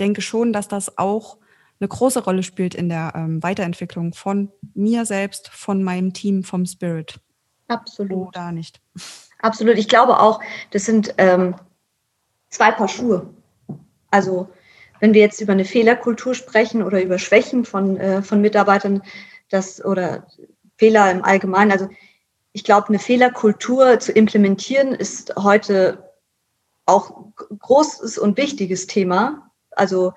denke 0.00 0.22
schon, 0.22 0.54
dass 0.54 0.68
das 0.68 0.96
auch 0.96 1.36
eine 1.78 1.88
große 1.88 2.24
Rolle 2.24 2.42
spielt 2.42 2.74
in 2.74 2.88
der 2.88 3.12
ähm, 3.14 3.42
Weiterentwicklung 3.42 4.14
von 4.14 4.50
mir 4.72 5.04
selbst, 5.04 5.48
von 5.48 5.82
meinem 5.82 6.14
Team, 6.14 6.42
vom 6.42 6.64
Spirit. 6.64 7.20
Absolut. 7.66 8.28
Oder 8.28 8.52
nicht? 8.52 8.80
Absolut. 9.40 9.76
Ich 9.76 9.88
glaube 9.88 10.18
auch, 10.18 10.40
das 10.70 10.86
sind 10.86 11.12
ähm, 11.18 11.56
zwei 12.48 12.72
Paar 12.72 12.88
Schuhe. 12.88 13.34
Also 14.10 14.48
wenn 15.00 15.14
wir 15.14 15.20
jetzt 15.20 15.40
über 15.40 15.52
eine 15.52 15.64
Fehlerkultur 15.64 16.34
sprechen 16.34 16.82
oder 16.82 17.02
über 17.02 17.18
Schwächen 17.18 17.64
von, 17.64 17.96
äh, 17.96 18.22
von 18.22 18.40
Mitarbeitern, 18.40 19.02
das 19.50 19.84
oder 19.84 20.26
Fehler 20.76 21.10
im 21.10 21.24
Allgemeinen, 21.24 21.72
also 21.72 21.88
ich 22.52 22.64
glaube, 22.64 22.88
eine 22.88 22.98
Fehlerkultur 22.98 24.00
zu 24.00 24.12
implementieren 24.12 24.92
ist 24.92 25.34
heute 25.36 26.10
auch 26.86 27.26
großes 27.58 28.18
und 28.18 28.36
wichtiges 28.36 28.86
Thema. 28.86 29.50
Also 29.70 30.12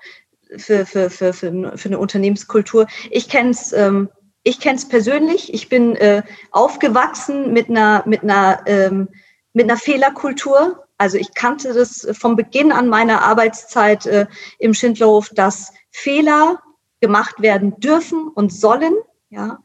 für, 0.56 0.84
für, 0.86 1.10
für, 1.10 1.32
für, 1.32 1.76
für 1.76 1.88
eine 1.88 1.98
Unternehmenskultur. 1.98 2.86
Ich 3.10 3.28
kenne 3.28 3.50
es 3.50 3.72
ähm, 3.72 4.08
ich 4.44 4.60
kenn's 4.60 4.88
persönlich. 4.88 5.54
Ich 5.54 5.68
bin 5.68 5.94
äh, 5.96 6.22
aufgewachsen 6.50 7.52
mit 7.52 7.70
einer, 7.70 8.02
mit, 8.06 8.22
einer, 8.22 8.62
ähm, 8.66 9.08
mit 9.52 9.64
einer 9.64 9.78
Fehlerkultur. 9.78 10.84
Also 11.02 11.18
ich 11.18 11.34
kannte 11.34 11.72
das 11.72 12.06
vom 12.12 12.36
Beginn 12.36 12.70
an 12.70 12.88
meiner 12.88 13.22
Arbeitszeit 13.24 14.06
äh, 14.06 14.28
im 14.60 14.72
Schindlerhof, 14.72 15.30
dass 15.30 15.72
Fehler 15.90 16.62
gemacht 17.00 17.42
werden 17.42 17.74
dürfen 17.80 18.28
und 18.28 18.52
sollen. 18.52 18.94
Ja, 19.28 19.58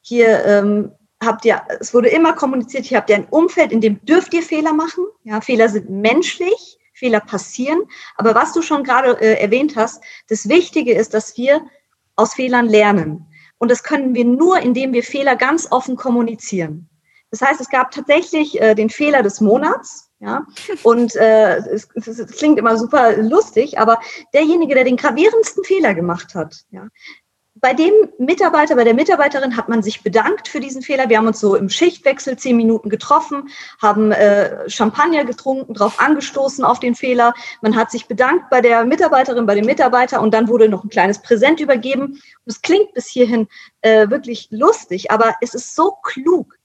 hier 0.00 0.44
ähm, 0.44 0.90
habt 1.22 1.44
ihr, 1.44 1.62
es 1.78 1.94
wurde 1.94 2.08
immer 2.08 2.32
kommuniziert, 2.32 2.86
hier 2.86 2.98
habt 2.98 3.08
ihr 3.08 3.14
ein 3.14 3.28
Umfeld, 3.28 3.70
in 3.70 3.80
dem 3.80 4.04
dürft 4.04 4.34
ihr 4.34 4.42
Fehler 4.42 4.72
machen. 4.72 5.04
Ja, 5.22 5.40
Fehler 5.40 5.68
sind 5.68 5.90
menschlich, 5.90 6.80
Fehler 6.92 7.20
passieren. 7.20 7.82
Aber 8.16 8.34
was 8.34 8.52
du 8.52 8.60
schon 8.60 8.82
gerade 8.82 9.12
äh, 9.20 9.40
erwähnt 9.40 9.76
hast, 9.76 10.02
das 10.28 10.48
Wichtige 10.48 10.92
ist, 10.92 11.14
dass 11.14 11.36
wir 11.36 11.60
aus 12.16 12.34
Fehlern 12.34 12.66
lernen. 12.66 13.28
Und 13.58 13.70
das 13.70 13.84
können 13.84 14.12
wir 14.16 14.24
nur, 14.24 14.58
indem 14.58 14.92
wir 14.92 15.04
Fehler 15.04 15.36
ganz 15.36 15.70
offen 15.70 15.94
kommunizieren. 15.94 16.90
Das 17.30 17.42
heißt, 17.42 17.60
es 17.60 17.68
gab 17.68 17.92
tatsächlich 17.92 18.60
äh, 18.60 18.74
den 18.74 18.90
Fehler 18.90 19.22
des 19.22 19.40
Monats. 19.40 20.09
Ja, 20.20 20.46
und 20.82 21.16
äh, 21.16 21.56
es, 21.56 21.88
es, 21.94 22.36
klingt 22.36 22.58
immer 22.58 22.76
super 22.76 23.16
lustig, 23.16 23.78
aber 23.78 23.98
derjenige, 24.34 24.74
der 24.74 24.84
den 24.84 24.98
gravierendsten 24.98 25.64
Fehler 25.64 25.94
gemacht 25.94 26.34
hat, 26.34 26.64
ja, 26.70 26.88
bei 27.54 27.74
dem 27.74 27.92
Mitarbeiter, 28.18 28.76
bei 28.76 28.84
der 28.84 28.94
Mitarbeiterin 28.94 29.56
hat 29.56 29.68
man 29.68 29.82
sich 29.82 30.02
bedankt 30.02 30.48
für 30.48 30.60
diesen 30.60 30.82
Fehler. 30.82 31.08
Wir 31.08 31.18
haben 31.18 31.26
uns 31.26 31.40
so 31.40 31.56
im 31.56 31.68
Schichtwechsel 31.68 32.38
zehn 32.38 32.56
Minuten 32.56 32.88
getroffen, 32.88 33.48
haben 33.82 34.12
äh, 34.12 34.68
Champagner 34.68 35.24
getrunken, 35.24 35.74
drauf 35.74 36.00
angestoßen 36.00 36.64
auf 36.64 36.80
den 36.80 36.94
Fehler. 36.94 37.34
Man 37.60 37.76
hat 37.76 37.90
sich 37.90 38.06
bedankt 38.06 38.50
bei 38.50 38.60
der 38.60 38.84
Mitarbeiterin, 38.84 39.46
bei 39.46 39.54
dem 39.54 39.66
Mitarbeiter 39.66 40.22
und 40.22 40.32
dann 40.32 40.48
wurde 40.48 40.68
noch 40.68 40.84
ein 40.84 40.90
kleines 40.90 41.20
Präsent 41.20 41.60
übergeben. 41.60 42.04
Und 42.04 42.22
es 42.46 42.62
klingt 42.62 42.94
bis 42.94 43.08
hierhin 43.08 43.48
äh, 43.82 44.08
wirklich 44.08 44.48
lustig, 44.50 45.10
aber 45.10 45.34
es 45.40 45.54
ist 45.54 45.74
so 45.74 45.96
klug, 46.02 46.56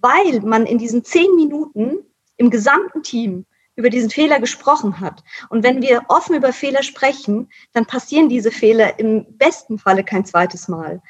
weil 0.00 0.40
man 0.40 0.66
in 0.66 0.78
diesen 0.78 1.04
zehn 1.04 1.34
Minuten 1.34 1.98
im 2.38 2.50
gesamten 2.50 3.02
Team 3.02 3.44
über 3.76 3.90
diesen 3.90 4.10
Fehler 4.10 4.40
gesprochen 4.40 4.98
hat. 4.98 5.22
Und 5.50 5.62
wenn 5.62 5.82
wir 5.82 6.02
offen 6.08 6.34
über 6.34 6.52
Fehler 6.52 6.82
sprechen, 6.82 7.48
dann 7.72 7.86
passieren 7.86 8.28
diese 8.28 8.50
Fehler 8.50 8.98
im 8.98 9.38
besten 9.38 9.78
Falle 9.78 10.02
kein 10.02 10.24
zweites 10.24 10.66
Mal. 10.66 11.00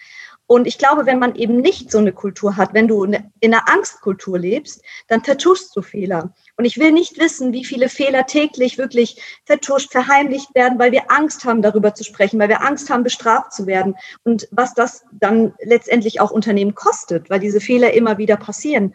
Und 0.47 0.67
ich 0.67 0.79
glaube, 0.79 1.05
wenn 1.05 1.19
man 1.19 1.35
eben 1.35 1.59
nicht 1.59 1.91
so 1.91 1.99
eine 1.99 2.13
Kultur 2.13 2.57
hat, 2.57 2.73
wenn 2.73 2.89
du 2.89 3.05
in 3.05 3.23
einer 3.43 3.69
Angstkultur 3.69 4.39
lebst, 4.39 4.83
dann 5.07 5.23
vertuschst 5.23 5.77
du 5.77 5.83
Fehler. 5.83 6.35
Und 6.57 6.65
ich 6.65 6.79
will 6.79 6.91
nicht 6.91 7.19
wissen, 7.19 7.53
wie 7.53 7.67
viele 7.67 7.91
Fehler 7.91 8.25
täglich 8.25 8.79
wirklich 8.79 9.21
vertuscht, 9.45 9.93
verheimlicht 9.93 10.55
werden, 10.55 10.79
weil 10.79 10.93
wir 10.93 11.11
Angst 11.11 11.45
haben, 11.45 11.61
darüber 11.61 11.95
zu 11.95 12.03
sprechen, 12.03 12.41
weil 12.41 12.49
wir 12.49 12.63
Angst 12.63 12.89
haben, 12.89 13.03
bestraft 13.03 13.53
zu 13.53 13.67
werden. 13.67 13.95
Und 14.25 14.49
was 14.51 14.73
das 14.73 15.05
dann 15.13 15.55
letztendlich 15.63 16.21
auch 16.21 16.31
Unternehmen 16.31 16.75
kostet, 16.75 17.29
weil 17.29 17.41
diese 17.41 17.61
Fehler 17.61 17.93
immer 17.93 18.17
wieder 18.17 18.39
passieren. 18.39 18.95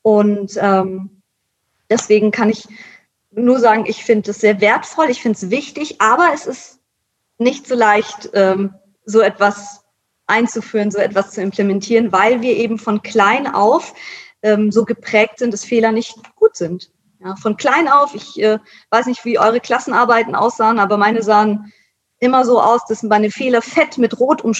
Und 0.00 0.58
ähm, 0.58 1.22
deswegen 1.90 2.30
kann 2.30 2.50
ich 2.50 2.66
nur 3.30 3.58
sagen, 3.58 3.84
ich 3.86 4.04
finde 4.04 4.30
es 4.30 4.40
sehr 4.40 4.60
wertvoll, 4.60 5.10
ich 5.10 5.22
finde 5.22 5.36
es 5.36 5.50
wichtig, 5.50 6.00
aber 6.00 6.30
es 6.32 6.46
ist 6.46 6.80
nicht 7.38 7.66
so 7.66 7.74
leicht, 7.74 8.30
ähm, 8.34 8.74
so 9.04 9.20
etwas 9.20 9.84
einzuführen, 10.26 10.90
so 10.90 10.98
etwas 10.98 11.32
zu 11.32 11.42
implementieren, 11.42 12.12
weil 12.12 12.40
wir 12.40 12.56
eben 12.56 12.78
von 12.78 13.02
klein 13.02 13.46
auf 13.46 13.94
ähm, 14.42 14.70
so 14.70 14.84
geprägt 14.84 15.38
sind, 15.38 15.52
dass 15.52 15.64
Fehler 15.64 15.92
nicht 15.92 16.16
gut 16.36 16.56
sind. 16.56 16.90
Ja, 17.20 17.36
von 17.36 17.56
klein 17.56 17.88
auf, 17.88 18.14
ich 18.14 18.40
äh, 18.40 18.58
weiß 18.90 19.06
nicht, 19.06 19.24
wie 19.24 19.38
eure 19.38 19.60
Klassenarbeiten 19.60 20.34
aussahen, 20.34 20.78
aber 20.78 20.96
meine 20.96 21.22
sahen 21.22 21.72
immer 22.20 22.44
so 22.44 22.60
aus, 22.60 22.84
dass 22.86 23.02
meine 23.02 23.30
Fehler 23.30 23.62
fett 23.62 23.98
mit 23.98 24.18
Rot 24.20 24.42
um, 24.42 24.52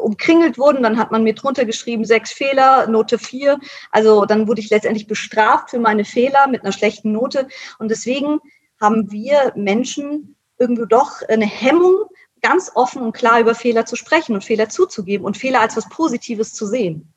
umkringelt 0.00 0.58
wurden. 0.58 0.82
Dann 0.82 0.98
hat 0.98 1.10
man 1.10 1.22
mir 1.22 1.34
drunter 1.34 1.64
geschrieben, 1.64 2.04
sechs 2.04 2.32
Fehler, 2.32 2.86
Note 2.86 3.18
vier. 3.18 3.58
Also 3.90 4.24
dann 4.24 4.48
wurde 4.48 4.60
ich 4.60 4.70
letztendlich 4.70 5.06
bestraft 5.06 5.70
für 5.70 5.78
meine 5.78 6.04
Fehler 6.04 6.46
mit 6.48 6.62
einer 6.62 6.72
schlechten 6.72 7.12
Note. 7.12 7.48
Und 7.78 7.90
deswegen 7.90 8.38
haben 8.80 9.10
wir 9.10 9.52
Menschen 9.56 10.36
irgendwie 10.58 10.86
doch 10.88 11.22
eine 11.28 11.46
Hemmung, 11.46 12.06
ganz 12.40 12.72
offen 12.74 13.02
und 13.02 13.12
klar 13.12 13.40
über 13.40 13.54
Fehler 13.54 13.86
zu 13.86 13.96
sprechen 13.96 14.34
und 14.34 14.44
Fehler 14.44 14.68
zuzugeben 14.68 15.24
und 15.24 15.36
Fehler 15.36 15.60
als 15.60 15.76
was 15.76 15.88
Positives 15.88 16.54
zu 16.54 16.66
sehen. 16.66 17.12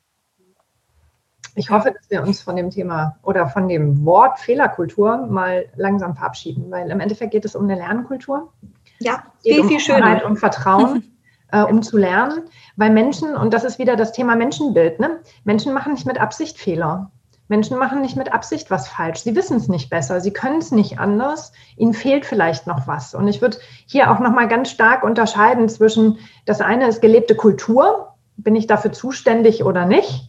Ich 1.56 1.70
hoffe, 1.70 1.90
dass 1.90 2.10
wir 2.10 2.22
uns 2.22 2.42
von 2.42 2.54
dem 2.54 2.70
Thema 2.70 3.18
oder 3.22 3.48
von 3.48 3.66
dem 3.66 4.04
Wort 4.04 4.38
Fehlerkultur 4.38 5.26
mal 5.26 5.66
langsam 5.76 6.14
verabschieden, 6.14 6.70
weil 6.70 6.90
im 6.90 7.00
Endeffekt 7.00 7.32
geht 7.32 7.46
es 7.46 7.56
um 7.56 7.64
eine 7.64 7.76
Lernkultur. 7.76 8.52
Ja, 9.00 9.24
viel, 9.42 9.60
um 9.60 9.68
viel 9.68 9.80
schöner. 9.80 10.24
und 10.24 10.36
Vertrauen. 10.36 11.12
äh, 11.52 11.62
um 11.62 11.82
zu 11.82 11.96
lernen, 11.96 12.42
weil 12.76 12.90
Menschen, 12.90 13.36
und 13.36 13.52
das 13.54 13.64
ist 13.64 13.78
wieder 13.78 13.96
das 13.96 14.12
Thema 14.12 14.36
Menschenbild, 14.36 15.00
ne? 15.00 15.20
Menschen 15.44 15.72
machen 15.72 15.92
nicht 15.92 16.06
mit 16.06 16.20
Absicht 16.20 16.58
Fehler. 16.58 17.10
Menschen 17.48 17.78
machen 17.78 18.02
nicht 18.02 18.16
mit 18.16 18.32
Absicht 18.32 18.70
was 18.70 18.88
falsch. 18.88 19.20
Sie 19.20 19.36
wissen 19.36 19.56
es 19.56 19.68
nicht 19.68 19.88
besser. 19.88 20.20
Sie 20.20 20.32
können 20.32 20.58
es 20.58 20.72
nicht 20.72 20.98
anders. 20.98 21.52
Ihnen 21.76 21.94
fehlt 21.94 22.26
vielleicht 22.26 22.66
noch 22.66 22.88
was. 22.88 23.14
Und 23.14 23.28
ich 23.28 23.40
würde 23.40 23.58
hier 23.86 24.10
auch 24.10 24.18
noch 24.18 24.32
mal 24.32 24.48
ganz 24.48 24.70
stark 24.70 25.04
unterscheiden 25.04 25.68
zwischen 25.68 26.18
das 26.44 26.60
eine 26.60 26.88
ist 26.88 27.00
gelebte 27.00 27.36
Kultur. 27.36 28.14
Bin 28.36 28.56
ich 28.56 28.66
dafür 28.66 28.92
zuständig 28.92 29.64
oder 29.64 29.86
nicht? 29.86 30.28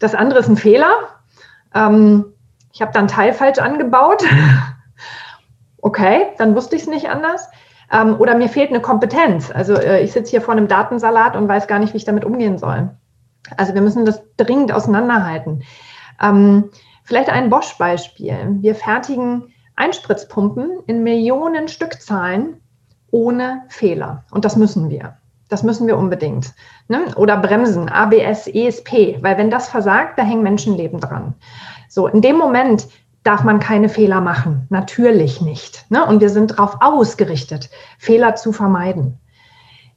Das 0.00 0.14
andere 0.14 0.40
ist 0.40 0.48
ein 0.48 0.58
Fehler. 0.58 0.92
Ähm, 1.74 2.26
ich 2.72 2.82
habe 2.82 2.92
dann 2.92 3.08
Teil 3.08 3.32
falsch 3.32 3.58
angebaut. 3.58 4.24
Okay, 5.82 6.26
dann 6.36 6.54
wusste 6.54 6.76
ich 6.76 6.82
es 6.82 6.88
nicht 6.88 7.08
anders. 7.08 7.48
Ähm, 7.92 8.16
oder 8.18 8.36
mir 8.36 8.48
fehlt 8.48 8.70
eine 8.70 8.80
Kompetenz. 8.80 9.50
Also 9.50 9.74
äh, 9.74 10.02
ich 10.02 10.12
sitze 10.12 10.30
hier 10.30 10.42
vor 10.42 10.52
einem 10.52 10.68
Datensalat 10.68 11.36
und 11.36 11.48
weiß 11.48 11.66
gar 11.66 11.78
nicht, 11.78 11.92
wie 11.92 11.98
ich 11.98 12.04
damit 12.04 12.24
umgehen 12.24 12.58
soll. 12.58 12.90
Also 13.56 13.74
wir 13.74 13.80
müssen 13.80 14.04
das 14.04 14.22
dringend 14.36 14.72
auseinanderhalten. 14.72 15.62
Ähm, 16.22 16.70
vielleicht 17.04 17.30
ein 17.30 17.50
Bosch-Beispiel. 17.50 18.58
Wir 18.60 18.74
fertigen 18.74 19.52
Einspritzpumpen 19.76 20.80
in 20.86 21.02
Millionen 21.02 21.68
Stückzahlen 21.68 22.60
ohne 23.10 23.62
Fehler. 23.68 24.24
Und 24.30 24.44
das 24.44 24.56
müssen 24.56 24.90
wir. 24.90 25.16
Das 25.48 25.64
müssen 25.64 25.88
wir 25.88 25.98
unbedingt. 25.98 26.54
Ne? 26.86 27.06
Oder 27.16 27.36
Bremsen, 27.38 27.88
ABS, 27.88 28.46
ESP, 28.46 29.18
weil 29.20 29.36
wenn 29.36 29.50
das 29.50 29.68
versagt, 29.68 30.18
da 30.18 30.22
hängen 30.22 30.44
Menschenleben 30.44 31.00
dran. 31.00 31.34
So, 31.88 32.06
in 32.06 32.22
dem 32.22 32.36
Moment 32.36 32.86
darf 33.22 33.44
man 33.44 33.60
keine 33.60 33.88
Fehler 33.88 34.20
machen. 34.20 34.66
Natürlich 34.70 35.40
nicht. 35.40 35.90
Ne? 35.90 36.04
Und 36.04 36.20
wir 36.20 36.30
sind 36.30 36.52
darauf 36.52 36.78
ausgerichtet, 36.80 37.70
Fehler 37.98 38.34
zu 38.34 38.52
vermeiden. 38.52 39.18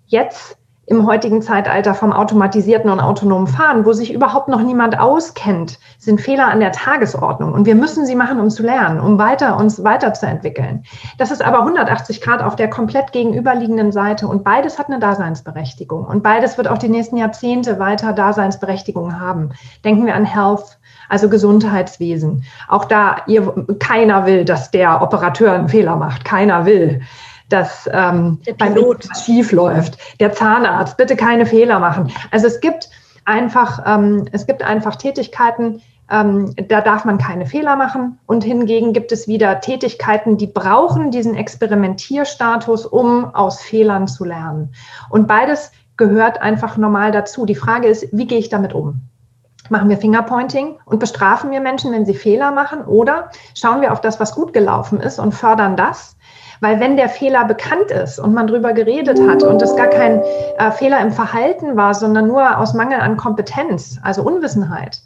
Jetzt 0.05 0.57
im 0.85 1.07
heutigen 1.07 1.41
Zeitalter 1.41 1.93
vom 1.93 2.11
automatisierten 2.11 2.89
und 2.89 2.99
autonomen 2.99 3.47
Fahren, 3.47 3.85
wo 3.85 3.93
sich 3.93 4.13
überhaupt 4.13 4.49
noch 4.49 4.61
niemand 4.61 4.99
auskennt, 4.99 5.79
sind 5.97 6.19
Fehler 6.19 6.47
an 6.47 6.59
der 6.59 6.73
Tagesordnung. 6.73 7.53
Und 7.53 7.65
wir 7.65 7.75
müssen 7.75 8.05
sie 8.05 8.15
machen, 8.15 8.39
um 8.41 8.49
zu 8.49 8.63
lernen, 8.63 8.99
um 8.99 9.17
weiter 9.17 9.55
uns 9.57 9.81
weiterzuentwickeln. 9.81 10.83
Das 11.17 11.31
ist 11.31 11.41
aber 11.41 11.59
180 11.59 12.19
Grad 12.19 12.43
auf 12.43 12.57
der 12.57 12.69
komplett 12.69 13.13
gegenüberliegenden 13.13 13.93
Seite. 13.93 14.27
Und 14.27 14.43
beides 14.43 14.77
hat 14.77 14.87
eine 14.87 14.99
Daseinsberechtigung. 14.99 16.05
Und 16.05 16.21
beides 16.21 16.57
wird 16.57 16.67
auch 16.67 16.77
die 16.77 16.89
nächsten 16.89 17.15
Jahrzehnte 17.15 17.79
weiter 17.79 18.11
Daseinsberechtigung 18.11 19.21
haben. 19.21 19.51
Denken 19.85 20.05
wir 20.05 20.15
an 20.15 20.25
Health, 20.25 20.79
also 21.13 21.29
Gesundheitswesen. 21.29 22.43
Auch 22.67 22.85
da, 22.85 23.17
ihr, 23.27 23.53
keiner 23.77 24.25
will, 24.25 24.45
dass 24.45 24.71
der 24.71 24.99
Operateur 24.99 25.53
einen 25.53 25.69
Fehler 25.69 25.95
macht. 25.95 26.25
Keiner 26.25 26.65
will 26.65 27.01
dass 27.49 27.87
ähm, 27.91 28.39
beim 28.57 28.73
Pilot 28.73 29.05
schief 29.23 29.51
läuft. 29.51 29.99
Der 30.19 30.33
Zahnarzt, 30.33 30.97
bitte 30.97 31.15
keine 31.15 31.45
Fehler 31.45 31.77
machen. 31.77 32.11
Also 32.31 32.47
es 32.47 32.59
gibt 32.61 32.89
einfach, 33.25 33.83
ähm, 33.85 34.25
es 34.31 34.47
gibt 34.47 34.63
einfach 34.63 34.95
Tätigkeiten, 34.95 35.83
ähm, 36.09 36.55
da 36.67 36.81
darf 36.81 37.05
man 37.05 37.19
keine 37.19 37.45
Fehler 37.45 37.75
machen. 37.75 38.17
Und 38.25 38.43
hingegen 38.43 38.91
gibt 38.93 39.11
es 39.11 39.27
wieder 39.27 39.59
Tätigkeiten, 39.59 40.37
die 40.37 40.47
brauchen 40.47 41.11
diesen 41.11 41.35
Experimentierstatus, 41.35 42.87
um 42.87 43.35
aus 43.35 43.61
Fehlern 43.61 44.07
zu 44.07 44.23
lernen. 44.23 44.73
Und 45.11 45.27
beides 45.27 45.71
gehört 45.95 46.41
einfach 46.41 46.77
normal 46.77 47.11
dazu. 47.11 47.45
Die 47.45 47.55
Frage 47.55 47.87
ist, 47.87 48.07
wie 48.11 48.25
gehe 48.25 48.39
ich 48.39 48.49
damit 48.49 48.73
um? 48.73 49.01
Machen 49.69 49.89
wir 49.89 49.97
Fingerpointing 49.97 50.77
und 50.85 50.99
bestrafen 50.99 51.51
wir 51.51 51.61
Menschen, 51.61 51.91
wenn 51.93 52.05
sie 52.05 52.13
Fehler 52.13 52.51
machen? 52.51 52.83
Oder 52.85 53.29
schauen 53.55 53.81
wir 53.81 53.93
auf 53.93 54.01
das, 54.01 54.19
was 54.19 54.35
gut 54.35 54.51
gelaufen 54.51 54.99
ist 54.99 55.19
und 55.19 55.31
fördern 55.31 55.77
das? 55.77 56.17
Weil 56.59 56.79
wenn 56.79 56.97
der 56.97 57.09
Fehler 57.09 57.45
bekannt 57.45 57.91
ist 57.91 58.19
und 58.19 58.33
man 58.33 58.47
drüber 58.47 58.73
geredet 58.73 59.19
hat 59.27 59.43
und 59.43 59.61
es 59.61 59.75
gar 59.75 59.87
kein 59.87 60.21
äh, 60.57 60.71
Fehler 60.71 61.01
im 61.01 61.11
Verhalten 61.11 61.75
war, 61.75 61.93
sondern 61.93 62.27
nur 62.27 62.57
aus 62.57 62.73
Mangel 62.73 62.99
an 62.99 63.17
Kompetenz, 63.17 63.99
also 64.01 64.23
Unwissenheit, 64.23 65.01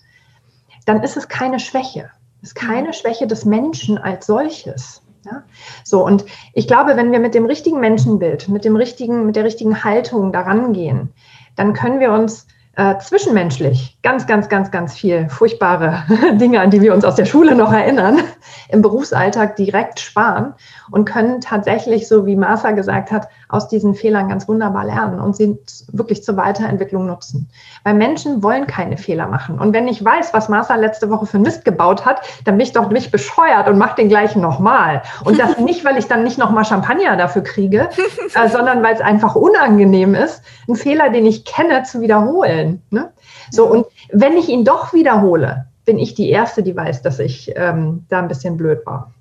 dann 0.86 1.03
ist 1.03 1.18
es 1.18 1.28
keine 1.28 1.60
Schwäche. 1.60 2.10
Es 2.41 2.49
ist 2.49 2.55
keine 2.55 2.93
Schwäche 2.93 3.28
des 3.28 3.45
Menschen 3.45 3.97
als 3.97 4.28
solches. 4.28 5.01
Ja? 5.26 5.43
So, 5.84 6.05
und 6.05 6.26
ich 6.53 6.68
glaube, 6.68 6.95
wenn 6.95 7.12
wir 7.12 7.20
mit 7.20 7.34
dem 7.34 7.45
richtigen 7.45 7.80
Menschenbild, 7.80 8.49
mit 8.49 8.66
dem 8.66 8.76
richtigen, 8.76 9.26
mit 9.26 9.36
der 9.36 9.43
richtigen 9.43 9.84
Haltung 9.84 10.32
daran 10.32 10.74
gehen, 10.74 11.14
dann 11.55 11.74
können 11.74 11.99
wir 11.99 12.12
uns 12.12 12.47
äh, 12.78 12.99
zwischenmenschlich 12.99 13.97
ganz, 14.03 14.28
ganz, 14.28 14.49
ganz, 14.49 14.69
ganz 14.69 14.93
viel 14.93 15.28
furchtbare 15.30 16.03
Dinge, 16.34 16.61
an 16.61 16.69
die 16.69 16.80
wir 16.80 16.93
uns 16.93 17.03
aus 17.03 17.15
der 17.15 17.25
Schule 17.25 17.55
noch 17.55 17.73
erinnern, 17.73 18.19
im 18.69 18.84
Berufsalltag 18.84 19.55
direkt 19.55 19.99
sparen 19.99 20.53
und 20.91 21.05
können 21.05 21.41
tatsächlich, 21.41 22.07
so 22.07 22.28
wie 22.28 22.36
Martha 22.36 22.71
gesagt 22.71 23.11
hat, 23.11 23.30
aus 23.49 23.67
diesen 23.67 23.95
Fehlern 23.95 24.30
ganz 24.30 24.47
wunderbar 24.47 24.86
lernen 24.86 25.19
und 25.19 25.36
sie 25.36 25.57
wirklich 25.91 26.23
zur 26.23 26.38
Weiterentwicklung 26.38 27.07
nutzen. 27.07 27.49
Weil 27.84 27.95
Menschen 27.95 28.43
wollen 28.43 28.67
keine 28.67 28.97
Fehler 28.97 29.25
machen. 29.25 29.57
Und 29.57 29.73
wenn 29.73 29.88
ich 29.88 30.03
weiß, 30.03 30.34
was 30.34 30.47
Martha 30.47 30.75
letzte 30.75 31.09
Woche 31.09 31.25
für 31.25 31.39
Mist 31.39 31.65
gebaut 31.65 32.05
hat, 32.05 32.21
dann 32.45 32.57
bin 32.57 32.65
ich 32.65 32.73
doch 32.73 32.89
nicht 32.91 33.11
bescheuert 33.11 33.67
und 33.67 33.80
mache 33.80 33.95
den 33.95 34.09
gleichen 34.09 34.41
nochmal. 34.41 35.01
Und 35.23 35.39
das 35.39 35.57
nicht, 35.59 35.84
weil 35.84 35.97
ich 35.97 36.07
dann 36.07 36.23
nicht 36.23 36.38
nochmal 36.38 36.65
Champagner 36.65 37.17
dafür 37.17 37.41
kriege, 37.41 37.89
äh, 38.36 38.49
sondern 38.49 38.84
weil 38.84 38.93
es 38.93 39.01
einfach 39.01 39.36
unangenehm 39.36 40.13
ist, 40.13 40.43
einen 40.67 40.75
Fehler, 40.78 41.09
den 41.09 41.25
ich 41.25 41.43
kenne, 41.43 41.84
zu 41.84 42.01
wiederholen. 42.01 42.66
Ne? 42.89 43.11
So, 43.51 43.65
und 43.65 43.86
wenn 44.11 44.38
ich 44.38 44.49
ihn 44.49 44.65
doch 44.65 44.93
wiederhole, 44.93 45.68
bin 45.86 45.97
ich 45.97 46.13
die 46.13 46.30
Erste, 46.30 46.63
die 46.63 46.76
weiß, 46.76 47.01
dass 47.01 47.20
ich 47.20 47.53
ähm, 47.55 48.05
da 48.09 48.20
ein 48.20 48.28
bisschen 48.28 48.57
blöd 48.57 48.86
war. 48.86 49.13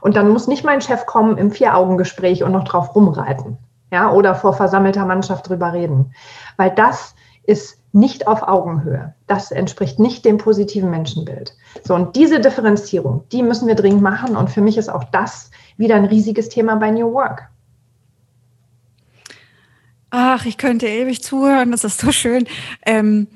Und 0.00 0.16
dann 0.16 0.30
muss 0.30 0.48
nicht 0.48 0.64
mein 0.64 0.80
Chef 0.80 1.06
kommen 1.06 1.38
im 1.38 1.50
Vier-Augen-Gespräch 1.50 2.44
und 2.44 2.52
noch 2.52 2.64
drauf 2.64 2.94
rumreiten. 2.94 3.58
Ja, 3.90 4.12
oder 4.12 4.34
vor 4.34 4.52
versammelter 4.52 5.04
Mannschaft 5.06 5.48
drüber 5.48 5.72
reden. 5.72 6.12
Weil 6.56 6.70
das 6.70 7.14
ist 7.44 7.78
nicht 7.92 8.26
auf 8.26 8.42
Augenhöhe. 8.42 9.14
Das 9.26 9.50
entspricht 9.50 9.98
nicht 9.98 10.24
dem 10.24 10.36
positiven 10.36 10.90
Menschenbild. 10.90 11.56
So, 11.84 11.94
und 11.94 12.16
diese 12.16 12.40
Differenzierung, 12.40 13.24
die 13.32 13.42
müssen 13.42 13.66
wir 13.66 13.74
dringend 13.74 14.02
machen. 14.02 14.36
Und 14.36 14.50
für 14.50 14.60
mich 14.60 14.76
ist 14.76 14.90
auch 14.90 15.04
das 15.04 15.50
wieder 15.76 15.94
ein 15.94 16.04
riesiges 16.04 16.50
Thema 16.50 16.76
bei 16.76 16.90
New 16.90 17.12
Work. 17.12 17.48
Ach, 20.10 20.46
ich 20.46 20.56
könnte 20.56 20.86
ewig 20.86 21.22
zuhören, 21.22 21.70
das 21.70 21.84
ist 21.84 22.00
so 22.00 22.12
schön. 22.12 22.46
Ähm, 22.86 23.28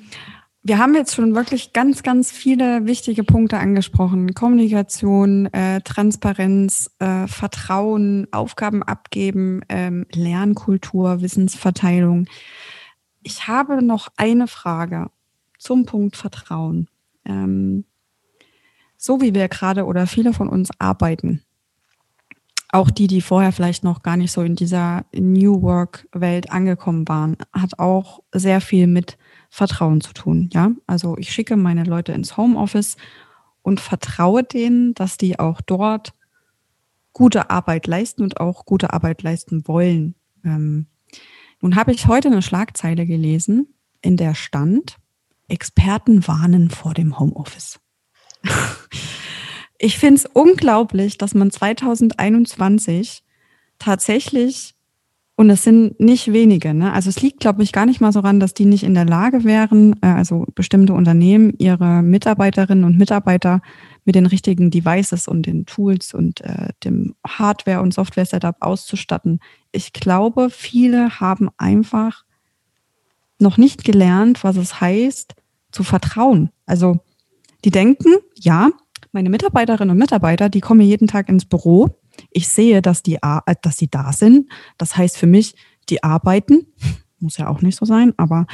wir 0.63 0.79
haben 0.79 0.95
jetzt 0.95 1.15
schon 1.15 1.35
wirklich 1.35 1.73
ganz, 1.73 2.03
ganz 2.03 2.31
viele 2.31 2.87
wichtige 2.87 3.25
Punkte 3.25 3.59
angesprochen. 3.59 4.33
Kommunikation, 4.33 5.47
äh, 5.53 5.81
Transparenz, 5.81 6.89
äh, 7.01 7.27
Vertrauen, 7.27 8.29
Aufgaben 8.31 8.83
abgeben, 8.83 9.63
ähm, 9.69 10.07
Lernkultur, 10.13 11.21
Wissensverteilung. 11.21 12.29
Ich 13.23 13.49
habe 13.49 13.83
noch 13.83 14.09
eine 14.17 14.47
Frage 14.47 15.11
zum 15.59 15.85
Punkt 15.85 16.17
Vertrauen. 16.17 16.89
Ähm, 17.25 17.85
so 18.97 19.21
wie 19.21 19.35
wir 19.35 19.49
gerade 19.49 19.85
oder 19.85 20.07
viele 20.07 20.33
von 20.33 20.49
uns 20.49 20.71
arbeiten, 20.79 21.43
auch 22.73 22.91
die, 22.91 23.07
die 23.07 23.21
vorher 23.21 23.53
vielleicht 23.53 23.85
noch 23.85 24.03
gar 24.03 24.17
nicht 24.17 24.33
so 24.33 24.41
in 24.41 24.57
dieser 24.57 25.05
New 25.15 25.61
Work-Welt 25.61 26.51
angekommen 26.51 27.07
waren, 27.07 27.37
hat 27.53 27.79
auch 27.79 28.23
sehr 28.33 28.63
viel 28.63 28.87
mit 28.87 29.19
Vertrauen 29.51 30.01
zu 30.01 30.15
tun. 30.15 30.49
Ja, 30.53 30.73
also 30.87 31.17
ich 31.19 31.31
schicke 31.33 31.57
meine 31.57 31.85
Leute 31.85 32.13
ins 32.13 32.39
Homeoffice 32.39 32.97
und 33.61 33.79
vertraue 33.79 34.43
denen, 34.43 34.95
dass 34.95 35.19
die 35.19 35.39
auch 35.39 35.61
dort 35.61 36.15
gute 37.13 37.51
Arbeit 37.51 37.87
leisten 37.87 38.23
und 38.23 38.41
auch 38.41 38.65
gute 38.65 38.95
Arbeit 38.95 39.23
leisten 39.23 39.69
wollen. 39.69 40.15
Ähm, 40.43 40.87
nun 41.61 41.77
habe 41.77 41.93
ich 41.93 42.07
heute 42.07 42.29
eine 42.29 42.41
Schlagzeile 42.41 43.05
gelesen, 43.05 43.75
in 44.01 44.17
der 44.17 44.35
stand, 44.35 44.97
Experten 45.47 46.27
warnen 46.27 46.71
vor 46.71 46.95
dem 46.95 47.19
Homeoffice. 47.19 47.79
ich 49.83 49.99
finde 49.99 50.21
es 50.21 50.27
unglaublich, 50.27 51.19
dass 51.19 51.35
man 51.35 51.51
2021 51.51 53.25
tatsächlich 53.81 54.75
und 55.35 55.51
es 55.51 55.65
sind 55.65 55.99
nicht 55.99 56.33
wenige. 56.33 56.73
Ne? 56.73 56.93
Also 56.93 57.09
es 57.09 57.21
liegt, 57.21 57.41
glaube 57.41 57.65
ich, 57.65 57.73
gar 57.73 57.85
nicht 57.85 58.01
mal 58.01 58.13
so 58.13 58.21
ran, 58.21 58.39
dass 58.39 58.55
die 58.55 58.65
nicht 58.65 58.85
in 58.85 58.95
der 58.95 59.07
Lage 59.07 59.43
wären, 59.43 59.97
äh, 60.01 60.07
also 60.07 60.47
bestimmte 60.55 60.93
Unternehmen, 60.93 61.55
ihre 61.59 62.01
Mitarbeiterinnen 62.03 62.85
und 62.85 62.97
Mitarbeiter 62.97 63.61
mit 64.05 64.15
den 64.15 64.27
richtigen 64.27 64.71
Devices 64.71 65.27
und 65.27 65.47
den 65.47 65.67
Tools 65.67 66.15
und 66.15 66.43
äh, 66.43 66.69
dem 66.85 67.17
Hardware- 67.27 67.81
und 67.81 67.93
Software-Setup 67.93 68.57
auszustatten. 68.61 69.41
Ich 69.73 69.93
glaube, 69.93 70.49
viele 70.51 71.19
haben 71.19 71.51
einfach 71.57 72.25
noch 73.41 73.57
nicht 73.57 73.83
gelernt, 73.83 74.45
was 74.45 74.57
es 74.57 74.81
heißt, 74.81 75.35
zu 75.73 75.83
vertrauen. 75.83 76.51
Also 76.67 77.01
die 77.65 77.73
denken, 77.73 78.15
ja, 78.37 78.71
meine 79.13 79.31
Mitarbeiterinnen 79.31 79.91
und 79.91 79.99
Mitarbeiter, 79.99 80.49
die 80.49 80.61
kommen 80.61 80.81
jeden 80.81 81.07
Tag 81.07 81.29
ins 81.29 81.45
Büro 81.45 81.91
ich 82.31 82.49
sehe, 82.49 82.83
dass 82.83 83.03
die, 83.03 83.17
äh, 83.17 83.55
dass 83.63 83.77
sie 83.77 83.89
da 83.89 84.13
sind. 84.13 84.51
Das 84.79 84.97
heißt 84.97 85.17
für 85.17 85.27
mich, 85.27 85.55
die 85.89 86.03
arbeiten. 86.03 86.67
Muss 87.21 87.37
ja 87.37 87.49
auch 87.49 87.63
nicht 87.63 87.77
so 87.77 87.85
sein, 87.85 88.13
aber 88.17 88.47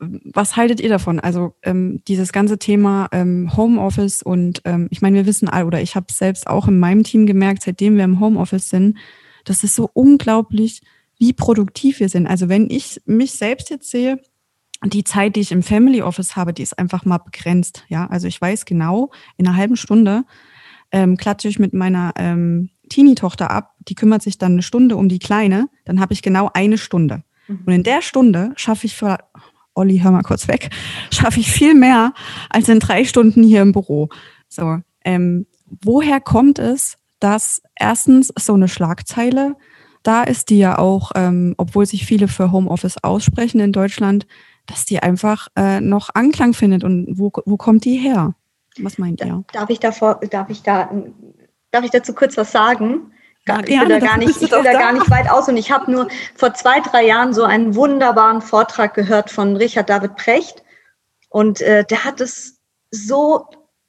ähm, 0.00 0.20
was 0.24 0.56
haltet 0.56 0.80
ihr 0.80 0.88
davon? 0.88 1.20
Also 1.20 1.54
ähm, 1.62 2.02
dieses 2.06 2.32
ganze 2.32 2.58
Thema 2.58 3.08
ähm, 3.12 3.56
Homeoffice 3.56 4.22
und 4.22 4.62
ähm, 4.64 4.88
ich 4.90 5.02
meine, 5.02 5.16
wir 5.16 5.26
wissen 5.26 5.48
all, 5.48 5.64
oder 5.64 5.80
ich 5.80 5.96
habe 5.96 6.06
selbst 6.12 6.46
auch 6.46 6.68
in 6.68 6.78
meinem 6.78 7.02
Team 7.02 7.26
gemerkt, 7.26 7.62
seitdem 7.62 7.96
wir 7.96 8.04
im 8.04 8.20
Homeoffice 8.20 8.68
sind, 8.68 8.98
dass 9.44 9.64
es 9.64 9.74
so 9.74 9.90
unglaublich 9.92 10.82
wie 11.18 11.32
produktiv 11.32 12.00
wir 12.00 12.08
sind. 12.08 12.26
Also 12.26 12.48
wenn 12.48 12.70
ich 12.70 13.00
mich 13.04 13.32
selbst 13.32 13.70
jetzt 13.70 13.90
sehe, 13.90 14.20
die 14.92 15.04
Zeit, 15.04 15.36
die 15.36 15.40
ich 15.40 15.52
im 15.52 15.62
Family 15.62 16.02
Office 16.02 16.36
habe, 16.36 16.52
die 16.52 16.62
ist 16.62 16.78
einfach 16.78 17.04
mal 17.04 17.18
begrenzt. 17.18 17.84
Ja, 17.88 18.06
also 18.06 18.28
ich 18.28 18.40
weiß 18.40 18.64
genau, 18.64 19.10
in 19.36 19.46
einer 19.46 19.56
halben 19.56 19.76
Stunde 19.76 20.24
ähm, 20.92 21.16
klatsche 21.16 21.48
ich 21.48 21.58
mit 21.58 21.72
meiner 21.72 22.12
ähm, 22.16 22.70
Teenie-Tochter 22.90 23.50
ab. 23.50 23.74
Die 23.88 23.94
kümmert 23.94 24.22
sich 24.22 24.38
dann 24.38 24.52
eine 24.52 24.62
Stunde 24.62 24.96
um 24.96 25.08
die 25.08 25.18
Kleine. 25.18 25.68
Dann 25.84 26.00
habe 26.00 26.12
ich 26.12 26.22
genau 26.22 26.50
eine 26.52 26.78
Stunde. 26.78 27.24
Mhm. 27.48 27.62
Und 27.66 27.72
in 27.72 27.82
der 27.82 28.02
Stunde 28.02 28.52
schaffe 28.56 28.86
ich 28.86 28.94
für 28.94 29.18
Olli, 29.74 29.98
hör 29.98 30.12
mal 30.12 30.22
kurz 30.22 30.48
weg, 30.48 30.70
schaffe 31.10 31.40
ich 31.40 31.50
viel 31.50 31.74
mehr 31.74 32.12
als 32.50 32.68
in 32.68 32.78
drei 32.78 33.04
Stunden 33.04 33.42
hier 33.42 33.62
im 33.62 33.72
Büro. 33.72 34.08
So, 34.48 34.78
ähm, 35.04 35.46
woher 35.82 36.20
kommt 36.20 36.58
es, 36.58 36.98
dass 37.18 37.62
erstens 37.74 38.32
so 38.38 38.54
eine 38.54 38.68
Schlagzeile 38.68 39.56
da 40.02 40.22
ist, 40.22 40.50
die 40.50 40.58
ja 40.58 40.78
auch, 40.78 41.12
ähm, 41.14 41.54
obwohl 41.56 41.86
sich 41.86 42.06
viele 42.06 42.28
für 42.28 42.52
Homeoffice 42.52 43.02
aussprechen 43.02 43.60
in 43.60 43.72
Deutschland, 43.72 44.26
dass 44.66 44.84
die 44.84 45.00
einfach 45.00 45.48
äh, 45.56 45.80
noch 45.80 46.10
Anklang 46.14 46.54
findet 46.54 46.84
und 46.84 47.06
wo, 47.18 47.30
wo 47.44 47.56
kommt 47.56 47.84
die 47.84 47.96
her? 47.96 48.34
Was 48.78 48.98
meint 48.98 49.20
ihr? 49.20 49.44
Darf 49.52 49.70
ich 49.70 49.80
davor, 49.80 50.20
darf 50.30 50.50
ich 50.50 50.62
da, 50.62 50.90
darf 51.70 51.84
ich 51.84 51.90
dazu 51.90 52.14
kurz 52.14 52.36
was 52.36 52.50
sagen? 52.50 53.12
Gar, 53.46 53.68
ich 53.68 53.78
will, 53.78 53.88
da 53.88 53.98
gar, 53.98 54.16
nicht, 54.16 54.40
ich 54.40 54.50
will 54.50 54.62
da 54.62 54.72
gar 54.72 54.92
nicht 54.92 55.10
weit 55.10 55.30
aus 55.30 55.48
und 55.48 55.58
ich 55.58 55.70
habe 55.70 55.90
nur 55.90 56.08
vor 56.34 56.54
zwei, 56.54 56.80
drei 56.80 57.04
Jahren 57.04 57.34
so 57.34 57.44
einen 57.44 57.74
wunderbaren 57.74 58.40
Vortrag 58.40 58.94
gehört 58.94 59.30
von 59.30 59.56
Richard 59.56 59.90
David 59.90 60.16
Precht 60.16 60.64
und 61.28 61.60
äh, 61.60 61.84
der 61.84 62.04
hat 62.04 62.22
es 62.22 62.62
so 62.90 63.46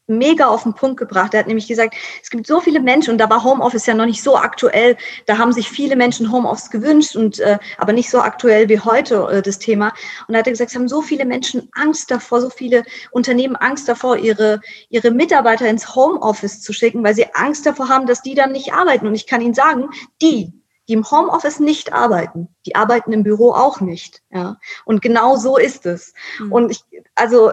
mega 0.07 0.45
auf 0.47 0.63
den 0.63 0.73
Punkt 0.73 0.97
gebracht. 0.97 1.33
Er 1.33 1.39
hat 1.41 1.47
nämlich 1.47 1.67
gesagt, 1.67 1.95
es 2.21 2.29
gibt 2.29 2.47
so 2.47 2.59
viele 2.59 2.79
Menschen, 2.79 3.11
und 3.11 3.17
da 3.17 3.29
war 3.29 3.43
Homeoffice 3.43 3.85
ja 3.85 3.93
noch 3.93 4.05
nicht 4.05 4.21
so 4.21 4.37
aktuell, 4.37 4.97
da 5.25 5.37
haben 5.37 5.53
sich 5.53 5.69
viele 5.69 5.95
Menschen 5.95 6.31
Homeoffice 6.31 6.69
gewünscht, 6.69 7.15
und 7.15 7.39
äh, 7.39 7.57
aber 7.77 7.93
nicht 7.93 8.09
so 8.09 8.19
aktuell 8.19 8.69
wie 8.69 8.79
heute 8.79 9.27
äh, 9.31 9.41
das 9.41 9.59
Thema. 9.59 9.93
Und 10.27 10.35
er 10.35 10.39
hat 10.39 10.45
gesagt, 10.45 10.69
es 10.69 10.75
haben 10.75 10.87
so 10.87 11.01
viele 11.01 11.25
Menschen 11.25 11.69
Angst 11.73 12.11
davor, 12.11 12.41
so 12.41 12.49
viele 12.49 12.83
Unternehmen 13.11 13.55
Angst 13.55 13.87
davor, 13.87 14.17
ihre, 14.17 14.61
ihre 14.89 15.11
Mitarbeiter 15.11 15.67
ins 15.67 15.95
Homeoffice 15.95 16.61
zu 16.61 16.73
schicken, 16.73 17.03
weil 17.03 17.15
sie 17.15 17.33
Angst 17.33 17.65
davor 17.65 17.89
haben, 17.89 18.05
dass 18.05 18.21
die 18.21 18.35
dann 18.35 18.51
nicht 18.51 18.73
arbeiten. 18.73 19.07
Und 19.07 19.15
ich 19.15 19.27
kann 19.27 19.41
Ihnen 19.41 19.53
sagen, 19.53 19.89
die, 20.21 20.53
die 20.87 20.93
im 20.93 21.09
Homeoffice 21.09 21.59
nicht 21.59 21.93
arbeiten, 21.93 22.49
die 22.65 22.75
arbeiten 22.75 23.11
im 23.11 23.23
Büro 23.23 23.51
auch 23.51 23.81
nicht. 23.81 24.21
Ja. 24.31 24.57
Und 24.85 25.01
genau 25.01 25.35
so 25.35 25.57
ist 25.57 25.85
es. 25.85 26.13
Mhm. 26.39 26.51
Und 26.51 26.71
ich, 26.71 26.83
also 27.15 27.51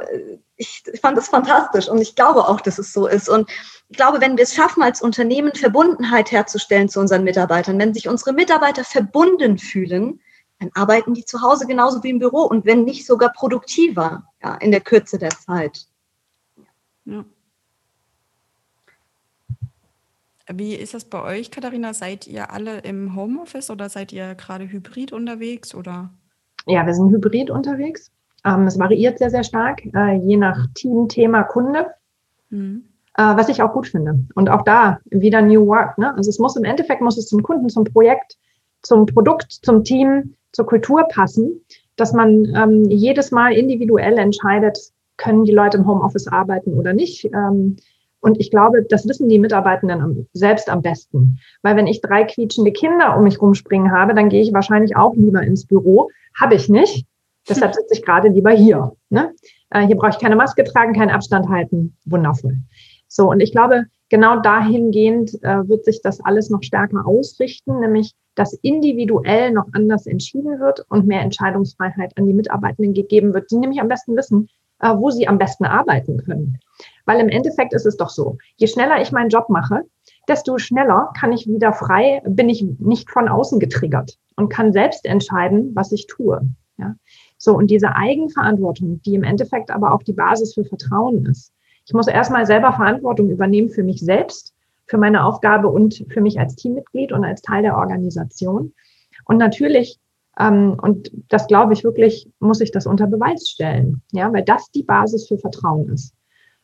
ich, 0.62 1.00
fand 1.00 1.18
das 1.18 1.28
fantastisch 1.28 1.88
und 1.88 2.00
ich 2.00 2.14
glaube 2.14 2.48
auch, 2.48 2.60
dass 2.60 2.78
es 2.78 2.92
so 2.92 3.06
ist. 3.06 3.28
Und 3.28 3.50
ich 3.88 3.96
glaube, 3.96 4.20
wenn 4.20 4.36
wir 4.36 4.44
es 4.44 4.54
schaffen, 4.54 4.82
als 4.82 5.02
Unternehmen 5.02 5.52
Verbundenheit 5.54 6.30
herzustellen 6.30 6.88
zu 6.88 7.00
unseren 7.00 7.24
Mitarbeitern, 7.24 7.78
wenn 7.78 7.94
sich 7.94 8.08
unsere 8.08 8.32
Mitarbeiter 8.32 8.84
verbunden 8.84 9.58
fühlen, 9.58 10.20
dann 10.60 10.70
arbeiten 10.74 11.14
die 11.14 11.24
zu 11.24 11.42
Hause 11.42 11.66
genauso 11.66 12.02
wie 12.02 12.10
im 12.10 12.20
Büro 12.20 12.42
und 12.42 12.64
wenn 12.64 12.84
nicht 12.84 13.04
sogar 13.04 13.32
produktiver 13.32 14.24
ja, 14.42 14.54
in 14.56 14.70
der 14.70 14.80
Kürze 14.80 15.18
der 15.18 15.30
Zeit. 15.30 15.86
Ja. 17.04 17.24
Wie 20.52 20.74
ist 20.74 20.94
das 20.94 21.04
bei 21.04 21.22
euch, 21.22 21.50
Katharina? 21.50 21.94
Seid 21.94 22.26
ihr 22.26 22.50
alle 22.50 22.80
im 22.80 23.16
Homeoffice 23.16 23.70
oder 23.70 23.88
seid 23.88 24.12
ihr 24.12 24.34
gerade 24.34 24.70
hybrid 24.70 25.12
unterwegs? 25.12 25.74
Oder? 25.74 26.10
Ja, 26.66 26.84
wir 26.86 26.94
sind 26.94 27.10
hybrid 27.10 27.50
unterwegs. 27.50 28.10
Ähm, 28.44 28.66
es 28.66 28.78
variiert 28.78 29.18
sehr, 29.18 29.30
sehr 29.30 29.44
stark, 29.44 29.82
äh, 29.94 30.16
je 30.16 30.36
nach 30.36 30.66
Team, 30.74 31.08
Thema, 31.08 31.42
Kunde. 31.44 31.86
Mhm. 32.50 32.84
Äh, 33.16 33.36
was 33.36 33.48
ich 33.48 33.62
auch 33.62 33.72
gut 33.72 33.88
finde. 33.88 34.18
Und 34.34 34.48
auch 34.48 34.62
da 34.62 34.98
wieder 35.04 35.42
New 35.42 35.66
Work. 35.66 35.98
Ne? 35.98 36.14
Also 36.16 36.30
es 36.30 36.38
muss 36.38 36.56
im 36.56 36.64
Endeffekt 36.64 37.02
muss 37.02 37.18
es 37.18 37.26
zum 37.26 37.42
Kunden, 37.42 37.68
zum 37.68 37.84
Projekt, 37.84 38.38
zum 38.80 39.04
Produkt, 39.04 39.52
zum 39.52 39.84
Team, 39.84 40.34
zur 40.52 40.66
Kultur 40.66 41.06
passen, 41.08 41.60
dass 41.96 42.14
man 42.14 42.46
ähm, 42.54 42.84
jedes 42.90 43.30
Mal 43.30 43.52
individuell 43.52 44.16
entscheidet, 44.18 44.78
können 45.18 45.44
die 45.44 45.52
Leute 45.52 45.76
im 45.76 45.86
Homeoffice 45.86 46.26
arbeiten 46.26 46.72
oder 46.72 46.94
nicht. 46.94 47.26
Ähm, 47.26 47.76
und 48.20 48.40
ich 48.40 48.50
glaube, 48.50 48.82
das 48.82 49.06
wissen 49.06 49.28
die 49.28 49.38
Mitarbeitenden 49.38 50.00
am, 50.00 50.26
selbst 50.32 50.70
am 50.70 50.80
besten. 50.80 51.38
Weil 51.60 51.76
wenn 51.76 51.86
ich 51.86 52.00
drei 52.00 52.24
quietschende 52.24 52.72
Kinder 52.72 53.16
um 53.16 53.24
mich 53.24 53.42
rumspringen 53.42 53.92
habe, 53.92 54.14
dann 54.14 54.30
gehe 54.30 54.42
ich 54.42 54.54
wahrscheinlich 54.54 54.96
auch 54.96 55.14
lieber 55.14 55.42
ins 55.42 55.66
Büro. 55.66 56.08
Habe 56.34 56.54
ich 56.54 56.68
nicht. 56.68 57.06
Deshalb 57.48 57.74
sitze 57.74 57.94
ich 57.94 58.04
gerade 58.04 58.28
lieber 58.28 58.50
hier. 58.50 58.92
Ne? 59.10 59.34
Äh, 59.70 59.86
hier 59.86 59.96
brauche 59.96 60.10
ich 60.10 60.18
keine 60.18 60.36
Maske 60.36 60.64
tragen, 60.64 60.92
keinen 60.92 61.10
Abstand 61.10 61.48
halten. 61.48 61.96
Wundervoll. 62.04 62.58
So, 63.08 63.28
und 63.30 63.40
ich 63.40 63.52
glaube, 63.52 63.84
genau 64.08 64.40
dahingehend 64.40 65.34
äh, 65.42 65.68
wird 65.68 65.84
sich 65.84 66.00
das 66.02 66.20
alles 66.20 66.50
noch 66.50 66.62
stärker 66.62 67.06
ausrichten, 67.06 67.80
nämlich 67.80 68.14
dass 68.34 68.54
individuell 68.54 69.50
noch 69.52 69.66
anders 69.72 70.06
entschieden 70.06 70.60
wird 70.60 70.86
und 70.88 71.06
mehr 71.06 71.20
Entscheidungsfreiheit 71.20 72.16
an 72.16 72.26
die 72.26 72.32
Mitarbeitenden 72.32 72.94
gegeben 72.94 73.34
wird, 73.34 73.50
die 73.50 73.56
nämlich 73.56 73.80
am 73.80 73.88
besten 73.88 74.16
wissen, 74.16 74.48
äh, 74.80 74.94
wo 74.96 75.10
sie 75.10 75.28
am 75.28 75.38
besten 75.38 75.64
arbeiten 75.64 76.18
können. 76.24 76.58
Weil 77.04 77.20
im 77.20 77.28
Endeffekt 77.28 77.74
ist 77.74 77.86
es 77.86 77.96
doch 77.96 78.08
so, 78.08 78.38
je 78.56 78.66
schneller 78.66 79.00
ich 79.02 79.12
meinen 79.12 79.28
Job 79.28 79.48
mache, 79.48 79.82
desto 80.28 80.58
schneller 80.58 81.12
kann 81.18 81.32
ich 81.32 81.46
wieder 81.46 81.72
frei, 81.72 82.22
bin 82.24 82.48
ich 82.48 82.64
nicht 82.78 83.10
von 83.10 83.28
außen 83.28 83.60
getriggert 83.60 84.18
und 84.36 84.48
kann 84.48 84.72
selbst 84.72 85.04
entscheiden, 85.04 85.72
was 85.74 85.92
ich 85.92 86.06
tue. 86.06 86.40
Ja? 86.78 86.94
So, 87.44 87.56
und 87.56 87.72
diese 87.72 87.96
Eigenverantwortung, 87.96 89.02
die 89.02 89.16
im 89.16 89.24
Endeffekt 89.24 89.72
aber 89.72 89.92
auch 89.92 90.04
die 90.04 90.12
Basis 90.12 90.54
für 90.54 90.64
Vertrauen 90.64 91.26
ist. 91.26 91.52
Ich 91.84 91.92
muss 91.92 92.06
erstmal 92.06 92.46
selber 92.46 92.72
Verantwortung 92.72 93.30
übernehmen 93.30 93.68
für 93.68 93.82
mich 93.82 93.98
selbst, 93.98 94.54
für 94.86 94.96
meine 94.96 95.24
Aufgabe 95.24 95.66
und 95.66 96.04
für 96.08 96.20
mich 96.20 96.38
als 96.38 96.54
Teammitglied 96.54 97.10
und 97.10 97.24
als 97.24 97.42
Teil 97.42 97.62
der 97.62 97.76
Organisation. 97.76 98.72
Und 99.24 99.38
natürlich, 99.38 99.98
ähm, 100.38 100.78
und 100.80 101.10
das 101.30 101.48
glaube 101.48 101.72
ich 101.72 101.82
wirklich, 101.82 102.30
muss 102.38 102.60
ich 102.60 102.70
das 102.70 102.86
unter 102.86 103.08
Beweis 103.08 103.48
stellen, 103.48 104.02
ja, 104.12 104.32
weil 104.32 104.44
das 104.44 104.70
die 104.70 104.84
Basis 104.84 105.26
für 105.26 105.38
Vertrauen 105.38 105.88
ist. 105.88 106.14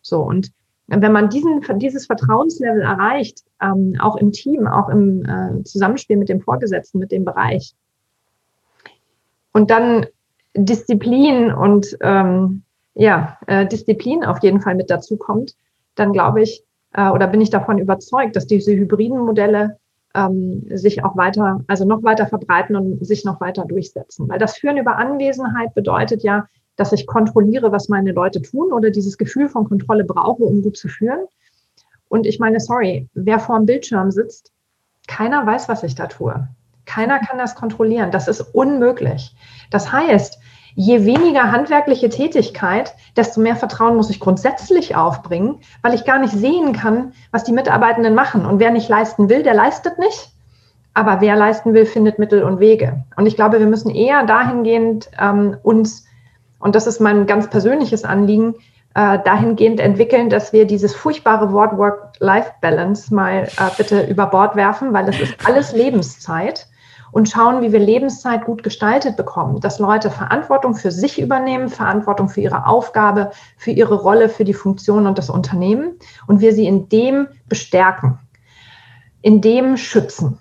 So, 0.00 0.20
und 0.22 0.52
wenn 0.86 1.10
man 1.10 1.28
diesen, 1.28 1.60
dieses 1.80 2.06
Vertrauenslevel 2.06 2.82
erreicht, 2.82 3.42
ähm, 3.60 3.96
auch 3.98 4.14
im 4.14 4.30
Team, 4.30 4.68
auch 4.68 4.88
im 4.90 5.24
äh, 5.24 5.64
Zusammenspiel 5.64 6.18
mit 6.18 6.28
dem 6.28 6.40
Vorgesetzten, 6.40 7.00
mit 7.00 7.10
dem 7.10 7.24
Bereich, 7.24 7.74
und 9.52 9.72
dann 9.72 10.06
Disziplin 10.56 11.52
und 11.52 11.96
ähm, 12.00 12.62
ja, 12.94 13.38
äh, 13.46 13.66
Disziplin 13.66 14.24
auf 14.24 14.42
jeden 14.42 14.60
Fall 14.60 14.74
mit 14.74 14.90
dazu 14.90 15.16
kommt, 15.16 15.54
dann 15.94 16.12
glaube 16.12 16.42
ich 16.42 16.64
äh, 16.94 17.10
oder 17.10 17.26
bin 17.26 17.40
ich 17.40 17.50
davon 17.50 17.78
überzeugt, 17.78 18.36
dass 18.36 18.46
diese 18.46 18.72
hybriden 18.72 19.18
Modelle 19.18 19.78
ähm, 20.14 20.64
sich 20.70 21.04
auch 21.04 21.16
weiter, 21.16 21.62
also 21.66 21.84
noch 21.84 22.02
weiter 22.02 22.26
verbreiten 22.26 22.76
und 22.76 23.06
sich 23.06 23.24
noch 23.24 23.40
weiter 23.40 23.64
durchsetzen. 23.64 24.28
Weil 24.28 24.38
das 24.38 24.56
Führen 24.56 24.78
über 24.78 24.96
Anwesenheit 24.96 25.74
bedeutet 25.74 26.22
ja, 26.22 26.46
dass 26.76 26.92
ich 26.92 27.06
kontrolliere, 27.06 27.72
was 27.72 27.88
meine 27.88 28.12
Leute 28.12 28.40
tun 28.40 28.72
oder 28.72 28.90
dieses 28.90 29.18
Gefühl 29.18 29.48
von 29.48 29.68
Kontrolle 29.68 30.04
brauche, 30.04 30.44
um 30.44 30.62
gut 30.62 30.76
zu 30.76 30.88
führen. 30.88 31.26
Und 32.08 32.26
ich 32.26 32.38
meine, 32.38 32.60
sorry, 32.60 33.08
wer 33.14 33.38
vor 33.38 33.58
dem 33.58 33.66
Bildschirm 33.66 34.10
sitzt, 34.10 34.52
keiner 35.06 35.44
weiß, 35.44 35.68
was 35.68 35.82
ich 35.82 35.94
da 35.94 36.06
tue. 36.06 36.48
Keiner 36.88 37.18
kann 37.18 37.38
das 37.38 37.54
kontrollieren. 37.54 38.10
Das 38.10 38.28
ist 38.28 38.40
unmöglich. 38.40 39.34
Das 39.70 39.92
heißt, 39.92 40.38
je 40.74 41.04
weniger 41.04 41.52
handwerkliche 41.52 42.08
Tätigkeit, 42.08 42.94
desto 43.14 43.40
mehr 43.40 43.56
Vertrauen 43.56 43.96
muss 43.96 44.08
ich 44.08 44.20
grundsätzlich 44.20 44.96
aufbringen, 44.96 45.60
weil 45.82 45.92
ich 45.92 46.06
gar 46.06 46.18
nicht 46.18 46.32
sehen 46.32 46.72
kann, 46.72 47.12
was 47.30 47.44
die 47.44 47.52
Mitarbeitenden 47.52 48.14
machen. 48.14 48.46
Und 48.46 48.58
wer 48.58 48.70
nicht 48.70 48.88
leisten 48.88 49.28
will, 49.28 49.42
der 49.42 49.54
leistet 49.54 49.98
nicht. 49.98 50.30
Aber 50.94 51.20
wer 51.20 51.36
leisten 51.36 51.74
will, 51.74 51.84
findet 51.84 52.18
Mittel 52.18 52.42
und 52.42 52.58
Wege. 52.58 53.04
Und 53.16 53.26
ich 53.26 53.36
glaube, 53.36 53.60
wir 53.60 53.66
müssen 53.66 53.90
eher 53.90 54.24
dahingehend 54.24 55.10
ähm, 55.20 55.58
uns, 55.62 56.06
und 56.58 56.74
das 56.74 56.86
ist 56.86 57.00
mein 57.00 57.26
ganz 57.26 57.50
persönliches 57.50 58.04
Anliegen, 58.04 58.54
äh, 58.94 59.18
dahingehend 59.24 59.78
entwickeln, 59.78 60.30
dass 60.30 60.54
wir 60.54 60.66
dieses 60.66 60.94
furchtbare 60.94 61.52
Wort 61.52 61.76
Work-Life-Balance 61.76 63.14
mal 63.14 63.44
äh, 63.44 63.70
bitte 63.76 64.02
über 64.06 64.26
Bord 64.26 64.56
werfen, 64.56 64.94
weil 64.94 65.04
das 65.04 65.20
ist 65.20 65.34
alles 65.46 65.72
Lebenszeit 65.72 66.66
und 67.18 67.28
schauen, 67.28 67.62
wie 67.62 67.72
wir 67.72 67.80
Lebenszeit 67.80 68.44
gut 68.44 68.62
gestaltet 68.62 69.16
bekommen, 69.16 69.58
dass 69.58 69.80
Leute 69.80 70.08
Verantwortung 70.08 70.76
für 70.76 70.92
sich 70.92 71.20
übernehmen, 71.20 71.68
Verantwortung 71.68 72.28
für 72.28 72.40
ihre 72.40 72.64
Aufgabe, 72.64 73.32
für 73.56 73.72
ihre 73.72 73.96
Rolle, 73.96 74.28
für 74.28 74.44
die 74.44 74.54
Funktion 74.54 75.04
und 75.04 75.18
das 75.18 75.28
Unternehmen 75.28 75.96
und 76.28 76.40
wir 76.40 76.52
sie 76.52 76.64
in 76.64 76.88
dem 76.88 77.26
bestärken, 77.48 78.20
in 79.20 79.40
dem 79.40 79.76
schützen 79.76 80.38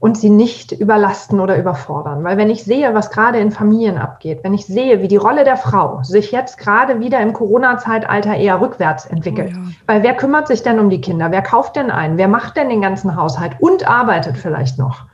und 0.00 0.18
sie 0.18 0.28
nicht 0.28 0.72
überlasten 0.72 1.40
oder 1.40 1.56
überfordern. 1.56 2.22
Weil 2.24 2.36
wenn 2.36 2.50
ich 2.50 2.62
sehe, 2.62 2.92
was 2.92 3.10
gerade 3.10 3.38
in 3.38 3.50
Familien 3.50 3.96
abgeht, 3.96 4.40
wenn 4.44 4.52
ich 4.52 4.66
sehe, 4.66 5.00
wie 5.00 5.08
die 5.08 5.16
Rolle 5.16 5.44
der 5.44 5.56
Frau 5.56 6.02
sich 6.02 6.30
jetzt 6.30 6.58
gerade 6.58 7.00
wieder 7.00 7.20
im 7.20 7.32
Corona-Zeitalter 7.32 8.36
eher 8.36 8.60
rückwärts 8.60 9.06
entwickelt, 9.06 9.54
oh 9.54 9.58
ja. 9.60 9.72
weil 9.86 10.02
wer 10.02 10.14
kümmert 10.14 10.46
sich 10.46 10.62
denn 10.62 10.78
um 10.78 10.90
die 10.90 11.00
Kinder? 11.00 11.30
Wer 11.30 11.40
kauft 11.40 11.76
denn 11.76 11.90
ein? 11.90 12.18
Wer 12.18 12.28
macht 12.28 12.58
denn 12.58 12.68
den 12.68 12.82
ganzen 12.82 13.16
Haushalt 13.16 13.56
und 13.60 13.88
arbeitet 13.88 14.36
vielleicht 14.36 14.78
noch? 14.78 15.06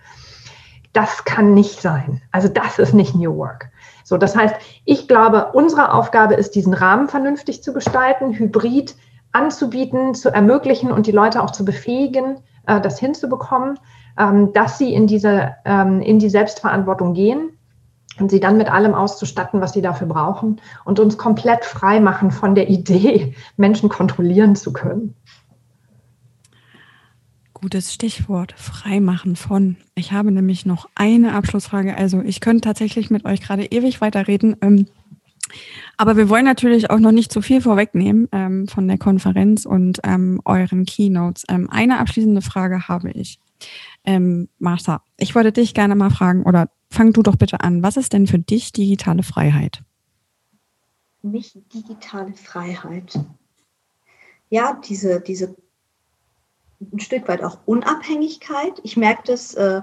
Das 0.93 1.25
kann 1.25 1.55
nicht 1.55 1.81
sein. 1.81 2.23
Also 2.33 2.49
das 2.49 2.79
ist 2.79 2.95
nicht 2.95 3.15
New 3.15 3.37
Work. 3.37 3.71
So, 4.05 4.17
das 4.17 4.35
heißt, 4.35 4.55
ich 4.85 5.07
glaube, 5.07 5.51
unsere 5.53 5.93
Aufgabe 5.93 6.35
ist, 6.35 6.55
diesen 6.55 6.75
Rahmen 6.75 7.09
vernünftig 7.09 7.63
zu 7.63 7.73
gestalten, 7.73 8.33
hybrid 8.33 8.97
anzubieten, 9.33 10.15
zu 10.15 10.31
ermöglichen 10.31 10.91
und 10.91 11.07
die 11.07 11.13
Leute 11.13 11.43
auch 11.43 11.51
zu 11.51 11.65
befähigen, 11.65 12.41
äh, 12.67 12.81
das 12.81 12.99
hinzubekommen. 12.99 13.79
ähm, 14.19 14.53
dass 14.53 14.79
sie 14.79 14.93
in 14.93 15.07
diese, 15.07 15.55
ähm, 15.65 16.01
in 16.01 16.19
die 16.19 16.29
Selbstverantwortung 16.29 17.15
gehen 17.15 17.51
und 18.19 18.31
sie 18.31 18.41
dann 18.41 18.57
mit 18.57 18.71
allem 18.71 18.95
auszustatten, 18.95 19.61
was 19.61 19.73
sie 19.73 19.83
dafür 19.83 20.09
brauchen 20.09 20.61
und 20.85 20.99
uns 20.99 21.17
komplett 21.17 21.65
frei 21.65 22.01
machen 22.01 22.31
von 22.31 22.55
der 22.55 22.69
Idee, 22.69 23.35
Menschen 23.57 23.89
kontrollieren 23.89 24.57
zu 24.57 24.73
können. 24.73 25.15
Gutes 27.61 27.93
Stichwort, 27.93 28.53
freimachen 28.53 29.35
von. 29.35 29.77
Ich 29.97 30.13
habe 30.13 30.31
nämlich 30.31 30.65
noch 30.65 30.89
eine 30.95 31.33
Abschlussfrage. 31.35 31.97
Also 31.97 32.23
ich 32.23 32.41
könnte 32.41 32.61
tatsächlich 32.61 33.11
mit 33.11 33.25
euch 33.25 33.41
gerade 33.41 33.65
ewig 33.65 34.01
weiterreden. 34.01 34.57
Ähm, 34.61 34.87
aber 35.97 36.17
wir 36.17 36.29
wollen 36.29 36.45
natürlich 36.45 36.91
auch 36.91 37.01
noch 37.01 37.11
nicht 37.11 37.33
zu 37.33 37.43
viel 37.43 37.61
vorwegnehmen 37.61 38.29
ähm, 38.31 38.69
von 38.69 38.87
der 38.87 38.97
Konferenz 38.97 39.67
und 39.67 39.99
ähm, 40.05 40.41
euren 40.45 40.85
Keynotes. 40.85 41.45
Ähm, 41.49 41.69
eine 41.69 41.99
abschließende 41.99 42.43
Frage 42.43 42.87
habe 42.87 43.11
ich. 43.11 43.41
Ähm, 44.05 44.49
Martha, 44.61 45.03
ich 45.17 45.35
wollte 45.35 45.51
dich 45.51 45.75
gerne 45.75 45.97
mal 45.97 46.11
fragen, 46.11 46.45
oder 46.45 46.71
fang 46.91 47.13
du 47.13 47.25
doch 47.25 47.37
bitte 47.37 47.61
an. 47.61 47.83
Was 47.83 47.97
ist 47.97 48.13
denn 48.13 48.29
für 48.29 48.39
dich 48.39 48.71
digitale 48.71 49.25
Freiheit? 49.25 49.83
Für 51.21 51.27
mich 51.27 51.59
digitale 51.75 52.35
Freiheit. 52.35 53.19
Ja, 54.49 54.81
diese, 54.89 55.21
diese 55.21 55.57
ein 56.81 57.01
Stück 57.01 57.29
weit 57.29 57.43
auch 57.43 57.59
Unabhängigkeit. 57.67 58.81
Ich 58.83 58.97
merke 58.97 59.23
das, 59.27 59.55
äh, 59.55 59.83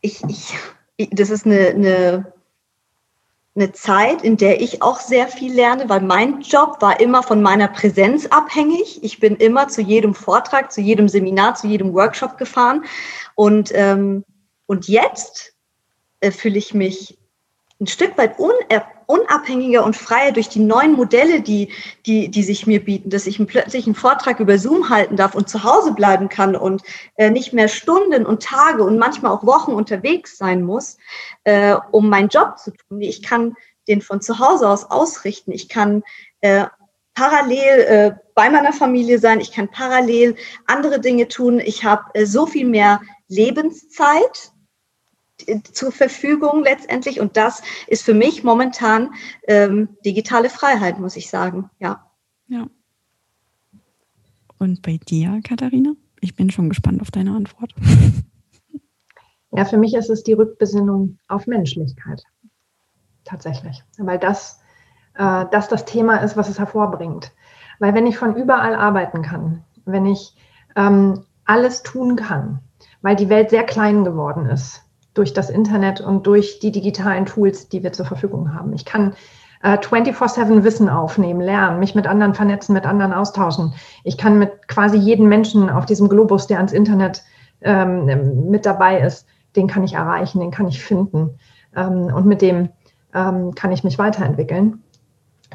ich, 0.00 0.22
ich, 0.28 1.10
das 1.10 1.30
ist 1.30 1.46
eine, 1.46 1.68
eine 1.68 2.32
eine 3.56 3.72
Zeit, 3.72 4.22
in 4.22 4.36
der 4.36 4.60
ich 4.60 4.82
auch 4.82 5.00
sehr 5.00 5.28
viel 5.28 5.52
lerne, 5.52 5.88
weil 5.88 6.02
mein 6.02 6.42
Job 6.42 6.76
war 6.80 7.00
immer 7.00 7.22
von 7.22 7.40
meiner 7.40 7.68
Präsenz 7.68 8.26
abhängig. 8.26 9.02
Ich 9.02 9.18
bin 9.18 9.36
immer 9.36 9.68
zu 9.68 9.80
jedem 9.80 10.14
Vortrag, 10.14 10.70
zu 10.70 10.82
jedem 10.82 11.08
Seminar, 11.08 11.54
zu 11.54 11.66
jedem 11.66 11.94
Workshop 11.94 12.36
gefahren. 12.36 12.84
Und, 13.34 13.70
ähm, 13.74 14.24
und 14.66 14.88
jetzt 14.88 15.54
äh, 16.20 16.30
fühle 16.30 16.58
ich 16.58 16.74
mich 16.74 17.18
ein 17.80 17.86
Stück 17.86 18.18
weit 18.18 18.38
unabhängiger 19.06 19.84
und 19.84 19.96
freier 19.96 20.32
durch 20.32 20.48
die 20.48 20.60
neuen 20.60 20.92
Modelle, 20.92 21.40
die, 21.40 21.70
die, 22.06 22.28
die 22.28 22.42
sich 22.42 22.66
mir 22.66 22.84
bieten, 22.84 23.10
dass 23.10 23.26
ich 23.26 23.44
plötzlich 23.46 23.86
einen 23.86 23.94
Vortrag 23.94 24.40
über 24.40 24.58
Zoom 24.58 24.88
halten 24.88 25.16
darf 25.16 25.34
und 25.34 25.48
zu 25.48 25.64
Hause 25.64 25.92
bleiben 25.92 26.28
kann 26.28 26.56
und 26.56 26.82
äh, 27.16 27.30
nicht 27.30 27.52
mehr 27.52 27.68
Stunden 27.68 28.26
und 28.26 28.42
Tage 28.42 28.82
und 28.82 28.98
manchmal 28.98 29.32
auch 29.32 29.44
Wochen 29.44 29.72
unterwegs 29.72 30.36
sein 30.36 30.62
muss, 30.62 30.98
äh, 31.44 31.76
um 31.92 32.08
meinen 32.08 32.28
Job 32.28 32.58
zu 32.58 32.72
tun. 32.72 33.00
Ich 33.00 33.22
kann 33.22 33.54
den 33.88 34.02
von 34.02 34.20
zu 34.20 34.38
Hause 34.38 34.68
aus 34.68 34.90
ausrichten. 34.90 35.52
Ich 35.52 35.68
kann 35.68 36.02
äh, 36.40 36.64
parallel 37.14 37.80
äh, 37.80 38.12
bei 38.34 38.50
meiner 38.50 38.72
Familie 38.72 39.18
sein. 39.18 39.40
Ich 39.40 39.52
kann 39.52 39.68
parallel 39.68 40.36
andere 40.66 41.00
Dinge 41.00 41.28
tun. 41.28 41.60
Ich 41.60 41.84
habe 41.84 42.04
äh, 42.14 42.26
so 42.26 42.46
viel 42.46 42.66
mehr 42.66 43.00
Lebenszeit 43.28 44.52
zur 45.72 45.92
Verfügung 45.92 46.62
letztendlich. 46.62 47.20
Und 47.20 47.36
das 47.36 47.62
ist 47.86 48.04
für 48.04 48.14
mich 48.14 48.44
momentan 48.44 49.14
ähm, 49.46 49.88
digitale 50.04 50.50
Freiheit, 50.50 50.98
muss 50.98 51.16
ich 51.16 51.30
sagen. 51.30 51.70
Ja. 51.78 52.10
Ja. 52.48 52.66
Und 54.58 54.82
bei 54.82 54.98
dir, 54.98 55.40
Katharina? 55.46 55.94
Ich 56.20 56.34
bin 56.34 56.50
schon 56.50 56.68
gespannt 56.68 57.02
auf 57.02 57.10
deine 57.10 57.34
Antwort. 57.34 57.74
Ja, 59.52 59.64
für 59.64 59.78
mich 59.78 59.94
ist 59.94 60.10
es 60.10 60.22
die 60.22 60.34
Rückbesinnung 60.34 61.18
auf 61.28 61.46
Menschlichkeit. 61.46 62.22
Tatsächlich. 63.24 63.82
Weil 63.96 64.18
das, 64.18 64.60
äh, 65.14 65.46
das 65.50 65.68
das 65.68 65.84
Thema 65.84 66.16
ist, 66.18 66.36
was 66.36 66.48
es 66.48 66.58
hervorbringt. 66.58 67.32
Weil 67.78 67.94
wenn 67.94 68.06
ich 68.06 68.18
von 68.18 68.36
überall 68.36 68.74
arbeiten 68.74 69.22
kann, 69.22 69.64
wenn 69.84 70.06
ich 70.06 70.34
ähm, 70.74 71.24
alles 71.44 71.82
tun 71.82 72.16
kann, 72.16 72.60
weil 73.02 73.16
die 73.16 73.28
Welt 73.28 73.50
sehr 73.50 73.64
klein 73.64 74.04
geworden 74.04 74.46
ist, 74.46 74.82
durch 75.16 75.32
das 75.32 75.50
Internet 75.50 76.00
und 76.00 76.26
durch 76.26 76.58
die 76.58 76.72
digitalen 76.72 77.26
Tools, 77.26 77.68
die 77.68 77.82
wir 77.82 77.92
zur 77.92 78.06
Verfügung 78.06 78.54
haben. 78.54 78.72
Ich 78.74 78.84
kann 78.84 79.14
äh, 79.62 79.78
24-7 79.78 80.62
Wissen 80.62 80.88
aufnehmen, 80.88 81.40
lernen, 81.40 81.78
mich 81.80 81.94
mit 81.94 82.06
anderen 82.06 82.34
vernetzen, 82.34 82.74
mit 82.74 82.86
anderen 82.86 83.12
austauschen. 83.12 83.74
Ich 84.04 84.18
kann 84.18 84.38
mit 84.38 84.68
quasi 84.68 84.96
jedem 84.98 85.28
Menschen 85.28 85.70
auf 85.70 85.86
diesem 85.86 86.08
Globus, 86.08 86.46
der 86.46 86.58
ans 86.58 86.72
Internet 86.72 87.22
ähm, 87.62 88.50
mit 88.50 88.66
dabei 88.66 89.00
ist, 89.00 89.26
den 89.56 89.66
kann 89.66 89.84
ich 89.84 89.94
erreichen, 89.94 90.40
den 90.40 90.50
kann 90.50 90.68
ich 90.68 90.82
finden. 90.82 91.38
Ähm, 91.74 92.12
und 92.14 92.26
mit 92.26 92.42
dem 92.42 92.68
ähm, 93.14 93.54
kann 93.54 93.72
ich 93.72 93.84
mich 93.84 93.98
weiterentwickeln. 93.98 94.82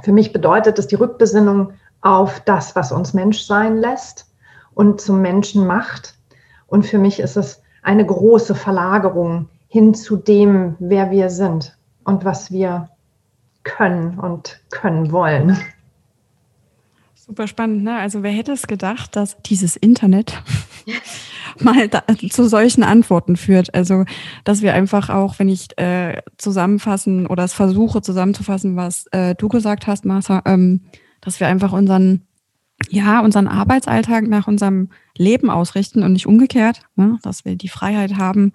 Für 0.01 0.11
mich 0.11 0.33
bedeutet 0.33 0.79
es 0.79 0.87
die 0.87 0.95
Rückbesinnung 0.95 1.73
auf 2.01 2.39
das, 2.41 2.75
was 2.75 2.91
uns 2.91 3.13
Mensch 3.13 3.41
sein 3.43 3.77
lässt 3.77 4.33
und 4.73 4.99
zum 4.99 5.21
Menschen 5.21 5.67
macht. 5.67 6.15
Und 6.65 6.85
für 6.85 6.97
mich 6.97 7.19
ist 7.19 7.37
es 7.37 7.60
eine 7.81 8.05
große 8.05 8.55
Verlagerung 8.55 9.49
hin 9.67 9.93
zu 9.93 10.17
dem, 10.17 10.75
wer 10.79 11.11
wir 11.11 11.29
sind 11.29 11.77
und 12.03 12.25
was 12.25 12.51
wir 12.51 12.89
können 13.63 14.19
und 14.19 14.59
können 14.69 15.11
wollen. 15.11 15.57
Super 17.15 17.47
spannend, 17.47 17.83
ne? 17.83 17.97
Also 17.97 18.23
wer 18.23 18.31
hätte 18.31 18.51
es 18.51 18.67
gedacht, 18.67 19.15
dass 19.15 19.41
dieses 19.43 19.77
Internet 19.77 20.41
mal 21.59 21.87
da, 21.87 22.03
zu 22.29 22.49
solchen 22.49 22.83
Antworten 22.83 23.37
führt? 23.37 23.73
Also, 23.73 24.03
dass 24.43 24.61
wir 24.61 24.73
einfach 24.73 25.09
auch, 25.09 25.39
wenn 25.39 25.47
ich 25.47 25.77
äh, 25.77 26.21
zusammenfassen 26.37 27.27
oder 27.27 27.43
es 27.43 27.53
versuche 27.53 28.01
zusammenzufassen, 28.01 28.75
was 28.75 29.05
äh, 29.11 29.35
du 29.35 29.47
gesagt 29.47 29.87
hast, 29.87 30.03
Martha, 30.03 30.41
ähm, 30.45 30.81
dass 31.21 31.39
wir 31.39 31.47
einfach 31.47 31.71
unseren 31.71 32.23
ja, 32.89 33.21
unseren 33.21 33.47
Arbeitsalltag 33.47 34.27
nach 34.27 34.47
unserem 34.47 34.89
Leben 35.17 35.49
ausrichten 35.49 36.03
und 36.03 36.13
nicht 36.13 36.27
umgekehrt, 36.27 36.81
ne? 36.95 37.19
dass 37.21 37.45
wir 37.45 37.55
die 37.55 37.69
Freiheit 37.69 38.15
haben, 38.17 38.53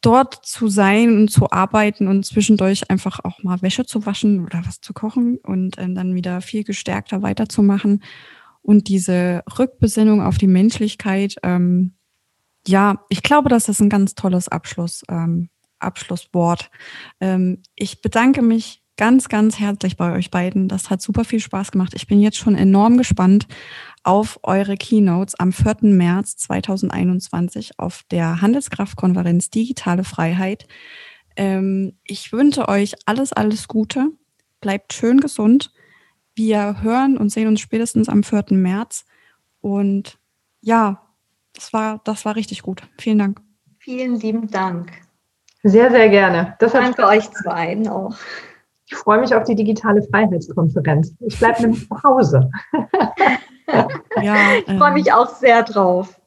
dort 0.00 0.46
zu 0.46 0.68
sein 0.68 1.16
und 1.16 1.28
zu 1.28 1.50
arbeiten 1.50 2.06
und 2.08 2.24
zwischendurch 2.24 2.90
einfach 2.90 3.20
auch 3.24 3.42
mal 3.42 3.62
Wäsche 3.62 3.84
zu 3.84 4.06
waschen 4.06 4.44
oder 4.44 4.62
was 4.64 4.80
zu 4.80 4.92
kochen 4.92 5.38
und 5.38 5.78
äh, 5.78 5.92
dann 5.92 6.14
wieder 6.14 6.40
viel 6.40 6.64
gestärkter 6.64 7.22
weiterzumachen. 7.22 8.02
Und 8.62 8.88
diese 8.88 9.42
Rückbesinnung 9.58 10.22
auf 10.22 10.38
die 10.38 10.46
Menschlichkeit, 10.46 11.36
ähm, 11.42 11.94
ja, 12.66 13.04
ich 13.08 13.22
glaube, 13.22 13.48
das 13.48 13.68
ist 13.68 13.80
ein 13.80 13.88
ganz 13.88 14.14
tolles 14.14 14.48
Abschluss, 14.48 15.02
ähm, 15.08 15.48
Abschlusswort. 15.78 16.70
Ähm, 17.20 17.62
ich 17.74 18.02
bedanke 18.02 18.42
mich 18.42 18.82
ganz, 18.98 19.28
ganz 19.30 19.58
herzlich 19.58 19.96
bei 19.96 20.12
euch 20.12 20.30
beiden. 20.30 20.68
Das 20.68 20.90
hat 20.90 21.00
super 21.00 21.24
viel 21.24 21.40
Spaß 21.40 21.70
gemacht. 21.70 21.94
Ich 21.94 22.06
bin 22.06 22.20
jetzt 22.20 22.36
schon 22.36 22.54
enorm 22.54 22.98
gespannt 22.98 23.46
auf 24.02 24.38
eure 24.42 24.76
Keynotes 24.76 25.36
am 25.36 25.52
4. 25.52 25.76
März 25.82 26.36
2021 26.36 27.78
auf 27.78 28.02
der 28.10 28.42
Handelskraftkonferenz 28.42 29.48
Digitale 29.50 30.04
Freiheit. 30.04 30.66
Ähm, 31.36 31.96
ich 32.04 32.32
wünsche 32.32 32.68
euch 32.68 32.96
alles, 33.06 33.32
alles 33.32 33.68
Gute. 33.68 34.08
Bleibt 34.60 34.92
schön 34.92 35.20
gesund. 35.20 35.72
Wir 36.34 36.82
hören 36.82 37.16
und 37.16 37.30
sehen 37.30 37.48
uns 37.48 37.60
spätestens 37.60 38.08
am 38.08 38.24
4. 38.24 38.46
März. 38.50 39.04
Und 39.60 40.18
ja, 40.60 41.02
das 41.52 41.72
war, 41.72 42.00
das 42.04 42.24
war 42.24 42.34
richtig 42.36 42.62
gut. 42.62 42.82
Vielen 42.98 43.18
Dank. 43.18 43.40
Vielen 43.78 44.18
lieben 44.18 44.50
Dank. 44.50 44.90
Sehr, 45.62 45.90
sehr 45.90 46.08
gerne. 46.08 46.56
Das 46.58 46.72
Danke 46.72 47.06
euch 47.06 47.30
zwei 47.30 47.76
auch. 47.88 48.16
Ich 48.90 48.96
freue 48.96 49.20
mich 49.20 49.34
auf 49.34 49.44
die 49.44 49.54
digitale 49.54 50.02
Freiheitskonferenz. 50.02 51.14
Ich 51.20 51.38
bleibe 51.38 51.60
nämlich 51.60 51.86
zu 51.88 52.02
Hause. 52.02 52.50
ja, 54.22 54.36
ich 54.66 54.78
freue 54.78 54.92
mich 54.92 55.08
ähm, 55.08 55.12
auch 55.12 55.28
sehr 55.28 55.62
drauf. 55.62 56.18